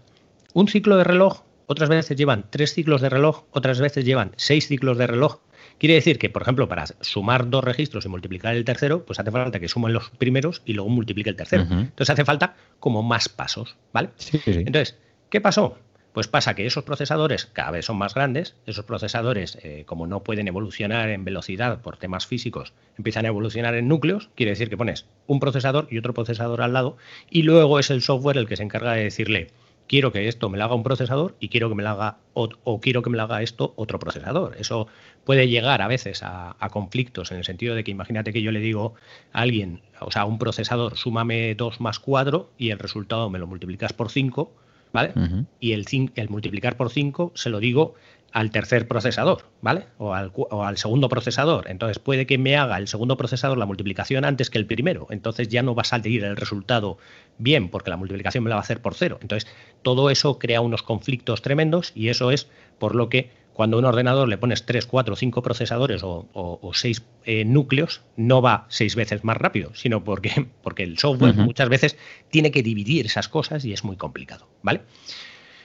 un 0.53 0.67
ciclo 0.67 0.97
de 0.97 1.03
reloj, 1.03 1.43
otras 1.67 1.89
veces 1.89 2.17
llevan 2.17 2.45
tres 2.49 2.73
ciclos 2.73 3.01
de 3.01 3.09
reloj, 3.09 3.45
otras 3.51 3.79
veces 3.79 4.03
llevan 4.03 4.33
seis 4.35 4.67
ciclos 4.67 4.97
de 4.97 5.07
reloj, 5.07 5.39
Quiere 5.81 5.95
decir 5.95 6.19
que, 6.19 6.29
por 6.29 6.43
ejemplo, 6.43 6.69
para 6.69 6.85
sumar 6.99 7.49
dos 7.49 7.63
registros 7.63 8.05
y 8.05 8.07
multiplicar 8.07 8.55
el 8.55 8.63
tercero, 8.65 9.03
pues 9.03 9.19
hace 9.19 9.31
falta 9.31 9.59
que 9.59 9.67
sumen 9.67 9.93
los 9.93 10.11
primeros 10.11 10.61
y 10.63 10.73
luego 10.73 10.91
multiplique 10.91 11.31
el 11.31 11.35
tercero. 11.35 11.63
Entonces 11.63 12.11
hace 12.11 12.23
falta 12.23 12.55
como 12.79 13.01
más 13.01 13.29
pasos, 13.29 13.77
¿vale? 13.91 14.09
Entonces, 14.45 14.99
¿qué 15.31 15.41
pasó? 15.41 15.79
Pues 16.13 16.27
pasa 16.27 16.53
que 16.53 16.67
esos 16.67 16.83
procesadores 16.83 17.47
cada 17.47 17.71
vez 17.71 17.85
son 17.85 17.97
más 17.97 18.13
grandes, 18.13 18.53
esos 18.67 18.85
procesadores, 18.85 19.57
eh, 19.63 19.81
como 19.87 20.05
no 20.05 20.21
pueden 20.21 20.47
evolucionar 20.47 21.09
en 21.09 21.25
velocidad 21.25 21.81
por 21.81 21.97
temas 21.97 22.27
físicos, 22.27 22.73
empiezan 22.99 23.25
a 23.25 23.29
evolucionar 23.29 23.73
en 23.73 23.87
núcleos, 23.87 24.29
quiere 24.35 24.51
decir 24.51 24.69
que 24.69 24.77
pones 24.77 25.07
un 25.25 25.39
procesador 25.39 25.87
y 25.89 25.97
otro 25.97 26.13
procesador 26.13 26.61
al 26.61 26.73
lado, 26.73 26.97
y 27.31 27.41
luego 27.41 27.79
es 27.79 27.89
el 27.89 28.03
software 28.03 28.37
el 28.37 28.47
que 28.47 28.55
se 28.55 28.61
encarga 28.61 28.93
de 28.93 29.05
decirle, 29.05 29.47
quiero 29.91 30.13
que 30.13 30.29
esto 30.29 30.47
me 30.47 30.57
lo 30.57 30.63
haga 30.63 30.73
un 30.73 30.83
procesador 30.83 31.35
y 31.41 31.49
quiero 31.49 31.67
que 31.67 31.75
me 31.75 31.83
lo 31.83 31.89
haga 31.89 32.19
o, 32.33 32.79
quiero 32.79 33.01
que 33.01 33.09
me 33.09 33.17
lo 33.17 33.23
haga 33.23 33.41
esto 33.41 33.73
otro 33.75 33.99
procesador. 33.99 34.55
Eso 34.57 34.87
puede 35.25 35.49
llegar 35.49 35.81
a 35.81 35.89
veces 35.89 36.21
a, 36.23 36.55
conflictos 36.71 37.29
en 37.31 37.39
el 37.39 37.43
sentido 37.43 37.75
de 37.75 37.83
que 37.83 37.91
imagínate 37.91 38.31
que 38.31 38.41
yo 38.41 38.53
le 38.53 38.61
digo 38.61 38.93
a 39.33 39.41
alguien, 39.41 39.81
o 39.99 40.09
sea, 40.09 40.21
a 40.21 40.25
un 40.25 40.39
procesador, 40.39 40.95
súmame 40.95 41.55
2 41.55 41.81
más 41.81 41.99
4 41.99 42.51
y 42.57 42.69
el 42.69 42.79
resultado 42.79 43.29
me 43.29 43.37
lo 43.37 43.47
multiplicas 43.47 43.91
por 43.91 44.09
5, 44.09 44.53
¿vale? 44.93 45.11
Y 45.59 45.73
el, 45.73 45.85
el 46.15 46.29
multiplicar 46.29 46.77
por 46.77 46.89
5 46.89 47.33
se 47.35 47.49
lo 47.49 47.59
digo 47.59 47.95
al 48.31 48.51
tercer 48.51 48.87
procesador, 48.87 49.45
¿vale? 49.61 49.85
O 49.97 50.13
al, 50.13 50.31
o 50.33 50.63
al, 50.63 50.77
segundo 50.77 51.09
procesador. 51.09 51.69
Entonces 51.69 51.99
puede 51.99 52.25
que 52.25 52.37
me 52.37 52.55
haga 52.55 52.77
el 52.77 52.87
segundo 52.87 53.17
procesador 53.17 53.57
la 53.57 53.65
multiplicación 53.65 54.23
antes 54.25 54.49
que 54.49 54.57
el 54.57 54.65
primero. 54.65 55.07
Entonces 55.09 55.49
ya 55.49 55.63
no 55.63 55.75
va 55.75 55.81
a 55.81 55.85
salir 55.85 56.23
el 56.23 56.37
resultado 56.37 56.97
bien 57.37 57.69
porque 57.69 57.89
la 57.89 57.97
multiplicación 57.97 58.43
me 58.43 58.49
la 58.49 58.55
va 58.55 58.61
a 58.61 58.63
hacer 58.63 58.81
por 58.81 58.95
cero. 58.95 59.19
Entonces 59.21 59.49
todo 59.81 60.09
eso 60.09 60.39
crea 60.39 60.61
unos 60.61 60.83
conflictos 60.83 61.41
tremendos 61.41 61.91
y 61.95 62.09
eso 62.09 62.31
es 62.31 62.47
por 62.79 62.95
lo 62.95 63.09
que 63.09 63.29
cuando 63.53 63.77
a 63.77 63.79
un 63.79 63.85
ordenador 63.85 64.29
le 64.29 64.37
pones 64.37 64.65
3, 64.65 64.85
4, 64.85 65.15
5 65.15 65.43
procesadores 65.43 66.03
o, 66.03 66.27
o, 66.33 66.73
6 66.73 67.03
eh, 67.25 67.45
núcleos, 67.45 68.01
no 68.15 68.41
va 68.41 68.65
seis 68.69 68.95
veces 68.95 69.23
más 69.23 69.37
rápido, 69.37 69.75
sino 69.75 70.03
porque, 70.03 70.47
porque 70.63 70.83
el 70.83 70.97
software 70.97 71.35
muchas 71.35 71.69
veces 71.69 71.97
tiene 72.29 72.51
que 72.51 72.63
dividir 72.63 73.05
esas 73.05 73.27
cosas 73.27 73.65
y 73.65 73.73
es 73.73 73.83
muy 73.83 73.97
complicado, 73.97 74.47
¿vale? 74.63 74.81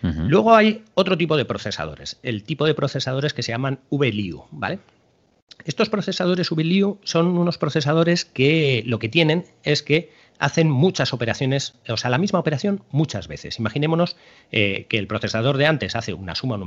Luego 0.02 0.54
hay 0.54 0.84
otro 0.94 1.16
tipo 1.16 1.36
de 1.36 1.44
procesadores, 1.44 2.18
el 2.22 2.44
tipo 2.44 2.66
de 2.66 2.74
procesadores 2.74 3.32
que 3.34 3.42
se 3.42 3.52
llaman 3.52 3.80
VLIU, 3.90 4.44
¿vale? 4.50 4.78
Estos 5.64 5.88
procesadores 5.88 6.50
VLIU 6.50 6.98
son 7.02 7.38
unos 7.38 7.58
procesadores 7.58 8.24
que 8.24 8.82
lo 8.86 8.98
que 8.98 9.08
tienen 9.08 9.46
es 9.64 9.82
que 9.82 10.10
hacen 10.38 10.70
muchas 10.70 11.12
operaciones, 11.12 11.74
o 11.88 11.96
sea, 11.96 12.10
la 12.10 12.18
misma 12.18 12.38
operación 12.38 12.82
muchas 12.90 13.26
veces. 13.28 13.58
Imaginémonos 13.58 14.16
eh, 14.52 14.86
que 14.88 14.98
el 14.98 15.06
procesador 15.06 15.56
de 15.56 15.66
antes 15.66 15.96
hace 15.96 16.12
una 16.14 16.34
suma, 16.34 16.60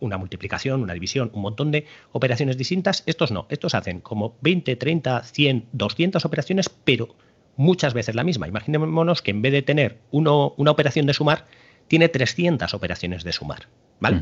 una 0.00 0.18
multiplicación, 0.18 0.82
una 0.82 0.94
división, 0.94 1.30
un 1.32 1.42
montón 1.42 1.70
de 1.70 1.86
operaciones 2.12 2.58
distintas. 2.58 3.02
Estos 3.06 3.30
no, 3.30 3.46
estos 3.50 3.74
hacen 3.74 4.00
como 4.00 4.36
20, 4.40 4.76
30, 4.76 5.22
100, 5.22 5.66
200 5.72 6.24
operaciones, 6.24 6.68
pero 6.68 7.14
muchas 7.56 7.94
veces 7.94 8.14
la 8.14 8.24
misma. 8.24 8.48
Imaginémonos 8.48 9.22
que 9.22 9.30
en 9.30 9.42
vez 9.42 9.52
de 9.52 9.62
tener 9.62 9.98
uno, 10.10 10.54
una 10.56 10.72
operación 10.72 11.06
de 11.06 11.14
sumar, 11.14 11.46
tiene 11.88 12.08
300 12.08 12.72
operaciones 12.74 13.24
de 13.24 13.32
sumar. 13.32 13.68
¿vale? 14.00 14.20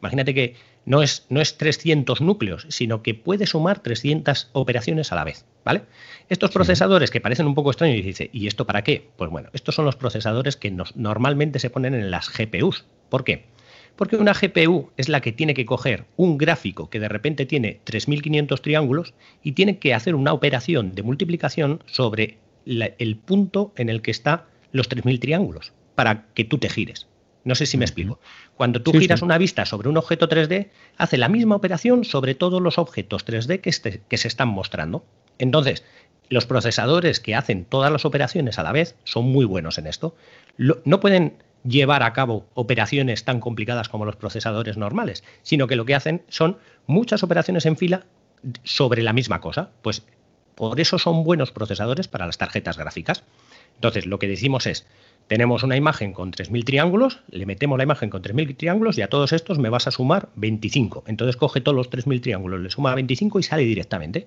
Imagínate 0.00 0.34
que 0.34 0.54
no 0.84 1.02
es, 1.02 1.26
no 1.28 1.40
es 1.40 1.58
300 1.58 2.20
núcleos, 2.20 2.66
sino 2.68 3.02
que 3.02 3.14
puede 3.14 3.46
sumar 3.46 3.80
300 3.80 4.50
operaciones 4.52 5.12
a 5.12 5.16
la 5.16 5.24
vez. 5.24 5.44
¿vale? 5.64 5.82
Estos 6.28 6.50
procesadores 6.50 7.10
que 7.10 7.20
parecen 7.20 7.46
un 7.46 7.54
poco 7.54 7.70
extraños 7.70 7.98
y 7.98 8.02
dice, 8.02 8.30
¿y 8.32 8.46
esto 8.46 8.66
para 8.66 8.82
qué? 8.82 9.10
Pues 9.16 9.30
bueno, 9.30 9.50
estos 9.52 9.74
son 9.74 9.84
los 9.84 9.96
procesadores 9.96 10.56
que 10.56 10.74
normalmente 10.94 11.58
se 11.58 11.70
ponen 11.70 11.94
en 11.94 12.10
las 12.10 12.30
GPUs. 12.30 12.86
¿Por 13.08 13.24
qué? 13.24 13.46
Porque 13.96 14.16
una 14.16 14.32
GPU 14.32 14.90
es 14.96 15.08
la 15.08 15.20
que 15.20 15.32
tiene 15.32 15.52
que 15.52 15.66
coger 15.66 16.06
un 16.16 16.38
gráfico 16.38 16.88
que 16.88 17.00
de 17.00 17.08
repente 17.08 17.44
tiene 17.44 17.80
3.500 17.84 18.60
triángulos 18.62 19.14
y 19.42 19.52
tiene 19.52 19.78
que 19.78 19.92
hacer 19.92 20.14
una 20.14 20.32
operación 20.32 20.94
de 20.94 21.02
multiplicación 21.02 21.82
sobre 21.86 22.38
el 22.64 23.16
punto 23.16 23.72
en 23.76 23.90
el 23.90 24.00
que 24.00 24.10
están 24.10 24.44
los 24.72 24.88
3.000 24.88 25.20
triángulos 25.20 25.72
para 26.00 26.24
que 26.32 26.46
tú 26.46 26.56
te 26.56 26.70
gires. 26.70 27.06
No 27.44 27.54
sé 27.54 27.66
si 27.66 27.76
me 27.76 27.84
explico. 27.84 28.18
Cuando 28.56 28.80
tú 28.80 28.90
giras 28.92 29.20
una 29.20 29.36
vista 29.36 29.66
sobre 29.66 29.90
un 29.90 29.98
objeto 29.98 30.30
3D, 30.30 30.70
hace 30.96 31.18
la 31.18 31.28
misma 31.28 31.56
operación 31.56 32.06
sobre 32.06 32.34
todos 32.34 32.62
los 32.62 32.78
objetos 32.78 33.26
3D 33.26 33.60
que, 33.60 33.68
este, 33.68 34.00
que 34.08 34.16
se 34.16 34.26
están 34.26 34.48
mostrando. 34.48 35.04
Entonces, 35.38 35.84
los 36.30 36.46
procesadores 36.46 37.20
que 37.20 37.34
hacen 37.34 37.66
todas 37.66 37.92
las 37.92 38.06
operaciones 38.06 38.58
a 38.58 38.62
la 38.62 38.72
vez 38.72 38.96
son 39.04 39.26
muy 39.26 39.44
buenos 39.44 39.76
en 39.76 39.88
esto. 39.88 40.16
no 40.56 41.00
pueden 41.00 41.34
llevar 41.64 42.02
a 42.02 42.14
cabo 42.14 42.46
operaciones 42.54 43.26
tan 43.26 43.38
complicadas 43.38 43.90
como 43.90 44.06
los 44.06 44.16
procesadores 44.16 44.78
normales, 44.78 45.22
sino 45.42 45.66
que 45.66 45.76
lo 45.76 45.84
que 45.84 45.96
hacen 45.96 46.22
son 46.30 46.56
muchas 46.86 47.22
operaciones 47.22 47.66
en 47.66 47.76
fila 47.76 48.06
sobre 48.64 49.02
la 49.02 49.12
misma 49.12 49.42
cosa. 49.42 49.68
Pues 49.82 50.02
Por 50.54 50.80
eso 50.80 50.98
son 50.98 51.24
buenos 51.24 51.52
procesadores 51.52 52.08
para 52.08 52.24
las 52.24 52.38
tarjetas 52.38 52.78
gráficas. 52.78 53.22
Entonces, 53.80 54.04
lo 54.04 54.18
que 54.18 54.28
decimos 54.28 54.66
es, 54.66 54.86
tenemos 55.26 55.62
una 55.62 55.74
imagen 55.74 56.12
con 56.12 56.32
3.000 56.32 56.64
triángulos, 56.64 57.20
le 57.30 57.46
metemos 57.46 57.78
la 57.78 57.84
imagen 57.84 58.10
con 58.10 58.20
3.000 58.20 58.58
triángulos 58.58 58.98
y 58.98 59.02
a 59.02 59.08
todos 59.08 59.32
estos 59.32 59.58
me 59.58 59.70
vas 59.70 59.86
a 59.86 59.90
sumar 59.90 60.28
25. 60.36 61.04
Entonces 61.06 61.36
coge 61.36 61.62
todos 61.62 61.74
los 61.74 61.90
3.000 61.90 62.20
triángulos, 62.20 62.60
le 62.60 62.68
suma 62.68 62.94
25 62.94 63.38
y 63.38 63.42
sale 63.42 63.62
directamente. 63.62 64.26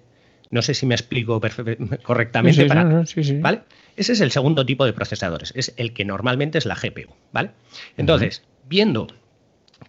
No 0.50 0.64
sé 0.64 0.74
si 0.74 0.88
me 0.88 0.96
explico 0.96 1.40
correctamente. 2.04 2.68
¿vale? 3.42 3.62
Ese 3.96 4.14
es 4.14 4.22
el 4.22 4.32
segundo 4.32 4.66
tipo 4.66 4.86
de 4.86 4.94
procesadores, 4.94 5.54
es 5.56 5.76
el 5.78 5.94
que 5.94 6.04
normalmente 6.04 6.58
es 6.58 6.66
la 6.66 6.74
GPU. 6.74 7.14
¿vale? 7.32 7.52
Entonces, 7.96 8.42
viendo 8.68 9.06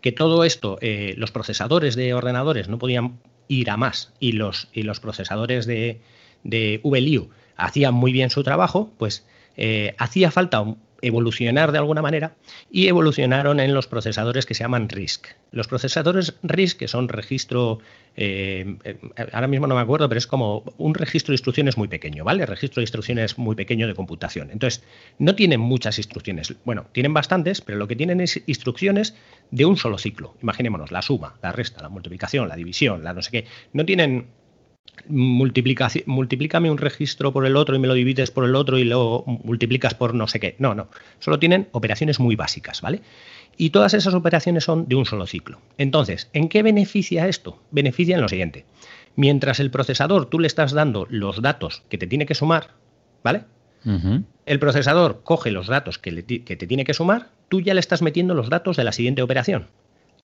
que 0.02 0.12
todo 0.12 0.44
esto, 0.44 0.76
eh, 0.82 1.14
los 1.16 1.30
procesadores 1.30 1.96
de 1.96 2.12
ordenadores 2.12 2.68
no 2.68 2.78
podían 2.78 3.18
ir 3.48 3.70
a 3.70 3.78
más 3.78 4.12
y 4.20 4.32
los, 4.32 4.68
y 4.74 4.82
los 4.82 5.00
procesadores 5.00 5.64
de, 5.64 6.02
de 6.42 6.80
VLU 6.84 7.30
hacían 7.56 7.94
muy 7.94 8.12
bien 8.12 8.28
su 8.28 8.42
trabajo, 8.42 8.92
pues 8.98 9.24
eh, 9.56 9.94
hacía 9.98 10.30
falta 10.30 10.64
evolucionar 11.04 11.70
de 11.70 11.78
alguna 11.78 12.02
manera 12.02 12.34
y 12.70 12.88
evolucionaron 12.88 13.60
en 13.60 13.74
los 13.74 13.86
procesadores 13.86 14.46
que 14.46 14.54
se 14.54 14.64
llaman 14.64 14.88
RISC. 14.88 15.26
Los 15.52 15.68
procesadores 15.68 16.34
RISC, 16.42 16.78
que 16.78 16.88
son 16.88 17.08
registro, 17.08 17.80
eh, 18.16 18.76
eh, 18.84 18.98
ahora 19.32 19.46
mismo 19.46 19.66
no 19.66 19.74
me 19.74 19.82
acuerdo, 19.82 20.08
pero 20.08 20.18
es 20.18 20.26
como 20.26 20.64
un 20.78 20.94
registro 20.94 21.32
de 21.32 21.34
instrucciones 21.34 21.76
muy 21.76 21.88
pequeño, 21.88 22.24
¿vale? 22.24 22.46
Registro 22.46 22.80
de 22.80 22.84
instrucciones 22.84 23.36
muy 23.36 23.54
pequeño 23.54 23.86
de 23.86 23.94
computación. 23.94 24.50
Entonces, 24.50 24.82
no 25.18 25.34
tienen 25.34 25.60
muchas 25.60 25.98
instrucciones. 25.98 26.54
Bueno, 26.64 26.86
tienen 26.92 27.12
bastantes, 27.12 27.60
pero 27.60 27.78
lo 27.78 27.86
que 27.86 27.96
tienen 27.96 28.20
es 28.20 28.42
instrucciones 28.46 29.14
de 29.50 29.66
un 29.66 29.76
solo 29.76 29.98
ciclo. 29.98 30.34
Imaginémonos, 30.42 30.90
la 30.90 31.02
suma, 31.02 31.34
la 31.42 31.52
resta, 31.52 31.82
la 31.82 31.90
multiplicación, 31.90 32.48
la 32.48 32.56
división, 32.56 33.04
la 33.04 33.12
no 33.12 33.22
sé 33.22 33.30
qué. 33.30 33.44
No 33.72 33.84
tienen 33.84 34.28
multiplícame 35.08 36.70
un 36.70 36.78
registro 36.78 37.32
por 37.32 37.46
el 37.46 37.56
otro 37.56 37.76
y 37.76 37.78
me 37.78 37.88
lo 37.88 37.94
divides 37.94 38.30
por 38.30 38.44
el 38.44 38.54
otro 38.54 38.78
y 38.78 38.84
lo 38.84 39.24
multiplicas 39.26 39.94
por 39.94 40.14
no 40.14 40.26
sé 40.26 40.40
qué. 40.40 40.56
No, 40.58 40.74
no. 40.74 40.88
Solo 41.18 41.38
tienen 41.38 41.68
operaciones 41.72 42.20
muy 42.20 42.36
básicas, 42.36 42.80
¿vale? 42.80 43.02
Y 43.56 43.70
todas 43.70 43.94
esas 43.94 44.14
operaciones 44.14 44.64
son 44.64 44.88
de 44.88 44.96
un 44.96 45.06
solo 45.06 45.26
ciclo. 45.26 45.60
Entonces, 45.78 46.28
¿en 46.32 46.48
qué 46.48 46.62
beneficia 46.62 47.28
esto? 47.28 47.62
Beneficia 47.70 48.16
en 48.16 48.22
lo 48.22 48.28
siguiente. 48.28 48.64
Mientras 49.16 49.60
el 49.60 49.70
procesador 49.70 50.26
tú 50.26 50.40
le 50.40 50.46
estás 50.46 50.72
dando 50.72 51.06
los 51.08 51.40
datos 51.40 51.82
que 51.88 51.98
te 51.98 52.06
tiene 52.06 52.26
que 52.26 52.34
sumar, 52.34 52.70
¿vale? 53.22 53.44
El 54.46 54.58
procesador 54.58 55.20
coge 55.24 55.50
los 55.50 55.66
datos 55.66 55.98
que, 55.98 56.24
que 56.24 56.56
te 56.56 56.66
tiene 56.66 56.84
que 56.84 56.94
sumar, 56.94 57.28
tú 57.48 57.60
ya 57.60 57.74
le 57.74 57.80
estás 57.80 58.00
metiendo 58.00 58.34
los 58.34 58.48
datos 58.48 58.78
de 58.78 58.84
la 58.84 58.92
siguiente 58.92 59.20
operación. 59.20 59.66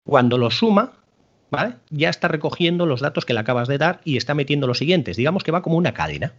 Cuando 0.03 0.37
los 0.37 0.59
suma, 0.59 0.93
ya 1.89 2.09
está 2.09 2.27
recogiendo 2.27 2.85
los 2.85 3.01
datos 3.01 3.25
que 3.25 3.33
le 3.33 3.39
acabas 3.39 3.67
de 3.67 3.77
dar 3.77 4.01
y 4.03 4.17
está 4.17 4.33
metiendo 4.33 4.67
los 4.67 4.77
siguientes. 4.77 5.17
Digamos 5.17 5.43
que 5.43 5.51
va 5.51 5.61
como 5.61 5.77
una 5.77 5.93
cadena. 5.93 6.33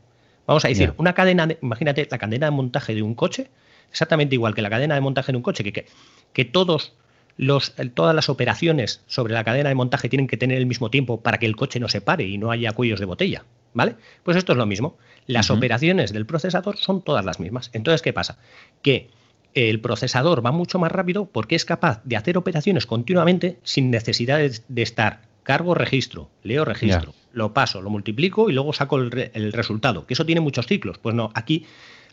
Vamos 0.46 0.64
a 0.64 0.68
decir, 0.68 0.94
una 0.96 1.12
cadena, 1.12 1.46
imagínate 1.61 2.09
la 2.11 2.18
cadena 2.18 2.46
de 2.46 2.50
montaje 2.52 2.94
de 2.94 3.02
un 3.02 3.14
coche, 3.14 3.50
exactamente 3.90 4.34
igual 4.34 4.54
que 4.54 4.62
la 4.62 4.70
cadena 4.70 4.94
de 4.94 5.00
montaje 5.02 5.32
de 5.32 5.36
un 5.36 5.42
coche, 5.42 5.62
que, 5.62 5.86
que, 6.32 6.44
todos 6.46 6.94
los, 7.36 7.74
todas 7.92 8.14
las 8.14 8.30
operaciones 8.30 9.02
sobre 9.06 9.34
la 9.34 9.44
cadena 9.44 9.68
de 9.68 9.74
montaje 9.74 10.09
tienen 10.09 10.26
que 10.26 10.38
tener 10.38 10.56
el 10.56 10.64
mismo 10.64 10.90
tiempo 10.90 11.20
para 11.20 11.36
que 11.36 11.44
el 11.44 11.54
coche 11.54 11.80
no 11.80 11.88
se 11.88 12.00
pare 12.00 12.24
y 12.24 12.38
no 12.38 12.50
haya 12.50 12.72
cuellos 12.72 12.98
de 12.98 13.06
botella. 13.06 13.44
¿Vale? 13.74 13.96
Pues 14.22 14.38
esto 14.38 14.52
es 14.52 14.59
lo 14.59 14.64
mismo. 14.64 14.96
Las 15.26 15.50
operaciones 15.50 16.14
del 16.14 16.24
procesador 16.24 16.78
son 16.78 17.02
todas 17.02 17.26
las 17.26 17.38
mismas. 17.38 17.68
Entonces, 17.74 18.00
¿qué 18.00 18.14
pasa? 18.14 18.38
Que 18.80 19.11
el 19.55 19.80
procesador 19.80 20.44
va 20.44 20.53
mucho 20.53 20.78
más 20.78 20.92
rápido 20.92 21.26
porque 21.26 21.57
es 21.57 21.64
capaz 21.64 22.01
de 22.05 22.16
hacer 22.16 22.38
operaciones 22.38 22.86
continuamente 22.86 23.59
sin 23.62 23.90
necesidad 23.90 24.38
de, 24.38 24.82
estar 24.82 25.22
cargo 25.42 25.74
registro, 25.74 26.28
leo 26.42 26.64
registro, 26.64 27.14
lo 27.32 27.55
paso, 27.55 27.80
lo 27.80 27.90
multiplico 27.90 28.51
y 28.51 28.53
luego 28.53 28.72
saco 28.72 28.99
el, 28.99 29.53
resultado. 29.53 30.07
Que 30.07 30.14
eso 30.14 30.26
tiene 30.26 30.40
muchos 30.40 30.66
ciclos. 30.66 30.99
Pues 30.99 31.14
no, 31.14 31.30
aquí 31.34 31.64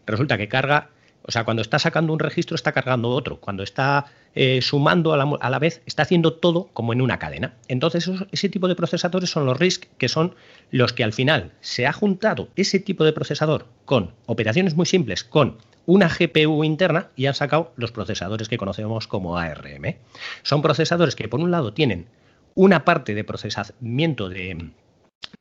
resulta 0.05 0.37
que 0.37 0.47
carga, 0.47 0.89
o 1.27 1.31
sea, 1.31 1.43
cuando 1.43 1.61
está 1.61 1.79
sacando 1.79 2.13
un 2.13 2.19
registro 2.19 2.55
está 2.55 2.71
cargando 2.71 3.09
otro. 3.09 3.39
Cuando 3.39 3.63
está 3.63 4.05
eh, 4.35 4.61
sumando 4.61 5.13
a 5.13 5.49
la, 5.49 5.59
vez, 5.59 5.81
está 5.85 6.03
haciendo 6.03 6.33
todo 6.33 6.69
como 6.73 6.93
en 6.93 7.01
una 7.01 7.17
cadena. 7.17 7.55
Entonces, 7.67 8.09
ese 8.31 8.49
tipo 8.49 8.67
de 8.67 8.75
procesadores 8.75 9.31
son 9.31 9.45
los 9.45 9.57
RISC, 9.57 9.85
que 9.97 10.07
son 10.07 10.35
los 10.71 10.93
que 10.93 11.03
al 11.03 11.13
final 11.13 11.51
se 11.61 11.87
ha 11.87 11.93
juntado 11.93 12.49
ese 12.55 12.79
tipo 12.79 13.03
de 13.03 13.13
procesador 13.13 13.65
con 13.85 14.11
operaciones 14.27 14.75
muy 14.75 14.85
simples, 14.85 15.23
con 15.23 15.57
una 15.87 16.09
GPU 16.09 16.63
interna 16.63 17.09
y 17.15 17.25
han 17.25 17.33
sacado 17.33 17.73
los 17.75 17.91
procesadores 17.91 18.47
que 18.47 18.57
conocemos 18.57 19.07
como 19.07 19.37
ARM. 19.37 19.95
Son 20.43 20.61
procesadores 20.61 21.15
que 21.15 21.27
por 21.27 21.39
un 21.39 21.51
lado 21.51 21.73
tienen 21.73 22.07
una 22.53 22.85
parte 22.85 23.15
de 23.15 23.23
procesamiento 23.23 24.29
de, 24.29 24.71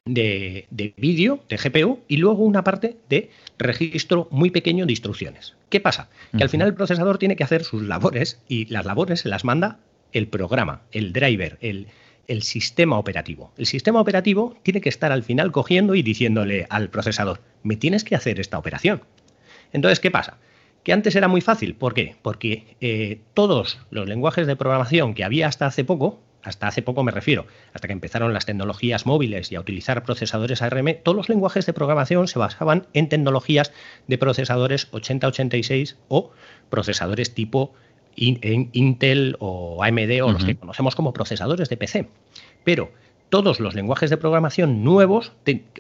de, 0.05 0.67
vídeo, 0.97 1.41
de 1.49 1.57
GPU, 1.57 2.01
y 2.09 2.19
luego 2.19 2.45
una 2.45 2.65
parte 2.65 2.97
de 3.09 3.31
registro 3.59 4.29
muy 4.31 4.51
pequeño 4.51 4.87
de 4.87 4.93
instrucciones. 4.93 5.55
¿Qué 5.69 5.81
pasa? 5.81 6.09
Que 6.37 6.43
al 6.43 6.49
final 6.49 6.69
el 6.69 6.75
procesador 6.75 7.19
tiene 7.19 7.37
que 7.37 7.45
hacer 7.45 7.65
sus 7.65 7.83
labores 7.83 8.41
y 8.49 8.67
las 8.67 8.85
labores 8.85 9.21
se 9.21 9.29
las 9.29 9.45
manda 9.45 9.79
el 10.13 10.29
programa, 10.29 10.83
el 10.93 11.13
driver, 11.13 11.59
el, 11.61 11.89
el 12.29 12.43
sistema 12.43 12.99
operativo. 12.99 13.53
El 13.57 13.67
sistema 13.67 14.01
operativo 14.01 14.57
tiene 14.63 14.81
que 14.81 14.89
estar 14.89 15.13
al 15.13 15.23
final 15.23 15.53
cogiendo 15.53 15.95
y 15.95 16.03
diciéndole 16.03 16.67
al 16.71 16.91
procesador, 16.91 17.41
me 17.63 17.77
tienes 17.77 18.05
que 18.05 18.15
hacer 18.15 18.41
esta 18.41 18.59
operación. 18.59 19.03
Entonces, 19.73 20.01
¿qué 20.01 20.11
pasa? 20.11 20.39
Que 20.83 20.93
antes 20.93 21.17
era 21.17 21.29
muy 21.29 21.41
fácil. 21.41 21.75
¿Por 21.75 21.95
qué? 21.95 22.17
Porque 22.23 22.77
eh, 22.81 23.21
todos 23.35 23.81
los 23.91 24.09
lenguajes 24.09 24.47
de 24.47 24.57
programación 24.57 25.15
que 25.15 25.25
había 25.25 25.49
hasta 25.49 25.67
hace 25.67 25.85
poco, 25.85 26.21
hasta 26.45 26.69
hace 26.69 26.83
poco 26.83 27.03
me 27.03 27.11
refiero, 27.11 27.47
hasta 27.73 27.89
que 27.89 27.93
empezaron 27.93 28.33
las 28.33 28.47
tecnologías 28.47 29.07
móviles 29.07 29.51
y 29.51 29.57
a 29.57 29.61
utilizar 29.61 30.05
procesadores 30.05 30.63
ARM, 30.63 30.97
todos 31.03 31.17
los 31.17 31.29
lenguajes 31.29 31.67
de 31.67 31.73
programación 31.73 32.29
se 32.29 32.39
basaban 32.39 32.87
en 32.93 33.09
tecnologías 33.09 33.73
de 34.07 34.19
procesadores 34.19 34.89
8086 34.93 35.97
o 36.09 36.31
procesadores 36.71 37.35
tipo 37.35 37.73
Intel 38.17 39.37
o 39.41 39.83
AMD 39.83 40.23
o 40.23 40.31
los 40.31 40.45
que 40.45 40.55
conocemos 40.55 40.95
como 40.95 41.13
procesadores 41.13 41.69
de 41.69 41.77
PC. 41.77 42.09
Pero 42.63 42.93
todos 43.29 43.59
los 43.61 43.75
lenguajes 43.75 44.11
de 44.11 44.17
programación 44.17 44.85
nuevos, 44.85 45.33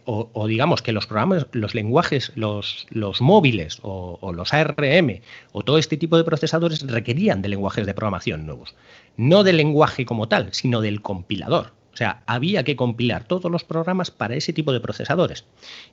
o, 0.04 0.46
digamos 0.46 0.82
que 0.82 0.92
los 0.92 1.06
programas, 1.06 1.46
los 1.52 1.74
lenguajes, 1.74 2.32
los, 2.34 2.86
móviles 3.20 3.78
o, 3.82 4.32
los 4.34 4.52
ARM 4.52 5.20
o 5.52 5.62
todo 5.62 5.78
este 5.78 5.96
tipo 5.96 6.16
de 6.16 6.24
procesadores 6.24 6.82
requerían 6.82 7.42
de 7.42 7.48
lenguajes 7.48 7.86
de 7.86 7.94
programación 7.94 8.46
nuevos. 8.46 8.74
No 9.16 9.44
del 9.44 9.56
lenguaje 9.56 10.04
como 10.04 10.28
tal, 10.28 10.48
sino 10.52 10.80
del 10.80 11.00
compilador. 11.00 11.72
O 11.92 11.96
sea, 11.96 12.22
había 12.26 12.64
que 12.64 12.74
compilar 12.74 13.24
todos 13.24 13.50
los 13.50 13.62
programas 13.62 14.10
para 14.10 14.34
ese 14.34 14.52
tipo 14.52 14.72
de 14.72 14.80
procesadores. 14.80 15.44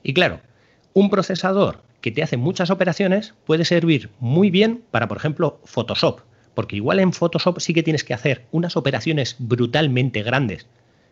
Y 0.02 0.14
claro, 0.14 0.40
un 0.94 1.10
procesador 1.10 1.80
que 2.00 2.10
te 2.10 2.24
hace 2.24 2.36
muchas 2.36 2.70
operaciones 2.70 3.34
puede 3.46 3.64
servir 3.64 4.10
muy 4.18 4.50
bien 4.50 4.82
para, 4.90 5.06
por 5.06 5.16
ejemplo, 5.16 5.60
Photoshop. 5.64 6.20
Porque 6.54 6.76
igual 6.76 6.98
en 6.98 7.12
Photoshop 7.12 7.60
sí 7.60 7.72
que 7.72 7.84
tienes 7.84 8.02
que 8.02 8.14
hacer 8.14 8.46
unas 8.50 8.76
operaciones 8.76 9.36
brutalmente 9.38 10.22
grandes 10.22 10.66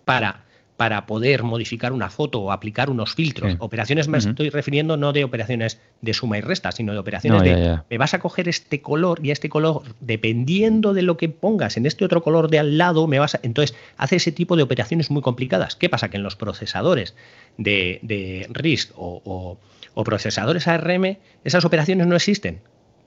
para, 0.04 0.44
para 0.76 1.06
poder 1.06 1.42
modificar 1.42 1.92
una 1.92 2.10
foto 2.10 2.40
o 2.40 2.52
aplicar 2.52 2.90
unos 2.90 3.14
filtros. 3.14 3.54
Operaciones 3.58 4.08
me 4.08 4.18
estoy 4.18 4.50
refiriendo 4.50 4.96
no 4.96 5.12
de 5.12 5.24
operaciones 5.24 5.80
de 6.00 6.14
suma 6.14 6.38
y 6.38 6.40
resta, 6.40 6.72
sino 6.72 6.92
de 6.92 6.98
operaciones 6.98 7.42
de 7.42 7.80
me 7.90 7.98
vas 7.98 8.14
a 8.14 8.18
coger 8.18 8.48
este 8.48 8.80
color 8.80 9.20
y 9.22 9.30
este 9.30 9.48
color, 9.48 9.82
dependiendo 10.00 10.94
de 10.94 11.02
lo 11.02 11.16
que 11.16 11.28
pongas 11.28 11.76
en 11.76 11.86
este 11.86 12.04
otro 12.04 12.22
color 12.22 12.50
de 12.50 12.58
al 12.58 12.78
lado, 12.78 13.06
me 13.06 13.18
vas 13.18 13.34
a. 13.34 13.40
Entonces, 13.42 13.76
hace 13.96 14.16
ese 14.16 14.32
tipo 14.32 14.56
de 14.56 14.62
operaciones 14.62 15.10
muy 15.10 15.22
complicadas. 15.22 15.76
¿Qué 15.76 15.88
pasa? 15.88 16.08
Que 16.08 16.16
en 16.16 16.22
los 16.22 16.36
procesadores 16.36 17.14
de, 17.58 17.98
de 18.02 18.46
RISC 18.50 18.92
o, 18.96 19.58
o 19.94 20.04
procesadores 20.04 20.66
ARM, 20.68 21.18
esas 21.44 21.64
operaciones 21.64 22.06
no 22.06 22.16
existen. 22.16 22.60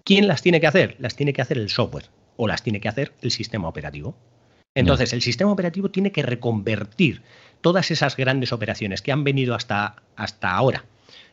¿Quién 0.03 0.27
las 0.27 0.41
tiene 0.41 0.59
que 0.59 0.67
hacer? 0.67 0.95
Las 0.99 1.15
tiene 1.15 1.33
que 1.33 1.41
hacer 1.41 1.57
el 1.57 1.69
software 1.69 2.05
o 2.35 2.47
las 2.47 2.63
tiene 2.63 2.81
que 2.81 2.89
hacer 2.89 3.13
el 3.21 3.31
sistema 3.31 3.67
operativo. 3.67 4.15
Entonces, 4.75 5.13
el 5.13 5.21
sistema 5.21 5.51
operativo 5.51 5.89
tiene 5.89 6.11
que 6.11 6.23
reconvertir 6.23 7.21
todas 7.61 7.91
esas 7.91 8.17
grandes 8.17 8.51
operaciones 8.51 9.01
que 9.01 9.11
han 9.11 9.23
venido 9.23 9.55
hasta, 9.55 9.95
hasta 10.15 10.51
ahora 10.51 10.85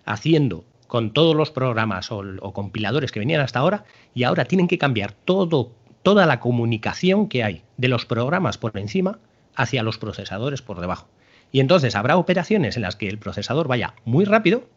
haciendo 0.04 0.64
con 0.86 1.12
todos 1.12 1.36
los 1.36 1.50
programas 1.50 2.10
o, 2.10 2.22
compiladores 2.52 3.12
que 3.12 3.20
venían 3.20 3.40
hasta 3.40 3.60
ahora 3.60 3.84
y 4.14 4.24
ahora 4.24 4.44
tienen 4.44 4.68
que 4.68 4.78
cambiar 4.78 5.12
todo, 5.12 5.72
toda 6.02 6.26
la 6.26 6.40
comunicación 6.40 7.28
que 7.28 7.44
hay 7.44 7.62
de 7.76 7.88
los 7.88 8.06
programas 8.06 8.58
por 8.58 8.76
encima 8.76 9.20
hacia 9.54 9.82
los 9.82 9.98
procesadores 9.98 10.62
por 10.62 10.80
debajo. 10.80 11.08
Y 11.52 11.60
entonces 11.60 11.94
habrá 11.94 12.16
operaciones 12.16 12.76
en 12.76 12.82
las 12.82 12.96
que 12.96 13.08
el 13.08 13.18
procesador 13.18 13.68
vaya 13.68 13.94
muy 14.04 14.24
rápido 14.24 14.68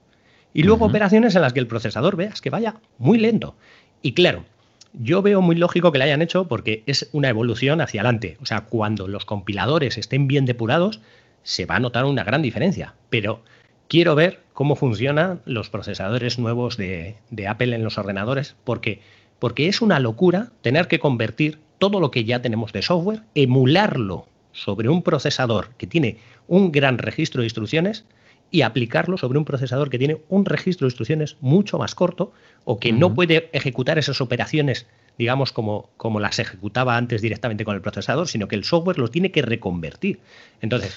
y 0.53 0.63
luego 0.63 0.85
operaciones 0.85 1.35
en 1.35 1.41
las 1.41 1.53
que 1.53 1.59
el 1.59 1.67
procesador 1.67 2.15
veas 2.15 2.41
que 2.41 2.51
vaya 2.51 2.75
muy 2.99 3.17
lento. 3.17 3.55
Y 4.03 4.13
claro, 4.13 4.45
yo 4.93 5.21
veo 5.21 5.41
muy 5.41 5.55
lógico 5.55 5.91
que 5.91 5.97
la 5.97 6.05
hayan 6.05 6.21
hecho 6.21 6.47
porque 6.47 6.83
es 6.85 7.09
una 7.11 7.29
evolución 7.29 7.81
hacia 7.81 8.01
adelante. 8.01 8.37
O 8.41 8.45
sea, 8.45 8.61
cuando 8.61 9.07
los 9.07 9.25
compiladores 9.25 9.97
estén 9.97 10.27
bien 10.27 10.45
depurados, 10.45 11.01
se 11.43 11.65
va 11.65 11.75
a 11.75 11.79
notar 11.79 12.05
una 12.05 12.23
gran 12.23 12.41
diferencia. 12.41 12.95
Pero 13.09 13.41
quiero 13.87 14.15
ver 14.15 14.41
cómo 14.53 14.75
funcionan 14.75 15.41
los 15.45 15.69
procesadores 15.69 16.39
nuevos 16.39 16.77
de, 16.77 17.15
Apple 17.47 17.75
en 17.75 17.83
los 17.83 17.97
ordenadores, 17.97 18.55
porque, 18.63 19.01
porque 19.39 19.67
es 19.67 19.81
una 19.81 19.99
locura 19.99 20.51
tener 20.61 20.87
que 20.87 20.99
convertir 20.99 21.59
todo 21.79 21.99
lo 21.99 22.11
que 22.11 22.23
ya 22.23 22.41
tenemos 22.41 22.71
de 22.71 22.81
software, 22.81 23.23
emularlo 23.35 24.27
sobre 24.51 24.89
un 24.89 25.01
procesador 25.01 25.69
que 25.77 25.87
tiene 25.87 26.17
un 26.47 26.71
gran 26.71 26.97
registro 26.99 27.41
de 27.41 27.47
instrucciones 27.47 28.05
y 28.53 28.61
aplicarlo 28.61 29.17
sobre 29.17 29.39
un 29.39 29.45
procesador 29.45 29.89
que 29.89 29.97
tiene 29.97 30.21
un 30.29 30.45
registro 30.45 30.85
de 30.85 30.89
instrucciones 30.91 31.37
mucho 31.41 31.79
más 31.79 31.95
corto 31.95 32.33
o 32.65 32.79
que 32.79 32.93
no 32.93 33.15
puede 33.15 33.49
ejecutar 33.51 33.97
esas 33.97 34.21
operaciones, 34.21 34.85
digamos, 35.17 35.51
como, 35.51 35.89
como 35.97 36.19
las 36.19 36.37
ejecutaba 36.37 36.95
antes 36.95 37.23
directamente 37.23 37.65
con 37.65 37.73
el 37.73 37.81
procesador, 37.81 38.27
sino 38.27 38.47
que 38.47 38.55
el 38.55 38.63
software 38.63 38.99
los 38.99 39.09
tiene 39.09 39.31
que 39.31 39.41
reconvertir. 39.41 40.19
Entonces, 40.61 40.95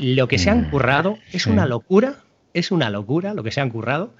lo 0.00 0.26
que 0.26 0.38
se 0.38 0.50
han 0.50 0.62
mm, 0.62 0.70
currado 0.70 1.18
es 1.32 1.46
una 1.46 1.66
locura, 1.66 2.16
es 2.52 2.72
una 2.72 2.90
locura 2.90 3.32
lo 3.32 3.44
que 3.44 3.52
se 3.52 3.60
han 3.60 3.70
currado, 3.70 4.12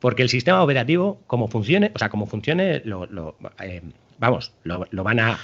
porque 0.00 0.24
el 0.24 0.28
sistema 0.28 0.64
operativo, 0.64 1.20
como 1.28 1.46
funcione, 1.46 1.92
o 1.94 1.98
sea, 2.00 2.08
como 2.08 2.26
funcione, 2.26 2.82
lo, 2.84 3.36
eh, 3.62 3.82
vamos, 4.18 4.52
lo, 4.64 4.80
van 5.04 5.20
a, 5.20 5.38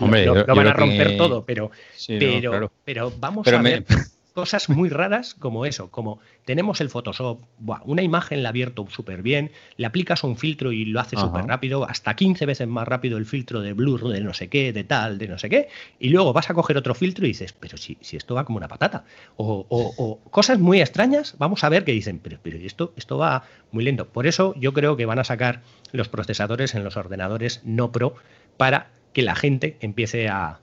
lo, 0.00 0.56
van 0.56 0.66
a 0.66 0.72
romper 0.72 1.16
todo, 1.16 1.44
pero, 1.44 1.70
pero, 2.08 2.72
pero 2.84 3.12
vamos 3.20 3.46
a 3.46 3.62
ver 3.62 3.84
cosas 4.30 4.68
muy 4.68 4.88
raras 4.88 5.34
como 5.34 5.66
eso, 5.66 5.90
como 5.90 6.20
tenemos 6.44 6.80
el 6.80 6.90
Photoshop, 6.90 7.42
una 7.84 8.02
imagen 8.02 8.42
la 8.42 8.50
abierto 8.50 8.86
súper 8.88 9.22
bien, 9.22 9.52
le 9.76 9.86
aplicas 9.86 10.24
un 10.24 10.36
filtro 10.36 10.72
y 10.72 10.84
lo 10.84 11.00
hace 11.00 11.16
súper 11.16 11.44
rápido, 11.46 11.88
hasta 11.88 12.14
15 12.14 12.46
veces 12.46 12.68
más 12.68 12.86
rápido 12.86 13.18
el 13.18 13.26
filtro 13.26 13.60
de 13.60 13.72
blur, 13.72 14.08
de 14.08 14.20
no 14.20 14.34
sé 14.34 14.48
qué, 14.48 14.72
de 14.72 14.84
tal, 14.84 15.18
de 15.18 15.28
no 15.28 15.38
sé 15.38 15.48
qué, 15.48 15.68
y 15.98 16.08
luego 16.08 16.32
vas 16.32 16.50
a 16.50 16.54
coger 16.54 16.76
otro 16.76 16.94
filtro 16.94 17.24
y 17.24 17.28
dices, 17.28 17.52
pero 17.52 17.76
si, 17.76 17.96
si 18.00 18.16
esto 18.16 18.34
va 18.34 18.44
como 18.44 18.56
una 18.58 18.68
patata. 18.68 19.04
O, 19.36 20.20
cosas 20.30 20.58
muy 20.58 20.80
extrañas, 20.80 21.34
vamos 21.38 21.64
a 21.64 21.68
ver 21.68 21.84
que 21.84 21.92
dicen, 21.92 22.18
pero, 22.18 22.38
pero 22.42 22.58
esto, 22.58 22.92
esto 22.96 23.18
va 23.18 23.44
muy 23.70 23.84
lento. 23.84 24.08
Por 24.08 24.26
eso 24.26 24.54
yo 24.56 24.72
creo 24.72 24.96
que 24.96 25.06
van 25.06 25.18
a 25.18 25.24
sacar 25.24 25.62
los 25.92 26.08
procesadores 26.08 26.74
en 26.74 26.84
los 26.84 26.96
ordenadores 26.96 27.60
no 27.64 27.92
pro 27.92 28.14
para 28.56 28.90
que 29.12 29.22
la 29.22 29.34
gente 29.34 29.76
empiece 29.80 30.28
a, 30.28 30.60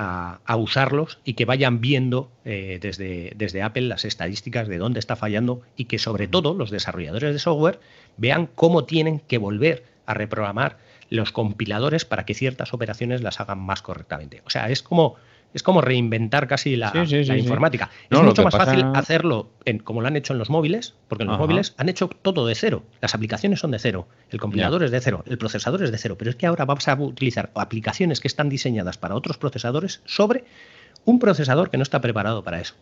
a, 0.00 0.56
usarlos 0.56 1.18
y 1.24 1.34
que 1.34 1.44
vayan 1.44 1.80
viendo 1.80 2.30
eh, 2.44 2.78
desde, 2.80 3.32
desde 3.34 3.62
Apple 3.62 3.82
las 3.82 4.04
estadísticas 4.04 4.68
de 4.68 4.78
dónde 4.78 5.00
está 5.00 5.16
fallando 5.16 5.60
y 5.76 5.86
que 5.86 5.98
sobre 5.98 6.28
todo 6.28 6.54
los 6.54 6.70
desarrolladores 6.70 7.32
de 7.32 7.38
software 7.40 7.80
vean 8.16 8.48
cómo 8.54 8.84
tienen 8.84 9.18
que 9.18 9.38
volver 9.38 9.84
a 10.06 10.14
reprogramar 10.14 10.78
los 11.10 11.32
compiladores 11.32 12.04
para 12.04 12.24
que 12.24 12.34
ciertas 12.34 12.72
operaciones 12.72 13.22
las 13.22 13.40
hagan 13.40 13.58
más 13.58 13.82
correctamente. 13.82 14.40
O 14.46 14.50
sea, 14.50 14.70
es 14.70 14.82
como 14.82 15.16
es 15.54 15.62
como 15.62 15.80
reinventar 15.80 16.46
casi 16.46 16.76
la, 16.76 16.92
informática. 17.36 17.90
es 18.10 18.20
mucho 18.20 18.42
más 18.42 18.54
fácil 18.54 18.84
hacerlo 18.94 19.50
en, 19.64 19.78
como 19.78 20.00
lo 20.00 20.08
han 20.08 20.16
hecho 20.16 20.32
en 20.32 20.38
los 20.38 20.50
móviles, 20.50 20.94
porque 21.08 21.24
en 21.24 21.30
los 21.30 21.38
móviles 21.38 21.74
han 21.78 21.88
hecho 21.88 22.08
todo 22.08 22.46
de 22.46 22.54
cero. 22.54 22.82
Las 23.00 23.14
aplicaciones 23.14 23.60
son 23.60 23.70
de 23.70 23.78
cero, 23.78 24.08
el 24.30 24.40
compilador 24.40 24.82
es 24.82 24.90
de 24.90 25.00
cero, 25.00 25.24
el 25.26 25.38
procesador 25.38 25.82
es 25.82 25.90
de 25.90 25.98
cero. 25.98 26.16
Pero 26.18 26.30
es 26.30 26.36
que 26.36 26.46
ahora 26.46 26.64
vamos 26.64 26.86
a 26.88 26.94
utilizar 26.94 27.50
aplicaciones 27.54 28.20
que 28.20 28.28
están 28.28 28.48
diseñadas 28.48 28.98
para 28.98 29.14
otros 29.14 29.38
procesadores 29.38 30.02
sobre 30.04 30.44
un 31.04 31.18
procesador 31.18 31.70
que 31.70 31.78
no 31.78 31.82
está 31.82 32.00
preparado 32.00 32.44
para 32.44 32.60
eso. 32.60 32.74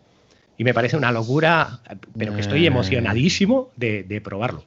Y 0.58 0.64
me 0.64 0.74
parece 0.74 0.96
una 0.96 1.12
locura, 1.12 1.80
pero 2.16 2.34
que 2.34 2.40
estoy 2.40 2.64
eh. 2.64 2.68
emocionadísimo 2.68 3.70
de 3.76 4.20
probarlo. 4.24 4.64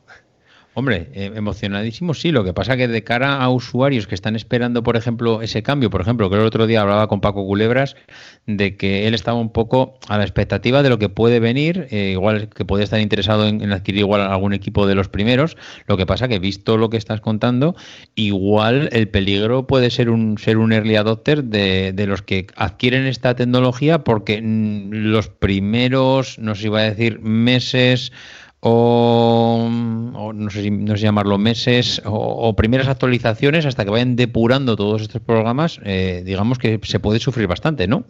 Hombre, 0.79 1.09
eh, 1.13 1.33
emocionadísimo 1.35 2.13
sí, 2.13 2.31
lo 2.31 2.45
que 2.45 2.53
pasa 2.53 2.77
que 2.77 2.87
de 2.87 3.03
cara 3.03 3.41
a 3.41 3.49
usuarios 3.49 4.07
que 4.07 4.15
están 4.15 4.37
esperando, 4.37 4.81
por 4.81 4.95
ejemplo, 4.95 5.41
ese 5.41 5.61
cambio, 5.61 5.89
por 5.89 5.99
ejemplo, 5.99 6.29
que 6.29 6.37
el 6.37 6.41
otro 6.43 6.67
día 6.67 6.79
hablaba 6.79 7.09
con 7.09 7.19
Paco 7.19 7.45
Culebras 7.45 7.97
de 8.45 8.77
que 8.77 9.05
él 9.05 9.13
estaba 9.13 9.37
un 9.37 9.51
poco 9.51 9.99
a 10.07 10.17
la 10.17 10.23
expectativa 10.23 10.81
de 10.81 10.87
lo 10.87 10.97
que 10.97 11.09
puede 11.09 11.41
venir, 11.41 11.89
eh, 11.91 12.11
igual 12.13 12.47
que 12.47 12.63
puede 12.63 12.85
estar 12.85 13.01
interesado 13.01 13.45
en, 13.45 13.69
adquirir 13.73 13.99
igual 13.99 14.21
algún 14.21 14.53
equipo 14.53 14.87
de 14.87 14.95
los 14.95 15.09
primeros, 15.09 15.57
lo 15.85 15.97
que 15.97 16.05
pasa 16.05 16.29
que 16.29 16.39
visto 16.39 16.77
lo 16.77 16.89
que 16.89 16.95
estás 16.95 17.19
contando, 17.19 17.75
igual 18.15 18.87
el 18.93 19.09
peligro 19.09 19.67
puede 19.67 19.89
ser 19.89 20.09
un 20.09 20.37
ser 20.37 20.55
un 20.55 20.71
early 20.71 20.95
adopter 20.95 21.43
de, 21.43 22.05
los 22.07 22.21
que 22.21 22.47
adquieren 22.55 23.05
esta 23.05 23.35
tecnología 23.35 24.05
porque 24.05 24.41
mm, 24.41 24.91
los 24.93 25.27
primeros, 25.27 26.39
no 26.39 26.55
sé 26.55 26.67
iba 26.67 26.79
a 26.79 26.83
decir 26.83 27.19
meses 27.19 28.13
o, 28.61 29.69
no, 29.69 30.49
sé 30.49 30.63
si, 30.63 30.71
no 30.71 30.97
sé 30.97 31.03
llamarlo 31.03 31.37
meses 31.37 32.01
o, 32.05 32.55
primeras 32.55 32.87
actualizaciones 32.87 33.65
hasta 33.65 33.85
que 33.85 33.91
vayan 33.91 34.15
depurando 34.15 34.75
todos 34.75 35.01
estos 35.01 35.21
programas, 35.21 35.79
eh, 35.83 36.23
digamos 36.25 36.57
que 36.57 36.79
se 36.83 36.99
puede 36.99 37.19
sufrir 37.19 37.47
bastante, 37.47 37.87
¿no? 37.87 38.05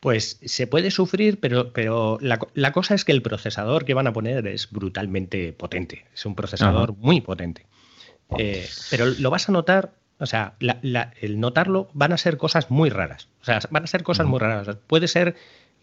Pues 0.00 0.38
se 0.44 0.66
puede 0.66 0.90
sufrir, 0.90 1.40
pero, 1.40 1.72
pero 1.72 2.18
la, 2.20 2.72
cosa 2.72 2.94
es 2.94 3.04
que 3.04 3.12
el 3.12 3.22
procesador 3.22 3.84
que 3.84 3.94
van 3.94 4.06
a 4.06 4.12
poner 4.12 4.46
es 4.46 4.70
brutalmente 4.70 5.52
potente. 5.52 6.04
Es 6.14 6.24
un 6.24 6.36
procesador 6.36 6.96
muy 6.98 7.20
potente. 7.20 7.66
Eh, 8.38 8.68
pero 8.90 9.06
lo 9.06 9.30
vas 9.30 9.48
a 9.48 9.52
notar, 9.52 9.94
o 10.20 10.26
sea, 10.26 10.54
el 10.60 11.40
notarlo 11.40 11.88
van 11.94 12.12
a 12.12 12.18
ser 12.18 12.36
cosas 12.36 12.70
muy 12.70 12.90
raras. 12.90 13.28
O 13.40 13.44
sea, 13.44 13.58
van 13.70 13.84
a 13.84 13.86
ser 13.88 14.04
cosas 14.04 14.26
muy 14.26 14.38
raras. 14.38 14.76
puede 14.86 15.08
ser 15.08 15.34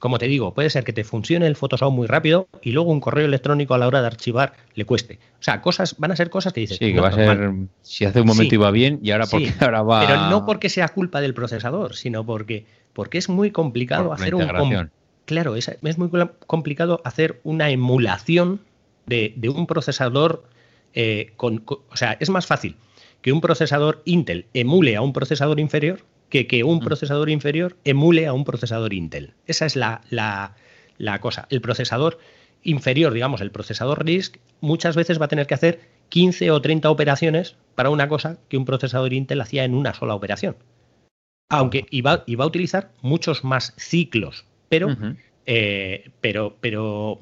como 0.06 0.20
te 0.20 0.28
digo, 0.28 0.54
puede 0.54 0.70
ser 0.70 0.84
que 0.84 0.94
te 0.94 1.04
funcione 1.04 1.48
el 1.48 1.56
Photoshop 1.56 1.92
muy 1.92 2.06
rápido 2.06 2.48
y 2.62 2.74
luego 2.74 2.92
un 2.92 3.00
correo 3.00 3.26
electrónico 3.26 3.74
a 3.74 3.80
la 3.80 3.88
hora 3.88 4.02
de 4.02 4.06
archivar 4.06 4.54
le 4.76 4.86
cueste. 4.86 5.18
O 5.40 5.44
sea, 5.44 5.64
cosas 5.64 5.96
van 5.98 6.12
a 6.12 6.16
ser 6.16 6.30
cosas 6.30 6.54
que 6.54 6.60
dices. 6.60 6.78
Sí, 6.78 6.94
que 6.94 7.00
va 7.00 7.08
a 7.08 7.12
ser. 7.12 7.52
Si 7.82 8.06
hace 8.06 8.22
un 8.22 8.28
momento 8.28 8.54
iba 8.54 8.70
bien 8.70 9.00
y 9.02 9.10
ahora, 9.10 9.26
porque 9.26 9.52
ahora 9.60 9.82
va. 9.82 10.06
Pero 10.06 10.30
no 10.30 10.46
porque 10.46 10.70
sea 10.70 10.90
culpa 10.90 11.22
del 11.22 11.34
procesador, 11.34 11.96
sino 11.96 12.24
porque, 12.24 12.68
porque 12.94 13.18
es 13.18 13.30
muy 13.30 13.50
complicado 13.50 14.14
hacer 14.14 14.36
un. 14.36 14.92
Claro, 15.26 15.56
es, 15.56 15.76
es, 15.82 15.98
muy 15.98 16.12
complicado 16.46 17.02
hacer 17.04 17.42
una 17.44 17.72
emulación 17.72 18.62
de, 19.08 19.34
un 19.50 19.66
procesador 19.66 20.44
eh, 20.94 21.34
con. 21.36 21.64
O 21.66 21.96
sea, 21.96 22.16
es 22.20 22.30
más 22.30 22.46
fácil 22.46 22.76
que 23.24 23.32
un 23.32 23.42
procesador 23.42 24.04
Intel 24.06 24.46
emule 24.54 24.98
a 24.98 25.02
un 25.02 25.14
procesador 25.14 25.60
inferior 25.60 26.02
que 26.36 26.48
que 26.48 26.64
un 26.66 26.78
mm. 26.78 26.86
procesador 26.86 27.30
inferior 27.30 27.78
emule 27.86 28.28
a 28.28 28.34
un 28.34 28.44
procesador 28.44 28.94
Intel. 28.94 29.34
Esa 29.48 29.66
es 29.66 29.78
la, 29.78 30.02
la, 30.10 31.20
cosa. 31.20 31.48
El 31.50 31.62
procesador 31.62 32.20
inferior, 32.64 33.14
digamos, 33.14 33.40
el 33.40 33.52
procesador 33.52 34.04
RISC, 34.06 34.40
muchas 34.60 34.98
veces 34.98 35.20
va 35.22 35.26
a 35.26 35.30
tener 35.30 35.48
que 35.48 35.54
hacer 35.54 35.80
15 36.10 36.52
o 36.52 36.62
30 36.62 36.90
operaciones 36.90 37.56
para 37.76 37.90
una 37.90 38.10
cosa 38.10 38.38
que 38.50 38.58
un 38.58 38.66
procesador 38.66 39.14
Intel 39.14 39.40
hacía 39.40 39.64
en 39.64 39.74
una 39.74 39.94
sola 39.94 40.14
operación. 40.14 40.58
Aunque 41.50 41.86
iba, 41.90 42.24
iba 42.28 42.44
a 42.44 42.48
utilizar 42.48 42.92
muchos 43.02 43.44
más 43.44 43.74
ciclos, 43.78 44.46
pero, 44.68 44.98
eh, 45.46 46.10
pero, 46.20 46.58
pero 46.60 47.20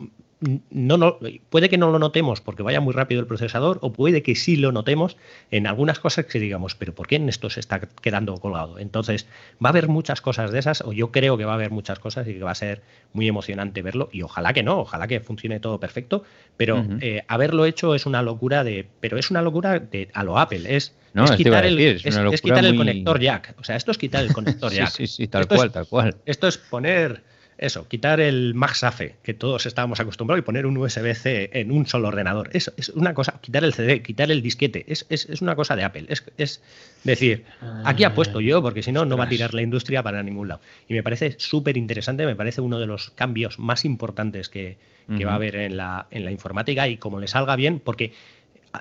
no, 0.69 1.19
puede 1.49 1.69
que 1.69 1.77
no 1.77 1.91
lo 1.91 1.99
notemos 1.99 2.41
porque 2.41 2.63
vaya 2.63 2.81
muy 2.81 2.93
rápido 2.93 3.21
el 3.21 3.27
procesador 3.27 3.79
o 3.81 3.93
puede 3.93 4.23
que 4.23 4.35
sí 4.35 4.57
lo 4.57 4.71
notemos 4.71 5.17
en 5.51 5.67
algunas 5.67 5.99
cosas 5.99 6.25
que 6.25 6.39
digamos, 6.39 6.75
pero 6.75 6.93
¿por 6.93 7.07
qué 7.07 7.15
en 7.15 7.29
esto 7.29 7.49
se 7.49 7.59
está 7.59 7.79
quedando 7.79 8.35
colgado? 8.37 8.79
Entonces, 8.79 9.27
va 9.63 9.69
a 9.69 9.71
haber 9.71 9.87
muchas 9.87 10.21
cosas 10.21 10.51
de 10.51 10.59
esas, 10.59 10.81
o 10.81 10.93
yo 10.93 11.11
creo 11.11 11.37
que 11.37 11.45
va 11.45 11.53
a 11.53 11.55
haber 11.55 11.71
muchas 11.71 11.99
cosas 11.99 12.27
y 12.27 12.33
que 12.33 12.43
va 12.43 12.51
a 12.51 12.55
ser 12.55 12.81
muy 13.13 13.27
emocionante 13.27 13.81
verlo, 13.81 14.09
y 14.11 14.21
ojalá 14.21 14.53
que 14.53 14.63
no, 14.63 14.79
ojalá 14.79 15.07
que 15.07 15.19
funcione 15.19 15.59
todo 15.59 15.79
perfecto, 15.79 16.23
pero 16.57 16.85
eh, 17.01 17.23
haberlo 17.27 17.65
hecho 17.65 17.95
es 17.95 18.05
una 18.05 18.21
locura 18.21 18.63
de, 18.63 18.87
pero 18.99 19.17
es 19.17 19.31
una 19.31 19.41
locura 19.41 19.79
de 19.79 20.09
a 20.13 20.23
lo 20.23 20.37
Apple, 20.39 20.75
es, 20.75 20.95
quitar, 21.37 21.65
el, 21.65 21.79
es, 21.79 22.41
quitar 22.41 22.65
el 22.65 22.75
conector 22.75 23.19
jack, 23.19 23.55
o 23.59 23.63
sea, 23.63 23.75
esto 23.75 23.91
es 23.91 23.97
quitar 23.97 24.23
el 24.23 24.33
conector 24.33 24.71
jack. 24.71 24.89
sí, 24.89 25.07
sí, 25.07 25.27
tal 25.27 25.47
cual, 25.47 25.71
tal 25.71 25.87
cual. 25.87 26.15
Esto 26.25 26.47
es 26.47 26.57
poner 26.57 27.23
eso, 27.57 27.87
quitar 27.87 28.19
el 28.19 28.53
MagSafe, 28.53 29.15
que 29.23 29.33
todos 29.33 29.65
estábamos 29.65 29.99
acostumbrados, 29.99 30.39
y 30.39 30.45
poner 30.45 30.65
un 30.65 30.77
USB-C 30.77 31.51
en 31.53 31.71
un 31.71 31.85
solo 31.85 32.07
ordenador. 32.07 32.49
Eso 32.53 32.73
es 32.77 32.89
una 32.89 33.13
cosa, 33.13 33.39
quitar 33.41 33.63
el 33.63 33.73
CD, 33.73 34.01
quitar 34.01 34.31
el 34.31 34.41
disquete, 34.41 34.85
es, 34.87 35.41
una 35.41 35.55
cosa 35.55 35.75
de 35.75 35.83
Apple. 35.83 36.07
Es, 36.37 36.61
decir, 37.03 37.45
aquí 37.85 38.03
apuesto 38.03 38.39
yo, 38.41 38.61
porque 38.61 38.83
si 38.83 38.91
no, 38.91 39.05
no 39.05 39.17
va 39.17 39.25
a 39.25 39.29
tirar 39.29 39.53
la 39.53 39.61
industria 39.61 40.03
para 40.03 40.23
ningún 40.23 40.47
lado. 40.47 40.61
Y 40.87 40.93
me 40.93 41.03
parece 41.03 41.35
súper 41.37 41.77
interesante, 41.77 42.25
me 42.25 42.35
parece 42.35 42.61
uno 42.61 42.79
de 42.79 42.87
los 42.87 43.11
cambios 43.11 43.59
más 43.59 43.85
importantes 43.85 44.49
que, 44.49 44.77
va 45.09 45.31
a 45.31 45.35
haber 45.35 45.55
en 45.55 45.77
la, 45.77 46.07
en 46.11 46.25
la 46.25 46.31
informática 46.31 46.87
y 46.87 46.97
como 46.97 47.19
le 47.19 47.27
salga 47.27 47.55
bien, 47.55 47.79
porque... 47.79 48.13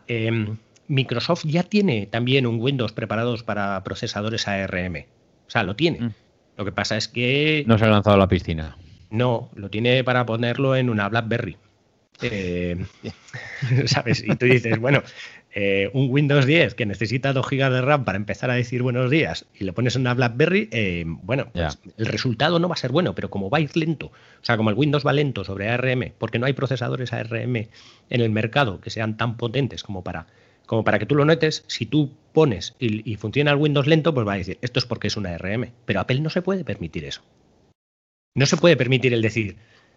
Em, 0.06 0.56
Microsoft 0.88 1.44
ya 1.46 1.62
tiene 1.62 2.06
también 2.06 2.46
un 2.46 2.60
Windows 2.60 2.92
preparados 2.92 3.42
para 3.42 3.82
procesadores 3.82 4.46
ARM. 4.48 5.06
O 5.46 5.50
sea, 5.50 5.62
lo 5.62 5.76
tiene. 5.76 6.00
Mm. 6.00 6.14
Lo 6.56 6.64
que 6.64 6.72
pasa 6.72 6.96
es 6.96 7.08
que. 7.08 7.64
No 7.66 7.78
se 7.78 7.84
ha 7.84 7.88
lanzado 7.88 8.16
a 8.16 8.18
la 8.18 8.28
piscina. 8.28 8.76
No, 9.10 9.50
lo 9.54 9.68
tiene 9.70 10.04
para 10.04 10.26
ponerlo 10.26 10.76
en 10.76 10.90
una 10.90 11.08
Blackberry. 11.08 11.56
Eh, 12.24 12.76
¿Sabes? 13.86 14.22
Y 14.24 14.36
tú 14.36 14.46
dices, 14.46 14.78
bueno, 14.78 15.02
eh, 15.54 15.90
un 15.92 16.10
Windows 16.10 16.46
10 16.46 16.74
que 16.74 16.86
necesita 16.86 17.34
2 17.34 17.46
GB 17.46 17.70
de 17.70 17.82
RAM 17.82 18.04
para 18.04 18.16
empezar 18.16 18.50
a 18.50 18.54
decir 18.54 18.82
buenos 18.82 19.10
días 19.10 19.44
y 19.58 19.64
le 19.64 19.74
pones 19.74 19.96
una 19.96 20.14
BlackBerry, 20.14 20.68
eh, 20.72 21.04
bueno, 21.06 21.48
pues 21.52 21.78
el 21.98 22.06
resultado 22.06 22.58
no 22.58 22.68
va 22.68 22.74
a 22.74 22.78
ser 22.78 22.90
bueno, 22.90 23.14
pero 23.14 23.28
como 23.28 23.50
va 23.50 23.58
a 23.58 23.60
ir 23.60 23.76
lento, 23.76 24.06
o 24.06 24.44
sea, 24.44 24.56
como 24.56 24.70
el 24.70 24.76
Windows 24.76 25.06
va 25.06 25.12
lento 25.12 25.44
sobre 25.44 25.68
ARM, 25.68 26.12
porque 26.16 26.38
no 26.38 26.46
hay 26.46 26.54
procesadores 26.54 27.12
ARM 27.12 27.56
en 27.56 27.68
el 28.08 28.30
mercado 28.30 28.80
que 28.80 28.88
sean 28.88 29.18
tan 29.18 29.36
potentes 29.36 29.82
como 29.82 30.02
para 30.02 30.26
como 30.66 30.84
para 30.84 30.98
que 30.98 31.06
tú 31.06 31.14
lo 31.14 31.24
notes, 31.24 31.64
si 31.66 31.86
tú 31.86 32.10
pones 32.32 32.74
y, 32.78 33.16
funciona 33.16 33.50
el 33.50 33.58
Windows 33.58 33.86
lento, 33.86 34.14
pues 34.14 34.26
va 34.26 34.34
a 34.34 34.38
decir, 34.38 34.58
esto 34.62 34.78
es 34.78 34.86
porque 34.86 35.08
es 35.08 35.16
una 35.16 35.34
ARM. 35.34 35.70
Pero 35.84 36.00
Apple 36.00 36.20
no 36.20 36.30
se 36.30 36.42
puede 36.42 36.64
permitir 36.64 37.04
eso. 37.04 37.22
No 38.34 38.46
se 38.46 38.56
puede 38.56 38.76
permitir 38.76 39.12
el 39.12 39.20
decir, 39.20 39.56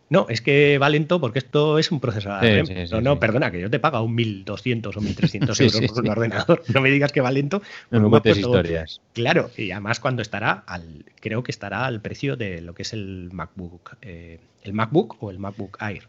no, 0.09 0.27
es 0.29 0.41
que 0.41 0.77
va 0.77 0.89
lento 0.89 1.19
porque 1.19 1.39
esto 1.39 1.79
es 1.79 1.91
un 1.91 1.99
procesador 1.99 2.45
ARM. 2.45 2.89
no, 2.91 3.01
no, 3.01 3.19
perdona, 3.19 3.51
que 3.51 3.61
yo 3.61 3.69
te 3.69 3.79
pago 3.79 4.01
un 4.01 4.17
1.200 4.17 4.87
o 4.87 4.91
1.300 5.01 5.61
euros 5.61 5.91
por 5.91 6.03
un 6.03 6.09
ordenador. 6.09 6.63
No 6.73 6.81
me 6.81 6.91
digas 6.91 7.11
que 7.11 7.21
va 7.21 7.31
lento. 7.31 7.61
No 7.89 8.01
me 8.01 8.09
metes 8.09 8.37
historias. 8.37 9.01
Claro, 9.13 9.49
y 9.57 9.71
además 9.71 9.99
cuando 9.99 10.21
estará, 10.21 10.63
al, 10.67 11.05
creo 11.19 11.43
que 11.43 11.51
estará 11.51 11.85
al 11.85 12.01
precio 12.01 12.35
de 12.35 12.61
lo 12.61 12.73
que 12.73 12.83
es 12.83 12.93
el 12.93 13.29
MacBook, 13.31 13.97
eh, 14.01 14.39
el 14.63 14.73
MacBook 14.73 15.21
o 15.23 15.31
el 15.31 15.39
MacBook 15.39 15.77
Air. 15.81 16.07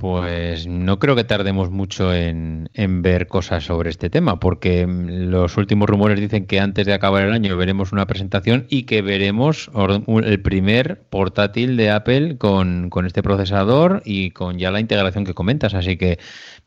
Pues 0.00 0.66
no 0.66 0.98
creo 0.98 1.14
que 1.14 1.24
tardemos 1.24 1.70
mucho 1.70 2.14
en, 2.14 2.70
ver 3.02 3.26
cosas 3.26 3.64
sobre 3.64 3.90
este 3.90 4.08
tema, 4.08 4.40
porque 4.40 4.86
los 4.88 5.58
últimos 5.58 5.90
rumores 5.90 6.18
dicen 6.18 6.46
que 6.46 6.58
antes 6.58 6.86
de 6.86 6.94
acabar 6.94 7.22
el 7.22 7.34
año 7.34 7.54
veremos 7.58 7.92
una 7.92 8.06
presentación 8.06 8.64
y 8.70 8.84
que 8.84 9.02
veremos 9.02 9.70
el 10.08 10.40
primer 10.40 11.02
portátil 11.10 11.76
de 11.76 11.90
Apple 11.90 12.38
con, 12.38 12.88
con 12.88 13.04
este 13.04 13.22
procesador 13.22 14.00
y 14.06 14.30
con 14.30 14.58
ya 14.58 14.70
la 14.70 14.80
integración 14.80 15.26
que 15.26 15.34
comentas. 15.34 15.74
Así 15.74 15.98
que 15.98 16.18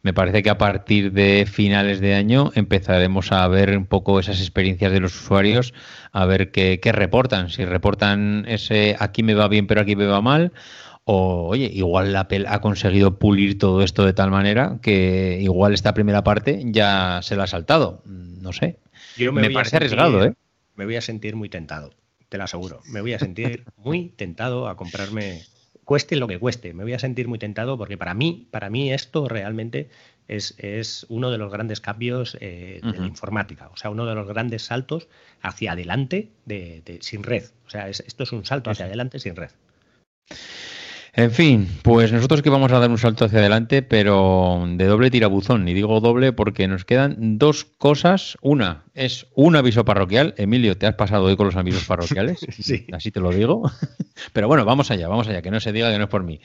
me 0.04 0.14
parece 0.14 0.44
que 0.44 0.52
a 0.52 0.60
partir 0.60 1.12
de 1.12 1.48
finales 1.52 2.02
de 2.02 2.14
año 2.14 2.52
empezaremos 2.54 3.32
a 3.32 3.48
ver 3.48 3.76
un 3.76 3.88
poco 3.88 4.20
esas 4.20 4.42
experiencias 4.42 4.92
de 4.92 5.00
los 5.00 5.20
usuarios, 5.20 5.74
a 6.12 6.28
ver 6.28 6.52
qué, 6.52 6.80
qué 6.80 6.92
reportan. 6.92 7.50
Si 7.50 7.66
reportan 7.66 8.46
ese 8.48 8.96
aquí 9.00 9.24
me 9.24 9.34
va 9.34 9.48
bien 9.48 9.66
pero 9.66 9.82
aquí 9.82 9.96
me 9.96 10.06
va 10.06 10.22
mal 10.22 10.52
o, 11.06 11.48
oye, 11.48 11.70
igual 11.74 12.16
Apple 12.16 12.46
ha 12.48 12.62
conseguido 12.62 13.20
pulir 13.20 13.58
todo 13.58 13.82
esto 13.84 14.06
de 14.06 14.14
tal 14.14 14.32
manera 14.32 14.80
que 14.82 15.40
igual 15.42 15.74
esta 15.74 15.94
primera 15.94 16.24
parte 16.24 16.62
ya 16.66 17.20
se 17.22 17.36
la 17.36 17.44
ha 17.44 17.48
saltado. 17.48 18.02
No 18.06 18.54
sé. 18.54 18.80
me, 19.18 19.50
parece 19.52 19.78
arriesgado, 19.78 20.24
¿eh? 20.24 20.34
Me 20.76 20.86
voy 20.86 20.96
a 20.96 21.02
sentir 21.02 21.36
muy 21.36 21.50
tentado, 21.50 21.92
te 22.30 22.38
lo 22.38 22.46
aseguro. 22.46 22.82
Me 22.88 23.02
voy 23.02 23.14
a 23.14 23.20
sentir 23.20 23.66
muy 23.78 24.10
tentado 24.10 24.68
a 24.68 24.76
comprarme, 24.78 25.44
cueste 25.84 26.16
lo 26.16 26.28
que 26.28 26.40
cueste. 26.40 26.74
Me 26.74 26.84
voy 26.84 26.94
a 26.94 27.00
sentir 27.00 27.28
muy 27.28 27.38
tentado 27.38 27.78
porque 27.78 27.98
para 27.98 28.14
mí, 28.14 28.48
para 28.50 28.70
mí 28.70 28.92
esto 28.92 29.28
realmente 29.28 29.90
es, 30.28 30.56
es 30.58 31.06
uno 31.10 31.32
de 31.32 31.38
los 31.38 31.52
grandes 31.52 31.82
cambios 31.82 32.38
eh, 32.40 32.80
de 32.82 32.98
la 32.98 33.06
informática. 33.06 33.70
O 33.74 33.78
sea, 33.78 33.92
uno 33.92 34.06
de 34.06 34.16
los 34.16 34.28
grandes 34.28 34.64
saltos 34.64 35.10
hacia 35.42 35.74
adelante 35.74 36.32
de, 36.46 36.98
sin 37.02 37.24
red. 37.24 37.44
O 37.68 37.70
sea, 37.70 37.90
esto 37.90 38.24
es 38.24 38.32
un 38.32 38.46
salto 38.46 38.70
hacia 38.70 38.86
adelante 38.86 39.20
sin 39.20 39.36
red. 39.36 39.52
En 41.16 41.30
fin, 41.30 41.70
pues 41.84 42.12
nosotros 42.12 42.42
que 42.42 42.50
vamos 42.50 42.72
a 42.72 42.80
dar 42.80 42.90
un 42.90 42.98
salto 42.98 43.26
hacia 43.26 43.38
adelante, 43.38 43.84
pero 43.84 44.66
de 44.68 44.86
doble 44.86 45.12
tirabuzón. 45.12 45.68
Y 45.68 45.76
digo 45.76 46.00
doble 46.00 46.34
porque 46.34 46.68
nos 46.68 46.86
quedan 46.86 47.38
dos 47.38 47.66
cosas. 47.66 48.36
Una 48.42 48.84
es 48.96 49.28
un 49.36 49.56
aviso 49.56 49.86
parroquial. 49.86 50.34
Emilio, 50.38 50.76
¿te 50.76 50.88
has 50.88 50.96
pasado 50.96 51.26
hoy 51.26 51.36
con 51.36 51.46
los 51.46 51.56
avisos 51.56 51.86
parroquiales? 51.86 52.40
sí. 52.50 52.88
Así 52.92 53.12
te 53.12 53.20
lo 53.20 53.30
digo. 53.30 53.70
Pero 54.34 54.48
bueno, 54.48 54.66
vamos 54.66 54.90
allá, 54.90 55.08
vamos 55.08 55.28
allá, 55.28 55.44
que 55.44 55.52
no 55.52 55.60
se 55.60 55.72
diga 55.72 55.92
que 55.92 56.00
no 56.00 56.06
es 56.06 56.10
por 56.10 56.24
mí. 56.24 56.42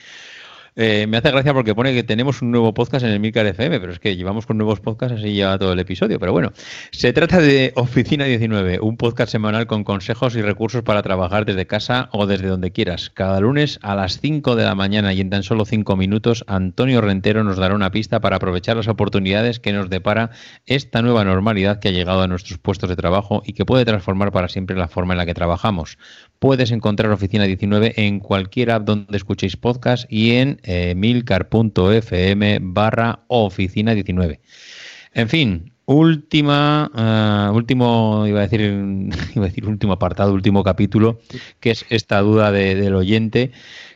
Eh, 0.80 1.08
me 1.08 1.16
hace 1.16 1.32
gracia 1.32 1.52
porque 1.52 1.74
pone 1.74 1.92
que 1.92 2.04
tenemos 2.04 2.40
un 2.40 2.52
nuevo 2.52 2.72
podcast 2.72 3.04
en 3.04 3.10
el 3.10 3.18
Milcar 3.18 3.44
FM, 3.44 3.80
pero 3.80 3.92
es 3.92 3.98
que 3.98 4.14
llevamos 4.14 4.46
con 4.46 4.58
nuevos 4.58 4.78
podcasts 4.78 5.18
así 5.18 5.34
ya 5.34 5.58
todo 5.58 5.72
el 5.72 5.78
episodio. 5.80 6.20
Pero 6.20 6.30
bueno, 6.30 6.52
se 6.92 7.12
trata 7.12 7.40
de 7.40 7.72
Oficina 7.74 8.26
19, 8.26 8.78
un 8.80 8.96
podcast 8.96 9.32
semanal 9.32 9.66
con 9.66 9.82
consejos 9.82 10.36
y 10.36 10.40
recursos 10.40 10.84
para 10.84 11.02
trabajar 11.02 11.46
desde 11.46 11.66
casa 11.66 12.08
o 12.12 12.26
desde 12.26 12.46
donde 12.46 12.70
quieras. 12.70 13.10
Cada 13.10 13.40
lunes 13.40 13.80
a 13.82 13.96
las 13.96 14.20
5 14.20 14.54
de 14.54 14.62
la 14.62 14.76
mañana 14.76 15.12
y 15.12 15.20
en 15.20 15.30
tan 15.30 15.42
solo 15.42 15.64
5 15.64 15.96
minutos, 15.96 16.44
Antonio 16.46 17.00
Rentero 17.00 17.42
nos 17.42 17.56
dará 17.56 17.74
una 17.74 17.90
pista 17.90 18.20
para 18.20 18.36
aprovechar 18.36 18.76
las 18.76 18.86
oportunidades 18.86 19.58
que 19.58 19.72
nos 19.72 19.90
depara 19.90 20.30
esta 20.64 21.02
nueva 21.02 21.24
normalidad 21.24 21.80
que 21.80 21.88
ha 21.88 21.92
llegado 21.92 22.22
a 22.22 22.28
nuestros 22.28 22.60
puestos 22.60 22.88
de 22.88 22.94
trabajo 22.94 23.42
y 23.44 23.54
que 23.54 23.64
puede 23.64 23.84
transformar 23.84 24.30
para 24.30 24.46
siempre 24.46 24.76
la 24.76 24.86
forma 24.86 25.14
en 25.14 25.18
la 25.18 25.26
que 25.26 25.34
trabajamos. 25.34 25.98
Puedes 26.38 26.70
encontrar 26.70 27.10
Oficina 27.10 27.46
19 27.46 27.94
en 27.96 28.20
cualquier 28.20 28.70
app 28.70 28.84
donde 28.84 29.16
escuchéis 29.16 29.56
podcast 29.56 30.06
y 30.08 30.36
en 30.36 30.60
eh, 30.70 30.94
milcar.fm 30.94 32.58
barra 32.60 33.20
oficina 33.28 33.94
19. 33.94 34.40
En 35.14 35.28
fin, 35.30 35.72
última, 35.86 36.90
uh, 36.92 37.56
último, 37.56 38.26
iba 38.26 38.40
a 38.40 38.42
decir, 38.42 38.60
iba 39.34 39.46
a 39.46 39.48
decir 39.48 39.66
último 39.66 39.94
apartado, 39.94 40.34
último 40.34 40.62
capítulo, 40.62 41.20
que 41.60 41.70
es 41.70 41.86
esta 41.88 42.20
duda 42.20 42.52
de, 42.52 42.74
del 42.74 42.94
oyente 42.94 43.50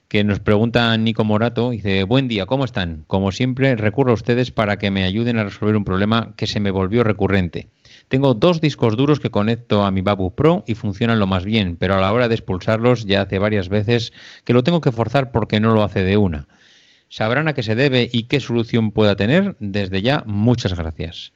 que 0.08 0.24
nos 0.24 0.40
pregunta 0.40 0.96
Nico 0.96 1.24
Morato, 1.24 1.70
dice, 1.70 2.04
buen 2.04 2.28
día, 2.28 2.46
¿cómo 2.46 2.64
están? 2.64 3.04
Como 3.06 3.32
siempre, 3.32 3.76
recurro 3.76 4.12
a 4.12 4.14
ustedes 4.14 4.50
para 4.50 4.78
que 4.78 4.90
me 4.90 5.04
ayuden 5.04 5.38
a 5.38 5.44
resolver 5.44 5.76
un 5.76 5.84
problema 5.84 6.34
que 6.36 6.46
se 6.46 6.60
me 6.60 6.70
volvió 6.70 7.04
recurrente. 7.04 7.68
Tengo 8.08 8.34
dos 8.34 8.60
discos 8.60 8.96
duros 8.96 9.20
que 9.20 9.30
conecto 9.30 9.84
a 9.84 9.90
mi 9.90 10.00
Babu 10.00 10.34
Pro 10.34 10.64
y 10.66 10.74
funcionan 10.74 11.18
lo 11.18 11.26
más 11.26 11.44
bien, 11.44 11.76
pero 11.76 11.94
a 11.94 12.00
la 12.00 12.12
hora 12.12 12.28
de 12.28 12.34
expulsarlos 12.34 13.04
ya 13.04 13.22
hace 13.22 13.38
varias 13.38 13.68
veces 13.68 14.12
que 14.44 14.52
lo 14.52 14.62
tengo 14.62 14.80
que 14.80 14.92
forzar 14.92 15.32
porque 15.32 15.60
no 15.60 15.74
lo 15.74 15.82
hace 15.82 16.02
de 16.02 16.16
una 16.18 16.46
sabrán 17.12 17.46
a 17.46 17.52
qué 17.52 17.62
se 17.62 17.74
debe 17.74 18.08
y 18.10 18.22
qué 18.22 18.40
solución 18.40 18.90
pueda 18.90 19.16
tener. 19.16 19.54
Desde 19.60 20.00
ya, 20.00 20.24
muchas 20.26 20.74
gracias. 20.74 21.32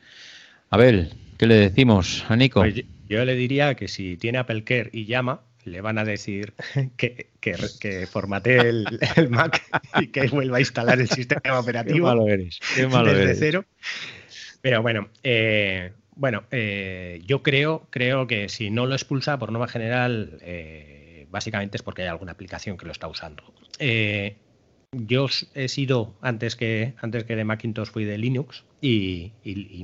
Abel, 0.71 1.13
¿qué 1.37 1.47
le 1.47 1.57
decimos 1.57 2.25
a 2.29 2.37
Nico? 2.37 2.61
Pues 2.61 2.83
yo 3.09 3.25
le 3.27 3.35
diría 3.35 3.75
que 3.75 3.87
si 3.87 4.17
tiene 4.17 4.39
Apple 4.39 4.65
Care 4.65 4.89
y 4.91 5.05
llama, 5.05 5.43
le 5.65 5.83
van 5.83 5.99
a 5.99 6.05
decir 6.05 6.55
que, 6.97 7.29
que, 7.41 8.07
formatee 8.07 8.59
el, 8.59 9.29
Mac 9.29 9.63
y 10.01 10.07
que 10.09 10.29
vuelva 10.29 10.57
a 10.57 10.61
instalar 10.61 10.99
el 10.99 11.11
sistema 11.11 11.61
operativo 11.61 12.25
desde 12.25 13.35
cero. 13.35 13.67
Pero 14.63 14.81
bueno, 14.81 15.11
eh, 15.23 15.93
bueno, 16.15 16.45
eh, 16.53 17.21
yo 17.27 17.43
creo, 17.43 17.87
creo 17.91 18.27
que 18.27 18.49
si 18.49 18.71
no 18.71 18.87
lo 18.87 18.95
expulsa 18.95 19.39
por 19.39 19.53
norma 19.53 19.69
general, 19.69 20.39
eh, 20.41 21.27
básicamente 21.31 21.77
es 21.77 21.83
porque 21.83 22.01
hay 22.01 22.09
alguna 22.09 22.33
aplicación 22.33 22.79
que 22.79 22.87
lo 22.87 22.93
está 22.93 23.09
usando 23.09 23.45
yo 24.93 25.27
he 25.55 25.69
sido, 25.69 26.15
antes 26.21 26.57
que, 26.57 26.95
antes 27.01 27.25
que 27.25 27.37
de 27.37 27.45
Macintosh, 27.45 27.89
fui 27.89 28.05
de 28.05 28.19
Linux 28.19 28.65
y, 28.81 29.33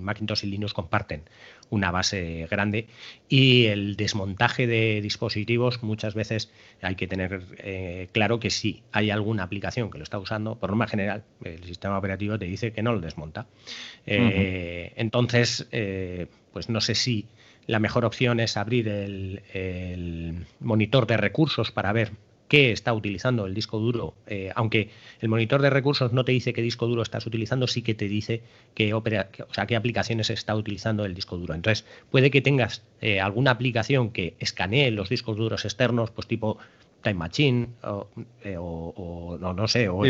Macintosh 0.00 0.44
y 0.44 0.46
Linux 0.48 0.72
comparten 0.72 1.22
una 1.70 1.90
base 1.90 2.46
grande 2.50 2.86
y 3.28 3.66
el 3.66 3.96
desmontaje 3.96 4.66
de 4.66 5.00
dispositivos 5.00 5.82
muchas 5.82 6.14
veces 6.14 6.50
hay 6.82 6.96
que 6.96 7.06
tener 7.06 7.42
eh, 7.58 8.08
claro 8.12 8.38
que 8.38 8.50
si 8.50 8.82
hay 8.92 9.10
alguna 9.10 9.42
aplicación 9.44 9.90
que 9.90 9.98
lo 9.98 10.04
está 10.04 10.18
usando, 10.18 10.56
por 10.56 10.70
norma 10.70 10.86
general, 10.86 11.24
el 11.44 11.64
sistema 11.64 11.98
operativo 11.98 12.38
te 12.38 12.44
dice 12.44 12.72
que 12.72 12.82
no 12.82 12.92
lo 12.92 13.00
desmonta. 13.00 13.46
Eh, 14.06 14.92
entonces, 14.96 15.66
eh, 15.72 16.26
pues 16.52 16.68
no 16.68 16.80
sé 16.80 16.94
si 16.94 17.26
la 17.66 17.78
mejor 17.78 18.04
opción 18.04 18.40
es 18.40 18.56
abrir 18.56 18.88
el 18.88 20.46
monitor 20.60 21.06
de 21.06 21.16
recursos 21.16 21.70
para 21.70 21.92
ver 21.92 22.12
qué 22.52 22.70
está 22.70 22.92
utilizando 22.92 23.46
el 23.46 23.54
disco 23.54 23.78
duro, 23.78 24.12
eh, 24.26 24.52
aunque 24.54 24.90
el 25.20 25.30
monitor 25.30 25.62
de 25.62 25.70
recursos 25.70 26.12
no 26.12 26.22
te 26.26 26.32
dice 26.32 26.52
qué 26.52 26.60
disco 26.60 26.86
duro 26.86 27.00
estás 27.00 27.26
utilizando, 27.26 27.66
sí 27.66 27.80
que 27.80 27.94
te 27.94 28.08
dice 28.08 28.42
qué, 28.74 28.92
opera, 28.92 29.30
o 29.48 29.54
sea, 29.54 29.66
qué 29.66 29.74
aplicaciones 29.74 30.28
está 30.28 30.54
utilizando 30.54 31.06
el 31.06 31.14
disco 31.14 31.38
duro. 31.38 31.54
Entonces, 31.54 31.86
puede 32.10 32.30
que 32.30 32.42
tengas 32.42 32.82
eh, 33.00 33.22
alguna 33.22 33.52
aplicación 33.52 34.10
que 34.10 34.34
escanee 34.38 34.90
los 34.90 35.08
discos 35.08 35.38
duros 35.38 35.64
externos, 35.64 36.10
pues 36.10 36.26
tipo 36.28 36.58
Time 37.00 37.14
Machine 37.14 37.68
o, 37.84 38.08
eh, 38.44 38.56
no, 38.56 39.54
no, 39.54 39.66
sé, 39.66 39.88
o 39.88 40.04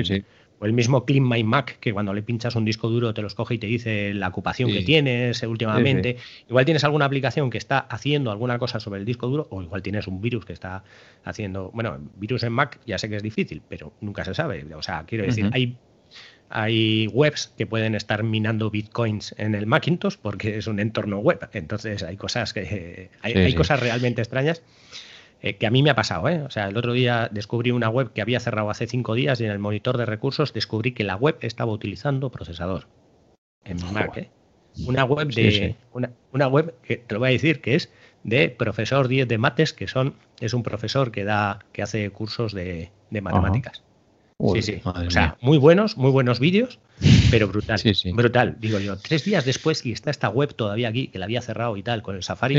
o 0.62 0.66
el 0.66 0.72
mismo 0.72 1.04
Clean 1.04 1.28
My 1.28 1.42
Mac, 1.42 1.78
que 1.80 1.92
cuando 1.92 2.14
le 2.14 2.22
pinchas 2.22 2.54
un 2.54 2.64
disco 2.64 2.88
duro 2.88 3.12
te 3.12 3.20
los 3.20 3.34
coge 3.34 3.54
y 3.54 3.58
te 3.58 3.66
dice 3.66 4.14
la 4.14 4.28
ocupación 4.28 4.70
que 4.70 4.82
tienes 4.82 5.42
últimamente. 5.42 6.18
igual 6.48 6.64
tienes 6.64 6.84
alguna 6.84 7.04
aplicación 7.04 7.50
que 7.50 7.58
está 7.58 7.80
haciendo 7.80 8.30
alguna 8.30 8.60
cosa 8.60 8.78
sobre 8.78 9.00
el 9.00 9.04
disco 9.04 9.26
duro, 9.26 9.48
o 9.50 9.60
igual 9.60 9.82
tienes 9.82 10.06
un 10.06 10.20
virus 10.20 10.44
que 10.44 10.52
está 10.52 10.84
haciendo. 11.24 11.72
Bueno, 11.74 11.98
virus 12.14 12.44
en 12.44 12.52
Mac 12.52 12.78
ya 12.86 12.96
sé 12.96 13.08
que 13.08 13.16
es 13.16 13.24
difícil, 13.24 13.60
pero 13.68 13.92
nunca 14.00 14.24
se 14.24 14.34
sabe. 14.34 14.64
O 14.76 14.82
sea, 14.82 15.04
quiero 15.04 15.24
decir, 15.24 15.50
hay 15.52 15.76
hay 16.54 17.08
webs 17.08 17.50
que 17.56 17.66
pueden 17.66 17.94
estar 17.94 18.22
minando 18.22 18.70
bitcoins 18.70 19.34
en 19.38 19.54
el 19.54 19.66
Macintosh 19.66 20.16
porque 20.20 20.58
es 20.58 20.66
un 20.66 20.78
entorno 20.78 21.18
web. 21.18 21.48
Entonces 21.54 22.02
hay 22.02 22.16
cosas 22.16 22.52
que 22.52 23.10
hay 23.22 23.54
cosas 23.54 23.80
realmente 23.80 24.20
extrañas. 24.20 24.62
Eh, 25.44 25.56
que 25.56 25.66
a 25.66 25.70
mí 25.70 25.82
me 25.82 25.90
ha 25.90 25.96
pasado, 25.96 26.28
¿eh? 26.28 26.40
O 26.42 26.50
sea, 26.50 26.68
el 26.68 26.76
otro 26.76 26.92
día 26.92 27.28
descubrí 27.32 27.72
una 27.72 27.88
web 27.88 28.12
que 28.12 28.22
había 28.22 28.38
cerrado 28.38 28.70
hace 28.70 28.86
cinco 28.86 29.14
días 29.14 29.40
y 29.40 29.44
en 29.44 29.50
el 29.50 29.58
monitor 29.58 29.98
de 29.98 30.06
recursos 30.06 30.52
descubrí 30.52 30.92
que 30.92 31.02
la 31.02 31.16
web 31.16 31.36
estaba 31.40 31.72
utilizando 31.72 32.30
procesador 32.30 32.86
en 33.64 33.78
Mac, 33.92 34.16
¿eh? 34.16 34.30
Una 34.86 35.04
web 35.04 35.28
de 35.28 35.74
Una, 35.92 36.48
web 36.48 36.74
que 36.82 36.96
te 36.96 37.14
lo 37.14 37.20
voy 37.20 37.30
a 37.30 37.32
decir 37.32 37.60
que 37.60 37.74
es 37.74 37.90
de 38.22 38.48
profesor 38.50 39.08
10 39.08 39.26
de 39.26 39.36
mates, 39.36 39.72
que 39.72 39.88
son 39.88 40.14
es 40.40 40.54
un 40.54 40.62
profesor 40.62 41.10
que 41.10 41.24
da 41.24 41.58
que 41.72 41.82
hace 41.82 42.08
cursos 42.10 42.54
de, 42.54 42.90
matemáticas. 43.10 43.82
sí, 44.54 44.62
sí. 44.62 44.80
O 44.84 45.10
sea, 45.10 45.36
muy 45.40 45.58
buenos, 45.58 45.96
muy 45.98 46.10
buenos 46.12 46.38
vídeos, 46.38 46.78
pero 47.30 47.48
brutal. 47.48 47.80
Brutal. 48.14 48.56
Digo 48.60 48.78
yo, 48.78 48.96
tres 48.96 49.24
días 49.24 49.44
después 49.44 49.84
y 49.84 49.92
está 49.92 50.10
esta 50.10 50.28
web 50.28 50.54
todavía 50.54 50.88
aquí, 50.88 51.08
que 51.08 51.18
la 51.18 51.26
había 51.26 51.42
cerrado 51.42 51.76
y 51.76 51.82
tal, 51.82 52.02
con 52.02 52.14
el 52.14 52.22
Safari. 52.22 52.54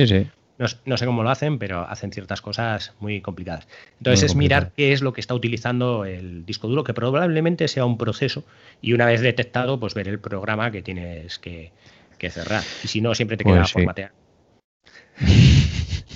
No, 0.58 0.98
sé 0.98 1.06
cómo 1.06 1.24
lo 1.24 1.30
hacen, 1.30 1.58
pero 1.58 1.82
hacen 1.82 2.12
ciertas 2.12 2.42
cosas 2.42 2.94
muy 3.00 3.22
complicadas. 3.22 3.68
Entonces 3.98 4.32
es 4.32 4.36
mirar 4.36 4.72
qué 4.78 4.94
es 4.94 5.02
lo 5.02 5.12
que 5.12 5.20
está 5.20 5.34
utilizando 5.34 6.06
el 6.06 6.46
disco 6.46 6.68
duro, 6.68 6.84
que 6.84 6.94
probablemente 6.94 7.68
sea 7.68 7.86
un 7.86 7.98
proceso, 7.98 8.44
y 8.82 8.94
una 8.94 9.08
vez 9.08 9.22
detectado, 9.22 9.80
pues 9.80 9.96
ver 9.96 10.08
el 10.08 10.20
programa 10.20 10.72
que 10.72 10.82
tienes 10.82 11.40
que, 11.40 11.72
cerrar. 12.30 12.64
Y 12.82 12.88
si 12.88 13.02
no, 13.02 13.14
siempre 13.16 13.36
te 13.36 13.44
queda 13.44 13.60
pues 13.60 13.74
formatear. 13.74 14.12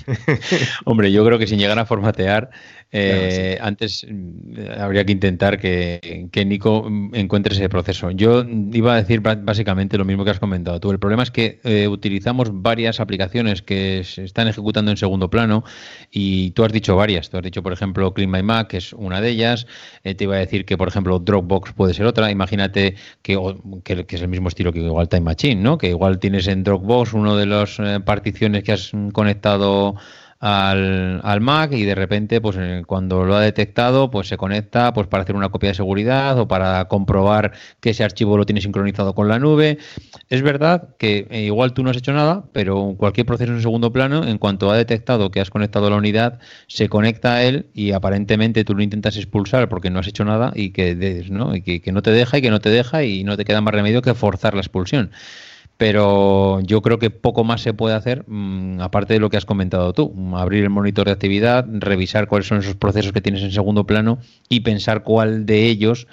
Hombre, 0.84 1.12
yo 1.12 1.24
creo 1.24 1.38
que 1.38 1.46
sin 1.46 1.58
llegar 1.58 1.78
a 1.78 1.86
formatear, 1.86 2.50
eh, 2.90 3.58
antes 3.60 4.06
mm, 4.08 4.80
habría 4.80 5.04
que 5.04 5.12
intentar 5.12 5.58
que, 5.58 6.28
Nico 6.46 6.88
encuentre 7.12 7.54
ese 7.54 7.68
proceso. 7.68 8.10
Yo 8.10 8.44
iba 8.72 8.94
a 8.94 8.96
decir 8.96 9.20
básicamente 9.20 9.98
lo 9.98 10.04
mismo 10.04 10.24
que 10.24 10.30
has 10.30 10.38
comentado 10.38 10.80
tú. 10.80 10.90
El 10.90 10.98
problema 10.98 11.22
es 11.22 11.30
que 11.30 11.60
eh, 11.64 11.88
utilizamos 11.88 12.48
varias 12.50 13.00
aplicaciones 13.00 13.60
que 13.60 14.02
se 14.04 14.24
están 14.24 14.48
ejecutando 14.48 14.90
en 14.90 14.96
segundo 14.96 15.28
plano 15.28 15.64
y 16.10 16.52
tú 16.52 16.64
has 16.64 16.72
dicho 16.72 16.96
varias. 16.96 17.28
Tú 17.28 17.36
has 17.36 17.42
dicho, 17.42 17.62
por 17.62 17.72
ejemplo, 17.72 18.14
Clean 18.14 18.30
My 18.30 18.42
Mac, 18.42 18.68
que 18.68 18.78
es 18.78 18.92
una 18.94 19.20
de 19.20 19.30
ellas. 19.30 19.66
Eh, 20.04 20.14
te 20.14 20.24
iba 20.24 20.36
a 20.36 20.38
decir 20.38 20.64
que, 20.64 20.78
por 20.78 20.88
ejemplo, 20.88 21.18
Dropbox 21.18 21.72
puede 21.72 21.92
ser 21.92 22.06
otra. 22.06 22.30
Imagínate 22.30 22.94
que, 23.22 23.36
que, 23.84 24.06
es 24.08 24.22
el 24.22 24.28
mismo 24.28 24.48
estilo 24.48 24.72
que 24.72 24.78
igual 24.78 25.08
Time 25.08 25.22
Machine, 25.22 25.60
¿no? 25.60 25.76
Que 25.76 25.88
igual 25.88 26.18
tienes 26.18 26.46
en 26.46 26.64
Dropbox 26.64 27.12
uno 27.12 27.36
de 27.36 27.46
las 27.46 27.78
particiones 28.04 28.64
que 28.64 28.72
has 28.72 28.92
conectado 29.12 29.96
al, 30.40 31.20
al, 31.24 31.40
Mac 31.40 31.72
y 31.72 31.84
de 31.84 31.94
repente, 31.94 32.40
pues 32.40 32.56
eh, 32.58 32.82
cuando 32.86 33.24
lo 33.24 33.34
ha 33.34 33.40
detectado, 33.40 34.10
pues 34.10 34.28
se 34.28 34.36
conecta 34.36 34.92
pues 34.92 35.08
para 35.08 35.24
hacer 35.24 35.34
una 35.34 35.48
copia 35.48 35.70
de 35.70 35.74
seguridad 35.74 36.38
o 36.38 36.46
para 36.46 36.84
comprobar 36.86 37.52
que 37.80 37.90
ese 37.90 38.04
archivo 38.04 38.36
lo 38.36 38.46
tiene 38.46 38.60
sincronizado 38.60 39.14
con 39.14 39.28
la 39.28 39.38
nube. 39.38 39.78
Es 40.28 40.42
verdad 40.42 40.94
que 40.98 41.26
eh, 41.30 41.42
igual 41.42 41.72
tú 41.72 41.82
no 41.82 41.90
has 41.90 41.96
hecho 41.96 42.12
nada, 42.12 42.44
pero 42.52 42.94
cualquier 42.96 43.26
proceso 43.26 43.52
en 43.52 43.62
segundo 43.62 43.92
plano, 43.92 44.24
en 44.24 44.38
cuanto 44.38 44.70
ha 44.70 44.76
detectado 44.76 45.30
que 45.30 45.40
has 45.40 45.50
conectado 45.50 45.90
la 45.90 45.96
unidad, 45.96 46.38
se 46.68 46.88
conecta 46.88 47.34
a 47.34 47.42
él 47.42 47.66
y 47.74 47.92
aparentemente 47.92 48.64
tú 48.64 48.74
lo 48.74 48.82
intentas 48.82 49.16
expulsar 49.16 49.68
porque 49.68 49.90
no 49.90 49.98
has 49.98 50.06
hecho 50.06 50.24
nada 50.24 50.52
y 50.54 50.70
que, 50.70 50.94
¿no? 51.30 51.56
Y 51.56 51.62
que, 51.62 51.80
que 51.80 51.92
no 51.92 52.02
te 52.02 52.12
deja 52.12 52.38
y 52.38 52.42
que 52.42 52.50
no 52.50 52.60
te 52.60 52.70
deja 52.70 53.02
y 53.02 53.24
no 53.24 53.36
te 53.36 53.44
queda 53.44 53.60
más 53.60 53.74
remedio 53.74 54.02
que 54.02 54.14
forzar 54.14 54.54
la 54.54 54.60
expulsión 54.60 55.10
pero 55.78 56.60
yo 56.60 56.82
creo 56.82 56.98
que 56.98 57.08
poco 57.10 57.44
más 57.44 57.62
se 57.62 57.72
puede 57.72 57.94
hacer, 57.94 58.24
mm, 58.26 58.80
aparte 58.80 59.14
de 59.14 59.20
lo 59.20 59.30
que 59.30 59.36
has 59.36 59.46
comentado 59.46 59.92
tú, 59.94 60.12
abrir 60.36 60.64
el 60.64 60.70
monitor 60.70 61.06
de 61.06 61.12
actividad, 61.12 61.64
revisar 61.70 62.26
cuáles 62.26 62.48
son 62.48 62.58
esos 62.58 62.74
procesos 62.74 63.12
que 63.12 63.20
tienes 63.20 63.42
en 63.42 63.52
segundo 63.52 63.86
plano 63.86 64.18
y 64.48 64.60
pensar 64.60 65.04
cuál 65.04 65.46
de 65.46 65.66
ellos 65.66 66.08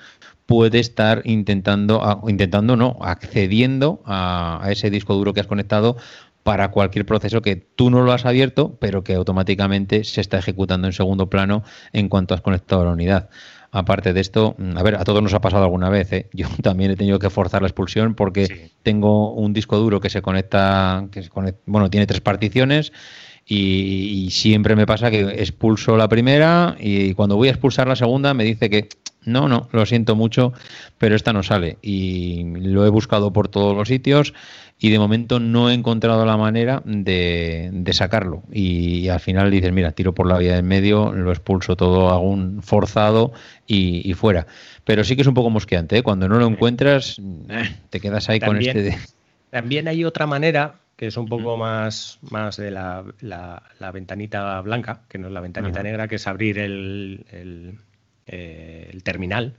puede 0.45 0.80
estar 0.80 1.24
intentando, 1.26 2.22
intentando 2.28 2.78
no, 2.78 2.97
accediendo 3.01 4.03
a, 4.05 4.59
a 4.63 4.72
ese 4.72 4.91
disco 4.91 5.16
duro 5.16 5.34
que 5.34 5.39
has 5.39 5.47
conectado 5.47 5.97
para 6.43 6.70
cualquier 6.70 7.07
proceso 7.07 7.41
que 7.41 7.55
tú 7.55 7.89
no 7.89 8.03
lo 8.03 8.11
has 8.11 8.28
abierto, 8.28 8.78
pero 8.80 9.03
que 9.03 9.16
automáticamente 9.16 10.03
se 10.03 10.22
está 10.22 10.38
ejecutando 10.38 10.86
en 10.86 10.93
segundo 10.93 11.28
plano 11.28 11.63
en 11.91 12.07
cuanto 12.07 12.36
has 12.36 12.41
conectado 12.41 12.84
a 12.84 12.86
la 12.86 12.91
unidad. 12.91 13.30
Aparte 13.76 14.13
de 14.13 14.21
esto, 14.21 14.55
mm, 14.57 14.78
a 14.78 14.84
ver, 14.84 14.95
a 14.95 15.03
todos 15.03 15.21
nos 15.21 15.34
ha 15.34 15.41
pasado 15.41 15.65
alguna 15.65 15.89
vez. 15.89 16.09
¿eh? 16.13 16.30
Yo 16.34 16.47
también 16.63 16.91
he 16.91 16.95
tenido 16.95 17.19
que 17.19 17.30
forzar 17.30 17.61
la 17.61 17.67
expulsión 17.67 18.15
porque 18.15 18.71
tengo 18.84 19.34
un 19.34 19.51
disco 19.51 19.78
duro 19.78 19.99
que 19.99 20.09
se 20.09 20.21
conecta, 20.21 21.05
que 21.11 21.23
se 21.23 21.30
conecta, 21.30 21.59
bueno, 21.65 21.89
tiene 21.89 22.07
tres 22.07 22.21
particiones 22.21 22.93
y, 23.45 24.30
siempre 24.32 24.78
me 24.78 24.86
pasa 24.86 25.11
que 25.11 25.19
expulso 25.41 25.97
la 25.97 26.07
primera 26.07 26.78
y 26.80 27.13
cuando 27.15 27.36
voy 27.36 27.49
a 27.49 27.51
expulsar 27.51 27.86
la 27.86 27.97
segunda 27.97 28.34
me 28.34 28.45
dice 28.45 28.69
que 28.69 28.88
no, 29.26 29.49
no, 29.49 29.67
lo 29.73 29.86
siento 29.86 30.15
mucho, 30.15 30.53
pero 30.97 31.15
esta 31.15 31.34
no 31.34 31.43
sale. 31.43 31.78
Y 31.82 32.45
lo 32.55 32.86
he 32.86 32.89
buscado 32.89 33.34
por 33.34 33.49
todos 33.49 33.76
los 33.76 33.89
sitios 33.89 34.34
y 34.78 34.89
de 34.89 34.99
momento 34.99 35.39
no 35.39 35.69
he 35.69 35.73
encontrado 35.73 36.26
la 36.26 36.38
manera 36.38 36.82
de, 36.86 37.71
sacarlo. 37.93 38.43
Y, 38.51 39.07
al 39.07 39.19
final 39.19 39.49
dices, 39.49 39.71
mira, 39.71 39.93
tiro 39.93 40.13
por 40.13 40.28
la 40.28 40.38
vía 40.38 40.55
del 40.55 40.63
medio, 40.63 41.13
lo 41.13 41.32
expulso 41.32 41.78
todo, 41.78 42.09
hago 42.09 42.30
un 42.30 42.61
forzado 42.61 43.32
y, 43.65 44.13
fuera. 44.15 44.47
Pero 44.84 45.03
sí 45.03 45.15
que 45.15 45.21
es 45.21 45.28
un 45.28 45.34
poco 45.34 45.49
mosqueante, 45.49 45.97
¿eh? 45.97 46.03
cuando 46.03 46.28
no 46.28 46.38
lo 46.38 46.47
encuentras, 46.47 47.19
eh, 47.49 47.76
te 47.89 47.99
quedas 47.99 48.30
ahí 48.30 48.39
con 48.39 48.57
este... 48.61 48.97
También 49.49 49.88
hay 49.88 50.03
otra 50.03 50.28
manera 50.28 50.76
que 50.97 51.07
es 51.07 51.17
un 51.17 51.28
poco 51.28 51.57
más, 51.57 52.19
más 52.30 52.57
de 52.57 52.71
la, 52.71 53.03
la, 53.21 53.91
ventanita 53.91 54.59
blanca, 54.61 55.01
que 55.09 55.17
no 55.17 55.28
es 55.28 55.34
la 55.34 55.41
ventanita 55.41 55.84
negra, 55.84 56.07
que 56.07 56.15
es 56.15 56.28
abrir 56.28 56.59
el, 56.59 57.26
el, 57.32 57.80
eh, 58.28 58.97
terminal. 59.03 59.55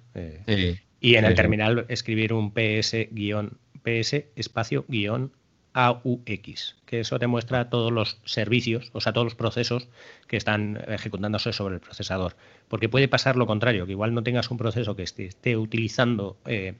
y 1.00 1.14
en 1.14 1.24
el 1.24 1.34
terminal 1.34 1.86
escribir 1.88 2.32
un 2.32 2.52
PS 2.52 3.08
guion 3.10 3.58
PS 3.86 4.26
espacio 4.34 4.84
guion 4.88 5.30
AUX, 5.72 6.74
que 6.86 7.00
eso 7.00 7.18
te 7.18 7.26
muestra 7.26 7.68
todos 7.68 7.92
los 7.92 8.18
servicios, 8.24 8.90
o 8.94 9.00
sea, 9.00 9.12
todos 9.12 9.26
los 9.26 9.34
procesos 9.34 9.88
que 10.26 10.38
están 10.38 10.82
ejecutándose 10.88 11.52
sobre 11.52 11.74
el 11.74 11.80
procesador. 11.82 12.34
Porque 12.68 12.88
puede 12.88 13.08
pasar 13.08 13.36
lo 13.36 13.46
contrario, 13.46 13.84
que 13.84 13.92
igual 13.92 14.14
no 14.14 14.22
tengas 14.22 14.50
un 14.50 14.56
proceso 14.56 14.96
que 14.96 15.02
esté, 15.02 15.56
utilizando 15.56 16.38
eh, 16.46 16.74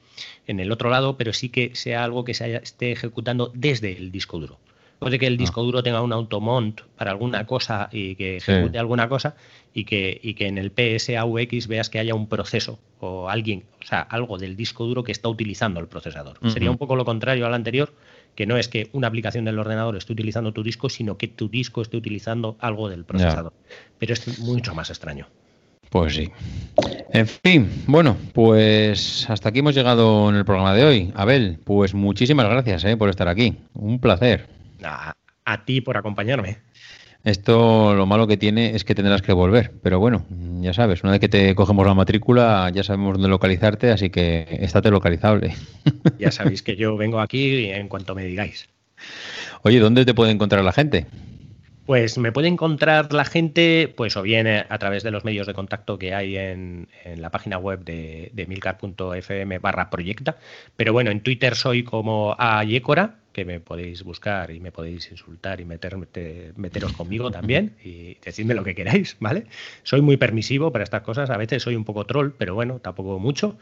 en 0.47 0.61
el 0.61 0.73
otro 0.73 0.89
lado, 0.89 1.19
pero 1.19 1.35
sí 1.35 1.51
que 1.51 1.75
sea 1.77 2.05
algo 2.05 2.25
que 2.25 2.33
se 2.33 2.57
esté 2.57 2.91
ejecutando 2.91 3.53
desde 3.55 3.97
el 3.97 4.11
disco 4.11 4.39
duro. 4.39 4.59
Puede 4.99 5.19
que 5.19 5.27
el 5.27 5.37
disco 5.37 5.61
ah. 5.61 5.65
duro 5.65 5.83
tenga 5.83 6.01
un 6.01 6.13
automont 6.13 6.81
para 6.97 7.11
alguna 7.11 7.47
cosa 7.47 7.89
y 7.93 8.15
que 8.15 8.39
ejecute 8.39 8.79
alguna 8.79 9.09
cosa 9.09 9.37
y 9.75 9.85
que, 9.85 10.19
y 10.23 10.35
que 10.35 10.47
en 10.47 10.57
el 10.57 10.71
PSAUX 10.71 11.67
veas 11.67 11.91
que 11.91 11.99
haya 11.99 12.15
un 12.15 12.29
proceso 12.29 12.79
o 13.01 13.29
alguien, 13.29 13.65
o 13.83 13.87
sea, 13.87 14.01
algo 14.01 14.39
del 14.39 14.57
disco 14.57 14.87
duro 14.87 15.05
que 15.05 15.13
está 15.13 15.29
utilizando 15.29 15.81
el 15.81 15.87
procesador. 15.87 16.39
Sería 16.51 16.71
un 16.71 16.79
poco 16.79 16.97
lo 16.97 17.05
contrario 17.05 17.47
al 17.47 17.53
anterior, 17.53 17.93
que 18.35 18.47
no 18.47 18.57
es 18.57 18.69
que 18.69 18.89
una 18.93 19.09
aplicación 19.09 19.45
del 19.45 19.59
ordenador 19.59 19.97
esté 19.97 20.15
utilizando 20.15 20.53
tu 20.53 20.63
disco, 20.63 20.89
sino 20.89 21.19
que 21.19 21.29
tu 21.29 21.49
disco 21.49 21.83
esté 21.83 21.99
utilizando 21.99 22.57
algo 22.61 22.89
del 22.89 23.05
procesador. 23.05 23.53
Pero 23.99 24.15
es 24.15 24.39
mucho 24.39 24.75
más 24.75 24.89
extraño. 24.89 25.27
Pues 25.91 26.15
sí. 26.15 26.31
En 27.13 27.27
fin, 27.27 27.71
bueno, 27.87 28.17
pues 28.33 29.29
hasta 29.31 29.51
aquí 29.51 29.61
hemos 29.61 29.75
llegado 29.75 30.29
en 30.31 30.37
el 30.37 30.45
programa 30.45 30.75
de 30.75 30.85
hoy. 30.85 31.13
Abel, 31.15 31.59
pues 31.65 31.95
muchísimas 31.95 32.49
gracias 32.49 32.85
eh, 32.85 32.97
por 32.97 33.09
estar 33.09 33.29
aquí. 33.29 33.57
Un 33.75 34.01
placer. 34.01 34.56
A, 34.83 35.65
ti 35.65 35.81
por 35.81 35.97
acompañarme. 35.97 36.59
Esto 37.25 37.95
lo 37.95 38.07
malo 38.07 38.27
que 38.27 38.37
tiene 38.37 38.77
es 38.77 38.85
que 38.85 38.95
tendrás 38.95 39.23
que 39.23 39.33
volver, 39.33 39.73
pero 39.83 39.99
bueno, 39.99 40.25
ya 40.61 40.73
sabes, 40.73 41.03
una 41.03 41.13
vez 41.13 41.21
que 41.21 41.29
te 41.29 41.55
cogemos 41.57 41.85
la 41.87 41.95
matrícula 41.95 42.71
ya 42.73 42.85
sabemos 42.85 43.15
dónde 43.15 43.29
localizarte, 43.29 43.91
así 43.91 44.11
que 44.11 44.47
estate 44.61 44.91
localizable. 44.91 45.55
Ya 46.19 46.31
sabéis 46.31 46.63
que 46.63 46.77
yo 46.77 46.97
vengo 46.97 47.21
aquí 47.21 47.67
en 47.71 47.89
cuanto 47.89 48.15
me 48.15 48.25
digáis. 48.25 48.69
Oye, 49.63 49.81
¿dónde 49.81 50.05
te 50.05 50.15
puede 50.15 50.31
encontrar 50.31 50.65
la 50.65 50.73
gente? 50.73 51.07
Pues 51.87 52.19
me 52.19 52.33
puede 52.33 52.49
encontrar 52.49 53.13
la 53.13 53.25
gente, 53.25 53.93
pues 53.97 54.17
o 54.17 54.23
bien 54.23 54.49
a 54.49 54.79
través 54.79 55.05
de 55.05 55.13
los 55.13 55.25
medios 55.25 55.47
de 55.47 55.55
contacto 55.55 55.99
que 55.99 56.15
hay 56.15 56.37
en, 56.37 56.89
la 57.17 57.31
página 57.31 57.59
web 57.59 57.85
de, 57.85 58.31
de 58.33 58.47
milcar.fm 58.47 59.59
barra 59.61 59.89
proyecta, 59.89 60.37
pero 60.75 60.93
bueno, 60.93 61.13
en 61.13 61.21
Twitter 61.21 61.55
soy 61.55 61.85
como 61.85 62.35
a 62.39 62.65
Yecora, 62.65 63.21
que 63.37 63.45
me 63.45 63.61
podéis 63.61 64.03
buscar 64.03 64.51
y 64.51 64.59
me 64.61 64.73
podéis 64.73 65.11
insultar 65.11 65.61
y 65.61 65.67
meter, 65.67 65.95
meteros 66.57 66.95
conmigo 66.95 67.31
también 67.31 67.77
y 67.85 68.15
decidme 68.25 68.55
lo 68.55 68.65
que 68.65 68.75
queráis, 68.75 69.19
¿vale? 69.21 69.45
Soy 69.83 70.01
muy 70.01 70.17
permisivo 70.17 70.73
para 70.73 70.85
estas 70.85 71.03
cosas, 71.03 71.29
a 71.29 71.37
veces 71.37 71.63
soy 71.63 71.77
un 71.77 71.85
poco 71.85 72.07
troll, 72.07 72.31
pero 72.39 72.55
bueno, 72.55 72.79
tampoco 72.79 73.19
mucho. 73.19 73.59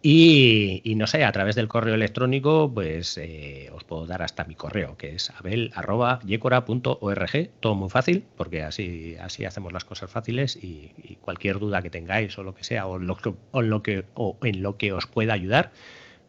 Y, 0.00 0.94
no 0.96 1.06
sé, 1.06 1.24
a 1.24 1.32
través 1.32 1.56
del 1.56 1.68
correo 1.68 1.94
electrónico, 1.94 2.72
pues 2.72 3.18
eh, 3.18 3.68
os 3.74 3.84
puedo 3.84 4.06
dar 4.06 4.22
hasta 4.22 4.44
mi 4.44 4.54
correo, 4.54 4.96
que 4.96 5.16
es 5.16 5.28
abel.yecora.org, 5.28 7.50
todo 7.60 7.74
muy 7.74 7.90
fácil, 7.90 8.24
porque 8.34 8.62
así, 8.62 9.16
así 9.20 9.44
hacemos 9.44 9.74
las 9.74 9.84
cosas 9.84 10.10
fáciles 10.10 10.56
y, 10.56 11.18
cualquier 11.20 11.58
duda 11.58 11.82
que 11.82 11.90
tengáis 11.90 12.38
o 12.38 12.42
lo 12.42 12.54
que 12.54 12.64
sea, 12.64 12.86
o, 12.86 12.98
lo 12.98 13.18
lo 13.52 13.82
que, 13.82 14.06
o 14.14 14.38
en 14.42 14.62
lo 14.62 14.78
que 14.78 14.94
os 14.94 15.06
pueda 15.06 15.34
ayudar, 15.34 15.70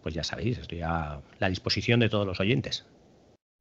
pues 0.01 0.15
ya 0.15 0.23
sabéis, 0.23 0.57
estoy 0.57 0.81
a 0.81 1.19
la 1.39 1.49
disposición 1.49 1.99
de 1.99 2.09
todos 2.09 2.25
los 2.25 2.39
oyentes. 2.39 2.85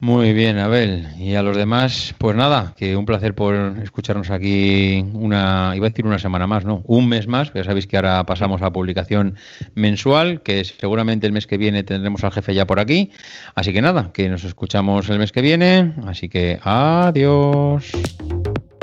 Muy 0.01 0.33
bien, 0.33 0.59
Abel. 0.59 1.09
Y 1.19 1.35
a 1.35 1.43
los 1.43 1.57
demás, 1.57 2.15
pues 2.19 2.37
nada, 2.37 2.73
que 2.77 2.97
un 2.97 3.05
placer 3.05 3.35
por 3.35 3.57
escucharnos 3.83 4.31
aquí 4.31 5.05
una, 5.13 5.73
iba 5.75 5.87
a 5.87 5.91
decir 5.91 6.07
una 6.07 6.21
semana 6.21 6.47
más, 6.47 6.65
¿no? 6.65 6.83
Un 6.87 7.09
mes 7.09 7.27
más, 7.27 7.53
ya 7.53 7.65
sabéis 7.65 7.89
que 7.89 7.97
ahora 7.97 8.25
pasamos 8.25 8.63
a 8.63 8.73
publicación 8.73 9.35
mensual, 9.75 10.41
que 10.43 10.65
seguramente 10.65 11.27
el 11.27 11.33
mes 11.33 11.49
que 11.49 11.59
viene 11.59 11.83
tendremos 11.83 12.23
al 12.23 12.31
jefe 12.31 12.55
ya 12.55 12.65
por 12.65 12.79
aquí. 12.79 13.11
Así 13.57 13.73
que 13.73 13.83
nada, 13.83 14.13
que 14.13 14.29
nos 14.29 14.45
escuchamos 14.45 15.09
el 15.11 15.19
mes 15.19 15.33
que 15.33 15.43
viene. 15.43 15.95
Así 16.07 16.29
que 16.29 16.61
adiós. 16.63 17.91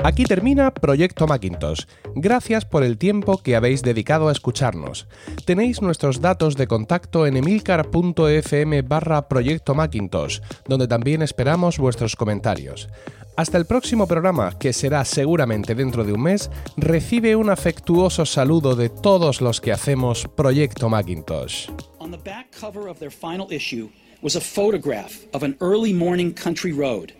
Aquí 0.06 0.22
termina 0.22 0.72
Proyecto 0.72 1.26
Macintosh. 1.26 1.80
Gracias 2.14 2.64
por 2.64 2.84
el 2.84 2.96
tiempo 2.96 3.38
que 3.38 3.56
habéis 3.56 3.82
dedicado 3.82 4.28
a 4.28 4.32
escucharnos. 4.32 5.08
Tenéis 5.44 5.82
nuestros 5.82 6.20
datos 6.20 6.56
de 6.56 6.68
contacto 6.68 7.26
en 7.26 7.36
emilcar.fm 7.36 8.82
barra 8.82 9.26
Proyecto 9.26 9.74
Macintosh, 9.74 10.38
donde 10.68 10.86
también 10.86 11.22
esperamos 11.22 11.78
vuestros 11.78 12.14
comentarios. 12.14 12.88
Hasta 13.36 13.58
el 13.58 13.66
próximo 13.66 14.06
programa, 14.06 14.56
que 14.56 14.72
será 14.72 15.04
seguramente 15.04 15.74
dentro 15.74 16.04
de 16.04 16.12
un 16.12 16.22
mes, 16.22 16.52
recibe 16.76 17.34
un 17.34 17.50
afectuoso 17.50 18.26
saludo 18.26 18.76
de 18.76 18.90
todos 18.90 19.40
los 19.40 19.60
que 19.60 19.72
hacemos 19.72 20.28
Proyecto 20.36 20.88
Macintosh. 20.88 21.68
On 21.98 22.12
the 22.12 22.18
back 22.18 22.54
cover 22.56 22.88
of 22.88 23.00
their 23.00 23.10
final 23.10 23.48
issue 23.50 23.88
was 24.22 24.36
a 24.36 24.40
photograph 24.40 25.26
of 25.34 25.42
an 25.42 25.56
early 25.60 25.92
morning 25.92 26.32
country 26.32 26.72
road, 26.72 27.12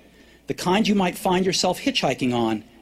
the 0.47 0.55
kind 0.55 0.87
you 0.87 0.95
might 0.95 1.18
find 1.18 1.45
yourself 1.45 1.80
hitchhiking 1.80 2.32
on 2.32 2.62